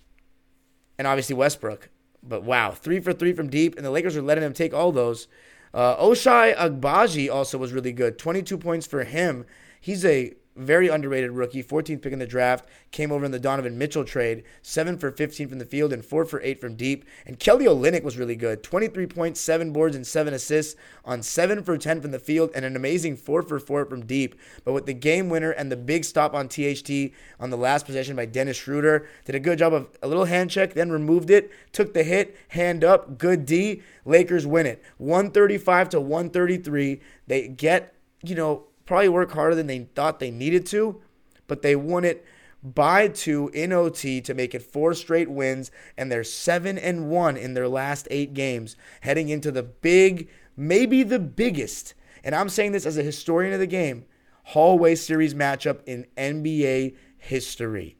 and 0.98 1.06
obviously 1.06 1.36
Westbrook. 1.36 1.90
But 2.24 2.44
wow, 2.44 2.72
three 2.72 3.00
for 3.02 3.12
three 3.12 3.34
from 3.34 3.50
deep, 3.50 3.76
and 3.76 3.86
the 3.86 3.92
Lakers 3.92 4.16
are 4.16 4.22
letting 4.22 4.44
him 4.44 4.54
take 4.54 4.74
all 4.74 4.92
those. 4.92 5.28
Uh, 5.74 5.98
Ochai 5.98 6.56
Agbaji 6.56 7.32
also 7.32 7.58
was 7.58 7.74
really 7.74 7.92
good. 7.92 8.18
22 8.18 8.58
points 8.58 8.88
for 8.88 9.04
him. 9.04 9.46
He's 9.82 10.06
a 10.06 10.34
very 10.56 10.90
underrated 10.90 11.32
rookie, 11.32 11.64
14th 11.64 12.02
pick 12.02 12.14
in 12.14 12.20
the 12.20 12.28
draft, 12.28 12.68
came 12.92 13.12
over 13.12 13.26
in 13.26 13.32
the 13.32 13.40
Donovan 13.40 13.78
Mitchell 13.78 14.04
trade, 14.04 14.44
7 14.62 14.98
for 14.98 15.12
15 15.12 15.48
from 15.48 15.60
the 15.60 15.66
field 15.66 15.94
and 15.94 16.04
4 16.04 16.26
for 16.26 16.42
8 16.42 16.60
from 16.60 16.76
deep. 16.76 17.06
And 17.26 17.40
Kelly 17.40 17.66
Olynyk 17.66 18.04
was 18.04 18.18
really 18.18 18.36
good, 18.36 18.64
23 18.64 19.08
points, 19.08 19.40
7 19.40 19.72
boards, 19.72 19.96
and 19.96 20.06
7 20.06 20.34
assists 20.34 20.76
on 21.06 21.22
7 21.24 21.64
for 21.64 21.78
10 21.78 22.02
from 22.02 22.12
the 22.12 22.20
field 22.20 22.52
and 22.54 22.66
an 22.66 22.76
amazing 22.76 23.16
4 23.16 23.42
for 23.44 23.60
4 23.60 23.86
from 23.86 24.06
deep. 24.06 24.36
But 24.64 24.74
with 24.74 24.86
the 24.86 24.94
game 24.94 25.30
winner 25.30 25.52
and 25.52 25.72
the 25.72 25.78
big 25.78 26.04
stop 26.04 26.34
on 26.34 26.48
THT 26.48 27.12
on 27.40 27.50
the 27.50 27.58
last 27.58 27.86
possession 27.86 28.16
by 28.16 28.26
Dennis 28.26 28.58
Schroeder, 28.58 29.08
did 29.26 29.36
a 29.36 29.40
good 29.40 29.60
job 29.60 29.74
of 29.74 29.90
a 30.02 30.08
little 30.08 30.26
hand 30.26 30.50
check, 30.50 30.74
then 30.74 30.92
removed 30.92 31.30
it, 31.30 31.52
took 31.72 31.94
the 31.94 32.04
hit, 32.04 32.36
hand 32.50 32.84
up, 32.84 33.18
good 33.18 33.46
D. 33.46 33.82
Lakers 34.06 34.46
win 34.48 34.66
it, 34.66 34.84
135 34.98 35.90
to 35.90 36.02
133. 36.02 37.00
They 37.28 37.48
get, 37.48 37.94
you 38.24 38.36
know, 38.36 38.69
probably 38.90 39.08
work 39.08 39.32
harder 39.34 39.54
than 39.54 39.68
they 39.68 39.88
thought 39.94 40.20
they 40.20 40.32
needed 40.32 40.66
to, 40.66 41.00
but 41.46 41.62
they 41.62 41.76
won 41.76 42.04
it 42.04 42.26
by 42.64 43.08
two 43.08 43.48
in 43.54 43.72
OT 43.72 44.20
to 44.20 44.34
make 44.34 44.56
it 44.56 44.64
four 44.64 44.96
straight 44.96 45.30
wins, 45.30 45.70
and 45.96 46.12
they're 46.12 46.24
seven 46.24 46.76
and 46.76 47.08
one 47.08 47.38
in 47.38 47.54
their 47.54 47.68
last 47.68 48.08
eight 48.10 48.34
games, 48.34 48.76
heading 49.02 49.30
into 49.30 49.52
the 49.52 49.62
big, 49.62 50.28
maybe 50.58 51.04
the 51.04 51.20
biggest, 51.20 51.94
and 52.24 52.34
I'm 52.34 52.50
saying 52.50 52.72
this 52.72 52.88
as 52.88 52.98
a 52.98 53.04
historian 53.04 53.54
of 53.54 53.60
the 53.60 53.68
game, 53.68 54.06
hallway 54.44 54.96
series 54.96 55.36
matchup 55.36 55.82
in 55.86 56.08
NBA 56.18 56.96
history. 57.20 57.99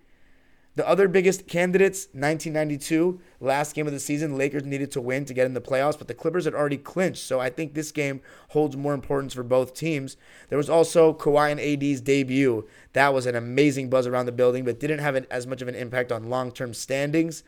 The 0.80 0.88
other 0.88 1.10
biggest 1.10 1.46
candidates, 1.46 2.06
1992, 2.14 3.20
last 3.42 3.76
game 3.76 3.86
of 3.86 3.92
the 3.92 4.00
season, 4.00 4.38
Lakers 4.38 4.64
needed 4.64 4.92
to 4.92 5.02
win 5.02 5.26
to 5.26 5.34
get 5.34 5.46
in 5.46 5.54
the 5.54 5.60
playoffs, 5.60 5.98
but 5.98 6.08
the 6.08 6.14
Clippers 6.14 6.46
had 6.46 6.54
already 6.54 6.78
clinched. 6.78 7.22
So 7.22 7.42
I 7.42 7.50
think 7.50 7.74
this 7.74 7.92
game 7.92 8.22
holds 8.52 8.78
more 8.78 8.94
importance 8.94 9.34
for 9.34 9.44
both 9.44 9.74
teams. 9.74 10.16
There 10.48 10.58
was 10.58 10.70
also 10.70 11.14
Kawhi 11.14 11.52
and 11.52 11.60
AD's 11.60 12.00
debut. 12.00 12.66
That 12.94 13.14
was 13.14 13.26
an 13.26 13.36
amazing 13.36 13.90
buzz 13.90 14.08
around 14.08 14.28
the 14.28 14.32
building, 14.32 14.64
but 14.64 14.80
didn't 14.80 15.00
have 15.00 15.18
as 15.30 15.46
much 15.46 15.62
of 15.62 15.68
an 15.68 15.76
impact 15.76 16.14
on 16.14 16.30
long 16.30 16.50
term 16.50 16.74
standings. 16.74 17.44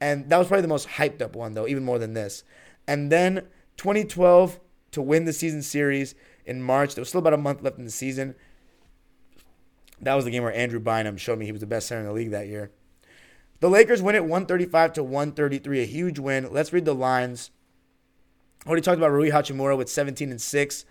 And 0.00 0.30
that 0.30 0.38
was 0.38 0.48
probably 0.48 0.62
the 0.62 0.68
most 0.68 0.88
hyped 0.88 1.20
up 1.20 1.36
one, 1.36 1.52
though, 1.52 1.68
even 1.68 1.84
more 1.84 1.98
than 1.98 2.14
this. 2.14 2.44
And 2.88 3.12
then 3.12 3.46
2012 3.76 4.58
to 4.92 5.02
win 5.02 5.26
the 5.26 5.34
season 5.34 5.60
series 5.60 6.14
in 6.46 6.62
March. 6.62 6.94
There 6.94 7.02
was 7.02 7.10
still 7.10 7.20
about 7.20 7.34
a 7.34 7.36
month 7.36 7.60
left 7.60 7.76
in 7.76 7.84
the 7.84 7.90
season. 7.90 8.34
That 10.04 10.14
was 10.14 10.24
the 10.24 10.30
game 10.30 10.42
where 10.42 10.54
Andrew 10.54 10.80
Bynum 10.80 11.16
showed 11.16 11.38
me 11.38 11.46
he 11.46 11.52
was 11.52 11.60
the 11.60 11.66
best 11.66 11.88
center 11.88 12.02
in 12.02 12.06
the 12.06 12.12
league 12.12 12.30
that 12.30 12.46
year. 12.46 12.70
The 13.60 13.70
Lakers 13.70 14.02
win 14.02 14.14
it 14.14 14.22
135 14.22 14.92
to 14.94 15.02
133, 15.02 15.82
a 15.82 15.86
huge 15.86 16.18
win. 16.18 16.52
Let's 16.52 16.72
read 16.72 16.84
the 16.84 16.94
lines. 16.94 17.50
Already 18.66 18.82
talked 18.82 18.98
about 18.98 19.12
Rui 19.12 19.30
Hachimura 19.30 19.76
with 19.76 19.88
17 19.88 20.30
and 20.30 20.40
6. 20.40 20.84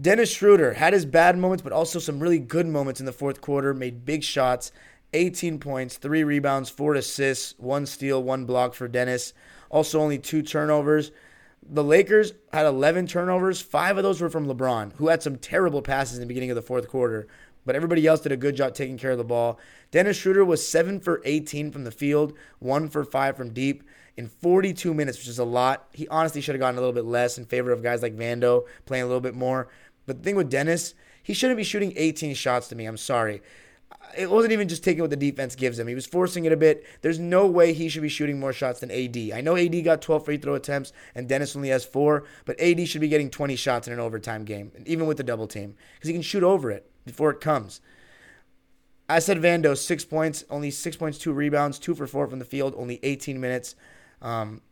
Dennis 0.00 0.32
Schroeder 0.32 0.74
had 0.74 0.92
his 0.92 1.06
bad 1.06 1.38
moments, 1.38 1.62
but 1.62 1.72
also 1.72 2.00
some 2.00 2.18
really 2.18 2.40
good 2.40 2.66
moments 2.66 2.98
in 2.98 3.06
the 3.06 3.12
fourth 3.12 3.40
quarter. 3.40 3.72
Made 3.72 4.04
big 4.04 4.24
shots, 4.24 4.72
18 5.12 5.60
points, 5.60 5.96
three 5.96 6.24
rebounds, 6.24 6.68
four 6.68 6.94
assists, 6.94 7.54
one 7.58 7.86
steal, 7.86 8.20
one 8.22 8.44
block 8.44 8.74
for 8.74 8.88
Dennis. 8.88 9.32
Also, 9.70 10.00
only 10.00 10.18
two 10.18 10.42
turnovers. 10.42 11.12
The 11.62 11.84
Lakers 11.84 12.32
had 12.52 12.66
11 12.66 13.06
turnovers. 13.06 13.60
Five 13.60 13.96
of 13.96 14.02
those 14.02 14.20
were 14.20 14.28
from 14.28 14.46
LeBron, 14.46 14.94
who 14.94 15.08
had 15.08 15.22
some 15.22 15.36
terrible 15.36 15.80
passes 15.80 16.18
in 16.18 16.20
the 16.20 16.26
beginning 16.26 16.50
of 16.50 16.56
the 16.56 16.62
fourth 16.62 16.88
quarter 16.88 17.28
but 17.64 17.76
everybody 17.76 18.06
else 18.06 18.20
did 18.20 18.32
a 18.32 18.36
good 18.36 18.56
job 18.56 18.74
taking 18.74 18.98
care 18.98 19.12
of 19.12 19.18
the 19.18 19.24
ball. 19.24 19.58
Dennis 19.90 20.16
Schroeder 20.16 20.44
was 20.44 20.66
7 20.66 21.00
for 21.00 21.22
18 21.24 21.70
from 21.70 21.84
the 21.84 21.90
field, 21.90 22.32
1 22.58 22.88
for 22.88 23.04
5 23.04 23.36
from 23.36 23.52
deep 23.52 23.84
in 24.16 24.28
42 24.28 24.94
minutes, 24.94 25.18
which 25.18 25.28
is 25.28 25.38
a 25.38 25.44
lot. 25.44 25.88
He 25.92 26.08
honestly 26.08 26.40
should 26.40 26.54
have 26.54 26.60
gotten 26.60 26.78
a 26.78 26.80
little 26.80 26.94
bit 26.94 27.04
less 27.04 27.38
in 27.38 27.44
favor 27.44 27.72
of 27.72 27.82
guys 27.82 28.02
like 28.02 28.16
Vando 28.16 28.64
playing 28.86 29.04
a 29.04 29.06
little 29.06 29.20
bit 29.20 29.34
more. 29.34 29.68
But 30.06 30.18
the 30.18 30.22
thing 30.22 30.36
with 30.36 30.50
Dennis, 30.50 30.94
he 31.22 31.34
shouldn't 31.34 31.56
be 31.56 31.64
shooting 31.64 31.92
18 31.96 32.34
shots 32.34 32.68
to 32.68 32.76
me. 32.76 32.86
I'm 32.86 32.96
sorry. 32.96 33.42
It 34.16 34.30
wasn't 34.30 34.52
even 34.52 34.68
just 34.68 34.84
taking 34.84 35.02
what 35.02 35.10
the 35.10 35.16
defense 35.16 35.56
gives 35.56 35.78
him. 35.78 35.88
He 35.88 35.94
was 35.94 36.06
forcing 36.06 36.44
it 36.44 36.52
a 36.52 36.56
bit. 36.56 36.84
There's 37.00 37.18
no 37.18 37.46
way 37.46 37.72
he 37.72 37.88
should 37.88 38.02
be 38.02 38.08
shooting 38.08 38.38
more 38.38 38.52
shots 38.52 38.80
than 38.80 38.90
AD. 38.90 39.16
I 39.32 39.40
know 39.40 39.56
AD 39.56 39.82
got 39.84 40.02
12 40.02 40.24
free 40.24 40.36
throw 40.36 40.54
attempts 40.54 40.92
and 41.14 41.28
Dennis 41.28 41.56
only 41.56 41.70
has 41.70 41.84
four, 41.84 42.24
but 42.44 42.60
AD 42.60 42.86
should 42.88 43.00
be 43.00 43.08
getting 43.08 43.30
20 43.30 43.56
shots 43.56 43.86
in 43.86 43.92
an 43.92 44.00
overtime 44.00 44.44
game, 44.44 44.72
even 44.86 45.06
with 45.06 45.16
the 45.16 45.22
double 45.22 45.46
team, 45.46 45.74
because 45.94 46.08
he 46.08 46.12
can 46.12 46.22
shoot 46.22 46.42
over 46.42 46.70
it 46.70 46.90
before 47.04 47.30
it 47.30 47.40
comes. 47.40 47.80
I 49.08 49.18
said 49.18 49.38
Vando, 49.38 49.76
six 49.76 50.04
points, 50.04 50.44
only 50.48 50.70
six 50.70 50.96
points, 50.96 51.18
two 51.18 51.32
rebounds, 51.32 51.78
two 51.78 51.94
for 51.94 52.06
four 52.06 52.26
from 52.26 52.38
the 52.38 52.44
field, 52.44 52.74
only 52.76 53.00
18 53.02 53.38
minutes. 53.40 53.76
Um, 54.22 54.62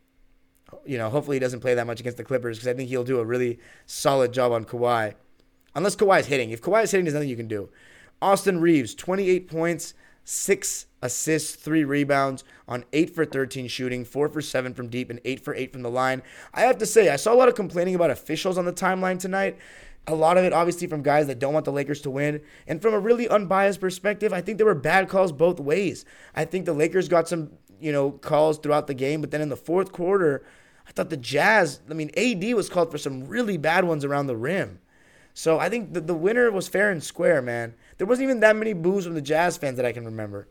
you 0.85 0.97
know, 0.97 1.09
hopefully 1.09 1.35
he 1.35 1.39
doesn't 1.39 1.59
play 1.59 1.75
that 1.75 1.85
much 1.85 1.99
against 1.99 2.17
the 2.17 2.23
Clippers 2.23 2.57
because 2.57 2.67
I 2.67 2.73
think 2.73 2.89
he'll 2.89 3.03
do 3.03 3.19
a 3.19 3.25
really 3.25 3.59
solid 3.85 4.33
job 4.33 4.51
on 4.51 4.65
Kawhi. 4.65 5.13
Unless 5.75 5.95
Kawhi 5.97 6.19
is 6.21 6.25
hitting. 6.27 6.49
If 6.49 6.61
Kawhi 6.61 6.83
is 6.83 6.91
hitting, 6.91 7.05
there's 7.05 7.13
nothing 7.13 7.29
you 7.29 7.35
can 7.35 7.47
do. 7.47 7.69
Austin 8.21 8.59
Reaves, 8.59 8.95
28 8.95 9.47
points, 9.47 9.93
six 10.23 10.87
assists, 11.01 11.55
three 11.55 11.83
rebounds 11.83 12.43
on 12.67 12.85
eight 12.93 13.13
for 13.13 13.25
13 13.25 13.67
shooting, 13.67 14.05
four 14.05 14.29
for 14.29 14.41
seven 14.41 14.73
from 14.73 14.87
deep, 14.87 15.09
and 15.09 15.19
eight 15.25 15.43
for 15.43 15.53
eight 15.53 15.73
from 15.73 15.81
the 15.81 15.89
line. 15.89 16.23
I 16.53 16.61
have 16.61 16.77
to 16.79 16.85
say, 16.85 17.09
I 17.09 17.17
saw 17.17 17.33
a 17.33 17.35
lot 17.35 17.49
of 17.49 17.55
complaining 17.55 17.95
about 17.95 18.09
officials 18.09 18.57
on 18.57 18.65
the 18.65 18.73
timeline 18.73 19.19
tonight. 19.19 19.57
A 20.07 20.15
lot 20.15 20.37
of 20.37 20.43
it, 20.43 20.51
obviously, 20.51 20.87
from 20.87 21.01
guys 21.01 21.27
that 21.27 21.39
don't 21.39 21.53
want 21.53 21.65
the 21.65 21.71
Lakers 21.71 22.01
to 22.01 22.09
win. 22.09 22.41
And 22.67 22.81
from 22.81 22.93
a 22.93 22.99
really 22.99 23.27
unbiased 23.29 23.79
perspective, 23.79 24.33
I 24.33 24.41
think 24.41 24.57
there 24.57 24.67
were 24.67 24.75
bad 24.75 25.07
calls 25.07 25.31
both 25.31 25.59
ways. 25.59 26.03
I 26.35 26.43
think 26.45 26.65
the 26.65 26.73
Lakers 26.73 27.07
got 27.07 27.27
some, 27.27 27.51
you 27.79 27.91
know, 27.91 28.11
calls 28.11 28.57
throughout 28.57 28.87
the 28.87 28.93
game, 28.93 29.21
but 29.21 29.31
then 29.31 29.41
in 29.41 29.49
the 29.49 29.55
fourth 29.55 29.93
quarter, 29.93 30.45
I 30.87 30.91
thought 30.91 31.09
the 31.09 31.17
Jazz, 31.17 31.79
I 31.89 31.93
mean, 31.93 32.11
AD 32.17 32.53
was 32.53 32.69
called 32.69 32.91
for 32.91 32.97
some 32.97 33.27
really 33.27 33.57
bad 33.57 33.85
ones 33.85 34.03
around 34.03 34.27
the 34.27 34.35
rim. 34.35 34.79
So 35.33 35.57
I 35.57 35.69
think 35.69 35.93
the, 35.93 36.01
the 36.01 36.13
winner 36.13 36.51
was 36.51 36.67
fair 36.67 36.91
and 36.91 37.01
square, 37.01 37.41
man. 37.41 37.73
There 37.97 38.05
wasn't 38.05 38.25
even 38.25 38.41
that 38.41 38.55
many 38.55 38.73
boos 38.73 39.05
from 39.05 39.15
the 39.15 39.21
Jazz 39.21 39.57
fans 39.57 39.77
that 39.77 39.85
I 39.85 39.91
can 39.91 40.05
remember. 40.05 40.47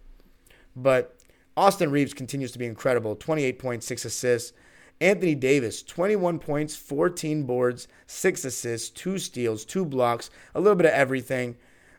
But 0.74 1.16
Austin 1.56 1.90
Reaves 1.90 2.14
continues 2.14 2.52
to 2.52 2.58
be 2.58 2.66
incredible 2.66 3.14
28.6 3.14 4.04
assists. 4.04 4.52
Anthony 5.02 5.34
Davis, 5.34 5.82
21 5.82 6.38
points, 6.38 6.76
14 6.76 7.42
boards, 7.42 7.88
6 8.06 8.44
assists, 8.44 8.88
2 8.90 9.18
steals, 9.18 9.64
2 9.64 9.84
blocks, 9.84 10.30
a 10.54 10.60
little 10.60 10.76
bit 10.76 10.86
of 10.86 10.92
everything. 10.92 11.56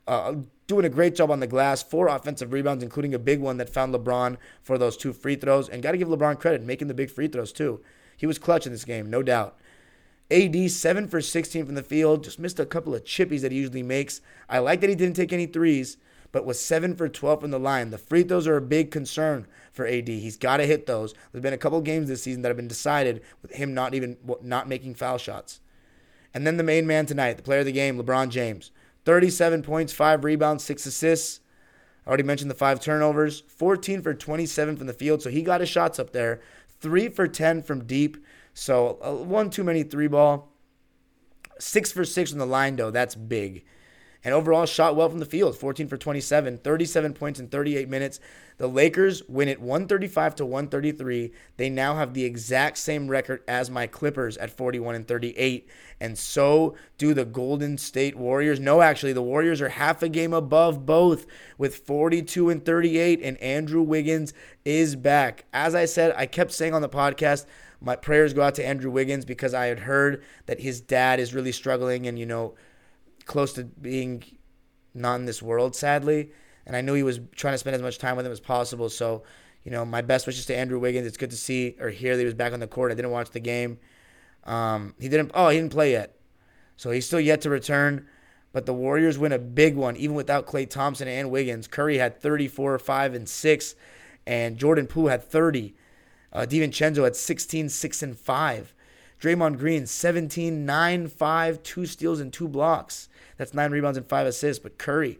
Uh, 0.07 0.35
doing 0.67 0.85
a 0.85 0.89
great 0.89 1.13
job 1.13 1.29
on 1.29 1.41
the 1.41 1.47
glass, 1.47 1.83
4 1.83 2.07
offensive 2.07 2.53
rebounds, 2.53 2.81
including 2.81 3.13
a 3.13 3.19
big 3.19 3.41
one 3.41 3.57
that 3.57 3.69
found 3.69 3.93
LeBron 3.93 4.37
for 4.61 4.77
those 4.77 4.95
2 4.95 5.11
free 5.11 5.35
throws. 5.35 5.67
And 5.67 5.83
got 5.83 5.91
to 5.91 5.97
give 5.97 6.07
LeBron 6.07 6.39
credit, 6.39 6.63
making 6.63 6.87
the 6.87 6.93
big 6.93 7.11
free 7.11 7.27
throws 7.27 7.51
too. 7.51 7.81
He 8.15 8.25
was 8.25 8.39
clutch 8.39 8.65
in 8.65 8.71
this 8.71 8.85
game, 8.85 9.09
no 9.09 9.21
doubt. 9.21 9.57
AD, 10.31 10.71
7 10.71 11.09
for 11.09 11.19
16 11.19 11.65
from 11.65 11.75
the 11.75 11.83
field, 11.83 12.23
just 12.23 12.39
missed 12.39 12.57
a 12.57 12.65
couple 12.65 12.95
of 12.95 13.03
chippies 13.03 13.41
that 13.41 13.51
he 13.51 13.57
usually 13.57 13.83
makes. 13.83 14.21
I 14.47 14.59
like 14.59 14.79
that 14.79 14.89
he 14.89 14.95
didn't 14.95 15.17
take 15.17 15.33
any 15.33 15.45
threes, 15.45 15.97
but 16.33 16.45
was 16.45 16.59
7 16.59 16.95
for 16.95 17.07
12 17.07 17.41
from 17.41 17.51
the 17.51 17.59
line. 17.59 17.91
The 17.91 17.97
free 17.97 18.23
throws 18.23 18.47
are 18.47 18.57
a 18.57 18.61
big 18.61 18.91
concern 18.91 19.47
for 19.71 19.87
AD. 19.87 20.09
He's 20.09 20.35
got 20.35 20.57
to 20.57 20.65
hit 20.65 20.87
those. 20.87 21.13
There's 21.31 21.43
been 21.43 21.53
a 21.53 21.57
couple 21.57 21.79
games 21.79 22.09
this 22.09 22.23
season 22.23 22.41
that 22.41 22.49
have 22.49 22.57
been 22.57 22.67
decided 22.67 23.21
with 23.41 23.53
him 23.53 23.73
not 23.73 23.93
even 23.93 24.17
not 24.41 24.67
making 24.67 24.95
foul 24.95 25.19
shots. 25.19 25.61
And 26.33 26.45
then 26.45 26.57
the 26.57 26.63
main 26.63 26.87
man 26.87 27.05
tonight, 27.05 27.37
the 27.37 27.43
player 27.43 27.59
of 27.59 27.67
the 27.67 27.71
game, 27.71 27.97
LeBron 27.97 28.29
James. 28.29 28.71
37 29.05 29.61
points, 29.61 29.93
5 29.93 30.23
rebounds, 30.23 30.63
6 30.63 30.87
assists. 30.87 31.39
I 32.05 32.09
already 32.09 32.23
mentioned 32.23 32.49
the 32.49 32.55
5 32.55 32.79
turnovers. 32.79 33.43
14 33.47 34.01
for 34.01 34.15
27 34.15 34.75
from 34.75 34.87
the 34.87 34.93
field, 34.93 35.21
so 35.21 35.29
he 35.29 35.43
got 35.43 35.61
his 35.61 35.69
shots 35.69 35.99
up 35.99 36.13
there. 36.13 36.41
3 36.81 37.09
for 37.09 37.27
10 37.27 37.61
from 37.61 37.85
deep. 37.85 38.17
So 38.55 38.97
uh, 39.03 39.23
one 39.23 39.51
too 39.51 39.63
many 39.63 39.83
three 39.83 40.07
ball. 40.07 40.51
6 41.59 41.91
for 41.91 42.03
6 42.03 42.31
from 42.31 42.39
the 42.39 42.47
line, 42.47 42.75
though. 42.75 42.89
That's 42.89 43.13
big 43.13 43.63
and 44.23 44.33
overall 44.33 44.65
shot 44.65 44.95
well 44.95 45.09
from 45.09 45.19
the 45.19 45.25
field 45.25 45.57
14 45.57 45.87
for 45.87 45.97
27 45.97 46.57
37 46.59 47.13
points 47.13 47.39
in 47.39 47.47
38 47.47 47.89
minutes. 47.89 48.19
The 48.57 48.67
lakers 48.67 49.23
win 49.27 49.49
it 49.49 49.59
135 49.59 50.35
to 50.35 50.45
133 50.45 51.31
they 51.57 51.69
now 51.69 51.95
have 51.95 52.13
the 52.13 52.23
exact 52.23 52.77
same 52.77 53.07
record 53.09 53.43
as 53.47 53.69
my 53.69 53.87
clippers 53.87 54.37
at 54.37 54.51
41 54.51 54.95
and 54.95 55.07
38 55.07 55.67
and 55.99 56.17
so 56.17 56.75
do 56.97 57.13
the 57.13 57.25
golden 57.25 57.77
state 57.77 58.15
warriors. 58.15 58.59
No 58.59 58.81
actually 58.81 59.13
the 59.13 59.21
warriors 59.21 59.61
are 59.61 59.69
half 59.69 60.01
a 60.03 60.09
game 60.09 60.33
above 60.33 60.85
both 60.85 61.25
with 61.57 61.77
42 61.77 62.49
and 62.49 62.63
38 62.63 63.19
and 63.21 63.37
andrew 63.37 63.81
wiggins 63.81 64.33
is 64.63 64.95
back. 64.95 65.45
As 65.53 65.75
i 65.75 65.85
said 65.85 66.13
i 66.15 66.25
kept 66.25 66.51
saying 66.51 66.73
on 66.73 66.81
the 66.81 66.89
podcast 66.89 67.45
my 67.81 67.95
prayers 67.97 68.33
go 68.33 68.41
out 68.41 68.55
to 68.55 68.65
andrew 68.65 68.91
wiggins 68.91 69.25
because 69.25 69.53
i 69.53 69.65
had 69.65 69.79
heard 69.79 70.23
that 70.45 70.61
his 70.61 70.79
dad 70.79 71.19
is 71.19 71.33
really 71.33 71.51
struggling 71.51 72.07
and 72.07 72.17
you 72.17 72.25
know 72.25 72.53
close 73.25 73.53
to 73.53 73.63
being 73.63 74.23
not 74.93 75.15
in 75.15 75.25
this 75.25 75.41
world, 75.41 75.75
sadly. 75.75 76.31
And 76.65 76.75
I 76.75 76.81
knew 76.81 76.93
he 76.93 77.03
was 77.03 77.19
trying 77.35 77.53
to 77.53 77.57
spend 77.57 77.75
as 77.75 77.81
much 77.81 77.97
time 77.97 78.15
with 78.15 78.25
him 78.25 78.31
as 78.31 78.39
possible. 78.39 78.89
So, 78.89 79.23
you 79.63 79.71
know, 79.71 79.85
my 79.85 80.01
best 80.01 80.27
wishes 80.27 80.45
to 80.47 80.55
Andrew 80.55 80.79
Wiggins. 80.79 81.07
It's 81.07 81.17
good 81.17 81.31
to 81.31 81.37
see 81.37 81.75
or 81.79 81.89
hear 81.89 82.15
that 82.15 82.21
he 82.21 82.25
was 82.25 82.33
back 82.33 82.53
on 82.53 82.59
the 82.59 82.67
court. 82.67 82.91
I 82.91 82.95
didn't 82.95 83.11
watch 83.11 83.31
the 83.31 83.39
game. 83.39 83.79
Um, 84.45 84.95
he 84.99 85.09
didn't. 85.09 85.31
Oh, 85.33 85.49
he 85.49 85.57
didn't 85.57 85.71
play 85.71 85.91
yet, 85.91 86.15
so 86.75 86.91
he's 86.91 87.05
still 87.05 87.19
yet 87.19 87.41
to 87.41 87.49
return. 87.49 88.07
But 88.51 88.65
the 88.65 88.73
Warriors 88.73 89.17
win 89.17 89.31
a 89.31 89.39
big 89.39 89.75
one, 89.75 89.95
even 89.97 90.15
without 90.15 90.45
Klay 90.45 90.69
Thompson 90.69 91.07
and 91.07 91.31
Wiggins. 91.31 91.67
Curry 91.67 91.97
had 91.97 92.21
34, 92.21 92.77
5, 92.77 93.13
and 93.15 93.27
6, 93.27 93.75
and 94.27 94.57
Jordan 94.57 94.85
Poole 94.85 95.07
had 95.07 95.23
30. 95.23 95.73
Uh, 96.31 96.45
DiVincenzo 96.47 97.03
had 97.03 97.15
16, 97.15 97.69
6, 97.69 98.03
and 98.03 98.17
5. 98.17 98.75
Draymond 99.21 99.57
Green, 99.57 99.85
17, 99.85 100.65
9, 100.65 101.07
5, 101.07 101.63
2 101.63 101.85
steals, 101.85 102.19
and 102.19 102.33
2 102.33 102.47
blocks. 102.47 103.09
That's 103.37 103.53
nine 103.53 103.71
rebounds 103.71 103.97
and 103.97 104.07
five 104.07 104.27
assists. 104.27 104.61
But 104.61 104.77
Curry, 104.77 105.19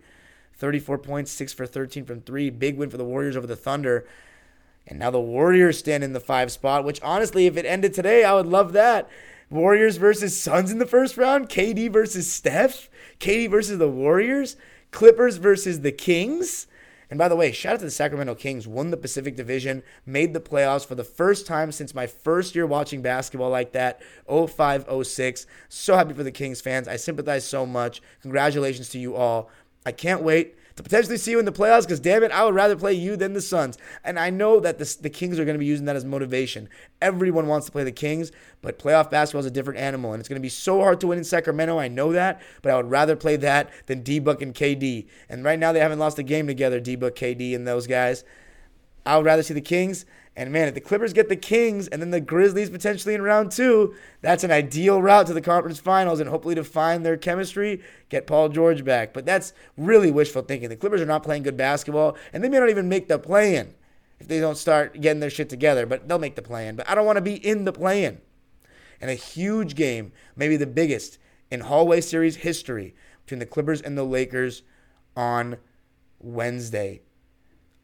34 0.55 0.97
points, 0.99 1.31
six 1.31 1.53
for 1.53 1.65
13 1.65 2.05
from 2.05 2.21
three. 2.21 2.49
Big 2.49 2.77
win 2.77 2.89
for 2.89 2.97
the 2.97 3.05
Warriors 3.05 3.35
over 3.35 3.47
the 3.47 3.55
Thunder. 3.55 4.07
And 4.87 4.99
now 4.99 5.11
the 5.11 5.19
Warriors 5.19 5.79
stand 5.79 6.03
in 6.03 6.13
the 6.13 6.19
five 6.19 6.51
spot, 6.51 6.83
which 6.83 7.01
honestly, 7.01 7.47
if 7.47 7.57
it 7.57 7.65
ended 7.65 7.93
today, 7.93 8.23
I 8.23 8.33
would 8.33 8.47
love 8.47 8.73
that. 8.73 9.09
Warriors 9.49 9.97
versus 9.97 10.39
Suns 10.39 10.71
in 10.71 10.79
the 10.79 10.85
first 10.85 11.17
round. 11.17 11.49
KD 11.49 11.91
versus 11.91 12.31
Steph. 12.31 12.89
KD 13.19 13.49
versus 13.49 13.77
the 13.77 13.89
Warriors. 13.89 14.57
Clippers 14.91 15.37
versus 15.37 15.81
the 15.81 15.91
Kings. 15.91 16.67
And 17.13 17.19
by 17.19 17.27
the 17.27 17.35
way, 17.35 17.51
shout 17.51 17.73
out 17.73 17.79
to 17.81 17.85
the 17.85 17.91
Sacramento 17.91 18.33
Kings, 18.33 18.67
won 18.67 18.89
the 18.89 18.97
Pacific 18.97 19.35
Division, 19.35 19.83
made 20.03 20.33
the 20.33 20.39
playoffs 20.39 20.83
for 20.83 20.95
the 20.95 21.03
first 21.03 21.45
time 21.45 21.71
since 21.71 21.93
my 21.93 22.07
first 22.07 22.55
year 22.55 22.65
watching 22.65 23.03
basketball 23.03 23.51
like 23.51 23.73
that, 23.73 24.01
05 24.27 24.87
06. 25.05 25.45
So 25.69 25.95
happy 25.95 26.15
for 26.15 26.23
the 26.23 26.31
Kings 26.31 26.59
fans. 26.59 26.87
I 26.87 26.95
sympathize 26.95 27.45
so 27.45 27.67
much. 27.67 28.01
Congratulations 28.23 28.89
to 28.89 28.97
you 28.97 29.15
all. 29.15 29.51
I 29.85 29.91
can't 29.91 30.23
wait 30.23 30.55
to 30.75 30.83
potentially 30.83 31.17
see 31.17 31.31
you 31.31 31.39
in 31.39 31.45
the 31.45 31.51
playoffs 31.51 31.83
because, 31.83 31.99
damn 31.99 32.23
it, 32.23 32.31
I 32.31 32.43
would 32.43 32.55
rather 32.55 32.75
play 32.75 32.93
you 32.93 33.15
than 33.15 33.33
the 33.33 33.41
Suns. 33.41 33.77
And 34.03 34.19
I 34.19 34.29
know 34.29 34.59
that 34.59 34.79
the, 34.79 34.97
the 35.01 35.09
Kings 35.09 35.39
are 35.39 35.45
going 35.45 35.55
to 35.55 35.59
be 35.59 35.65
using 35.65 35.85
that 35.85 35.95
as 35.95 36.03
motivation. 36.03 36.67
Everyone 37.01 37.47
wants 37.47 37.67
to 37.67 37.71
play 37.71 37.83
the 37.83 37.91
Kings, 37.91 38.31
but 38.61 38.79
playoff 38.79 39.11
basketball 39.11 39.41
is 39.41 39.45
a 39.45 39.51
different 39.51 39.79
animal. 39.79 40.13
And 40.13 40.19
it's 40.19 40.29
going 40.29 40.39
to 40.39 40.41
be 40.41 40.49
so 40.49 40.79
hard 40.79 40.99
to 41.01 41.07
win 41.07 41.17
in 41.19 41.23
Sacramento. 41.23 41.77
I 41.77 41.87
know 41.87 42.11
that, 42.13 42.41
but 42.61 42.71
I 42.71 42.77
would 42.77 42.89
rather 42.89 43.15
play 43.15 43.35
that 43.37 43.69
than 43.85 44.01
D 44.01 44.19
Book 44.19 44.41
and 44.41 44.53
KD. 44.53 45.07
And 45.29 45.43
right 45.43 45.59
now, 45.59 45.71
they 45.71 45.79
haven't 45.79 45.99
lost 45.99 46.17
a 46.17 46.23
game 46.23 46.47
together, 46.47 46.79
D 46.79 46.95
Book, 46.95 47.15
KD, 47.15 47.55
and 47.55 47.67
those 47.67 47.85
guys. 47.85 48.23
I 49.05 49.17
would 49.17 49.25
rather 49.25 49.43
see 49.43 49.53
the 49.53 49.61
Kings. 49.61 50.05
And 50.35 50.51
man, 50.51 50.67
if 50.67 50.73
the 50.73 50.81
Clippers 50.81 51.13
get 51.13 51.29
the 51.29 51.35
Kings 51.35 51.87
and 51.87 52.01
then 52.01 52.09
the 52.09 52.19
Grizzlies 52.19 52.71
potentially 52.71 53.13
in 53.13 53.21
round 53.21 53.51
two, 53.51 53.93
that's 54.21 54.43
an 54.43 54.49
ideal 54.49 54.99
route 54.99 55.27
to 55.27 55.33
the 55.33 55.41
conference 55.41 55.79
finals 55.79 56.19
and 56.19 56.27
hopefully 56.27 56.55
to 56.55 56.63
find 56.63 57.05
their 57.05 57.17
chemistry, 57.17 57.83
get 58.09 58.25
Paul 58.25 58.49
George 58.49 58.83
back. 58.83 59.13
But 59.13 59.27
that's 59.27 59.53
really 59.77 60.09
wishful 60.09 60.41
thinking. 60.41 60.69
The 60.69 60.75
Clippers 60.75 61.01
are 61.01 61.05
not 61.05 61.21
playing 61.21 61.43
good 61.43 61.57
basketball, 61.57 62.17
and 62.31 62.43
they 62.43 62.49
may 62.49 62.59
not 62.59 62.69
even 62.69 62.89
make 62.89 63.07
the 63.07 63.19
play 63.19 63.55
in 63.55 63.75
if 64.19 64.27
they 64.27 64.39
don't 64.39 64.57
start 64.57 64.99
getting 65.01 65.19
their 65.19 65.29
shit 65.29 65.49
together, 65.49 65.85
but 65.85 66.07
they'll 66.07 66.17
make 66.17 66.35
the 66.35 66.41
play 66.41 66.67
in. 66.67 66.75
But 66.75 66.89
I 66.89 66.95
don't 66.95 67.05
want 67.05 67.17
to 67.17 67.21
be 67.21 67.35
in 67.35 67.65
the 67.65 67.73
play 67.73 68.03
in. 68.05 68.19
And 68.99 69.11
a 69.11 69.15
huge 69.15 69.75
game, 69.75 70.13
maybe 70.35 70.57
the 70.57 70.65
biggest 70.65 71.19
in 71.51 71.59
hallway 71.59 72.01
series 72.01 72.37
history 72.37 72.95
between 73.23 73.39
the 73.39 73.45
Clippers 73.45 73.81
and 73.81 73.97
the 73.97 74.03
Lakers 74.03 74.63
on 75.15 75.57
Wednesday. 76.19 77.01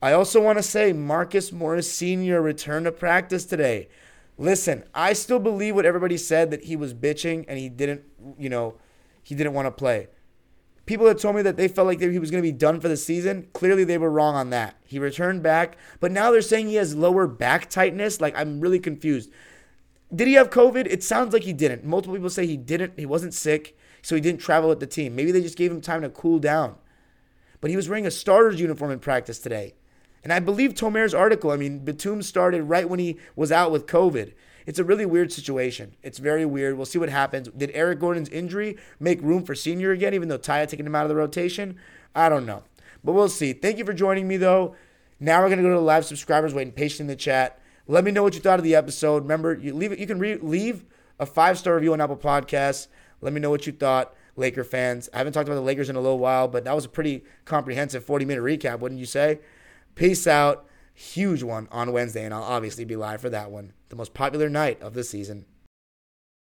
I 0.02 0.14
also 0.14 0.42
want 0.42 0.58
to 0.58 0.64
say 0.64 0.94
Marcus 0.94 1.52
Morris 1.52 1.92
Sr. 1.92 2.42
returned 2.42 2.86
to 2.86 2.92
practice 2.92 3.46
today. 3.46 3.90
Listen, 4.38 4.86
I 4.94 5.12
still 5.12 5.40
believe 5.40 5.76
what 5.76 5.86
everybody 5.86 6.16
said 6.16 6.52
that 6.52 6.64
he 6.64 6.78
was 6.78 6.94
bitching 6.94 7.44
and 7.50 7.60
he 7.60 7.68
didn't, 7.68 8.04
you 8.38 8.50
know, 8.50 8.76
he 9.22 9.36
didn't 9.36 9.54
want 9.54 9.66
to 9.66 9.72
play. 9.72 10.08
People 10.86 11.06
that 11.08 11.20
told 11.20 11.36
me 11.36 11.42
that 11.42 11.58
they 11.58 11.68
felt 11.68 11.86
like 11.86 12.00
he 12.00 12.18
was 12.18 12.32
going 12.32 12.42
to 12.42 12.48
be 12.50 12.58
done 12.58 12.80
for 12.80 12.88
the 12.88 12.98
season, 12.98 13.48
clearly 13.54 13.84
they 13.84 13.98
were 13.98 14.10
wrong 14.10 14.36
on 14.36 14.50
that. 14.52 14.76
He 14.86 14.98
returned 14.98 15.44
back, 15.44 15.78
but 16.00 16.12
now 16.12 16.32
they're 16.32 16.42
saying 16.42 16.68
he 16.68 16.76
has 16.76 16.96
lower 16.96 17.28
back 17.28 17.70
tightness. 17.70 18.22
Like, 18.22 18.36
I'm 18.36 18.62
really 18.62 18.80
confused. 18.80 19.30
Did 20.16 20.28
he 20.28 20.34
have 20.36 20.50
COVID? 20.50 20.88
It 20.88 21.04
sounds 21.04 21.34
like 21.34 21.44
he 21.44 21.54
didn't. 21.54 21.84
Multiple 21.84 22.16
people 22.16 22.30
say 22.30 22.48
he 22.48 22.58
didn't. 22.58 22.98
He 22.98 23.06
wasn't 23.06 23.36
sick, 23.36 23.78
so 24.02 24.16
he 24.16 24.22
didn't 24.22 24.42
travel 24.42 24.70
with 24.70 24.80
the 24.80 24.88
team. 24.88 25.16
Maybe 25.16 25.32
they 25.32 25.42
just 25.42 25.58
gave 25.58 25.70
him 25.70 25.82
time 25.82 26.02
to 26.02 26.10
cool 26.10 26.40
down. 26.40 26.76
But 27.62 27.70
he 27.70 27.76
was 27.76 27.90
wearing 27.90 28.08
a 28.08 28.12
starter's 28.12 28.60
uniform 28.60 28.90
in 28.90 29.00
practice 29.00 29.38
today. 29.38 29.76
And 30.24 30.34
I 30.34 30.40
believe 30.40 30.74
Tomer's 30.74 31.14
article, 31.14 31.52
I 31.52 31.58
mean, 31.58 31.80
Batum 31.80 32.22
started 32.22 32.64
right 32.64 32.90
when 32.90 33.00
he 33.00 33.18
was 33.36 33.52
out 33.52 33.72
with 33.72 33.88
COVID. 33.88 34.34
It's 34.66 34.80
a 34.80 34.84
really 34.84 35.06
weird 35.06 35.32
situation. 35.32 35.96
It's 36.04 36.20
very 36.20 36.46
weird. 36.46 36.76
We'll 36.76 36.86
see 36.86 37.00
what 37.00 37.10
happens. 37.10 37.48
Did 37.50 37.72
Eric 37.74 38.00
Gordon's 38.00 38.30
injury 38.30 38.78
make 39.00 39.22
room 39.22 39.44
for 39.44 39.56
senior 39.56 39.92
again, 39.92 40.14
even 40.14 40.30
though 40.30 40.38
Ty 40.38 40.60
had 40.60 40.70
taken 40.70 40.86
him 40.86 40.94
out 40.96 41.04
of 41.04 41.10
the 41.10 41.16
rotation? 41.16 41.78
I 42.14 42.30
don't 42.30 42.46
know. 42.46 42.64
But 43.04 43.14
we'll 43.14 43.30
see. 43.30 43.54
Thank 43.54 43.78
you 43.78 43.86
for 43.86 43.94
joining 43.94 44.28
me, 44.28 44.38
though. 44.38 44.76
Now 45.20 45.42
we're 45.42 45.48
going 45.48 45.58
to 45.58 45.64
go 45.64 45.70
to 45.70 45.76
the 45.76 45.82
live 45.82 46.06
subscribers 46.06 46.54
waiting 46.54 46.74
patiently 46.74 47.12
in 47.12 47.18
the 47.18 47.22
chat. 47.22 47.60
Let 47.88 48.04
me 48.04 48.12
know 48.12 48.24
what 48.24 48.36
you 48.36 48.42
thought 48.42 48.60
of 48.60 48.64
the 48.64 48.76
episode. 48.76 49.24
Remember, 49.24 49.54
you 49.54 49.74
leave 49.74 49.98
You 50.00 50.06
can 50.06 50.20
re- 50.20 50.38
leave 50.38 50.86
a 51.20 51.26
five 51.26 51.58
star 51.58 51.76
review 51.76 51.94
on 51.94 52.02
Apple 52.02 52.18
Podcasts. 52.18 52.88
Let 53.22 53.34
me 53.34 53.40
know 53.42 53.50
what 53.50 53.66
you 53.66 53.74
thought, 53.74 54.14
Laker 54.36 54.64
fans. 54.64 55.10
I 55.14 55.18
haven't 55.18 55.34
talked 55.34 55.48
about 55.48 55.56
the 55.56 55.62
Lakers 55.62 55.90
in 55.90 55.96
a 55.96 56.02
little 56.02 56.20
while, 56.20 56.48
but 56.48 56.64
that 56.66 56.76
was 56.76 56.86
a 56.86 56.90
pretty 56.90 57.24
comprehensive 57.46 58.06
40 58.06 58.26
minute 58.26 58.44
recap, 58.44 58.80
wouldn't 58.80 59.00
you 59.00 59.06
say? 59.06 59.40
Peace 60.00 60.28
out. 60.28 60.66
Huge 60.94 61.44
one 61.44 61.68
on 61.74 61.92
Wednesday, 61.92 62.24
and 62.24 62.34
I'll 62.34 62.42
obviously 62.42 62.86
be 62.86 62.96
live 62.96 63.20
for 63.20 63.30
that 63.32 63.52
one. 63.52 63.74
The 63.90 63.98
most 63.98 64.14
popular 64.14 64.48
night 64.48 64.82
of 64.82 64.94
the 64.94 65.04
season. 65.04 65.46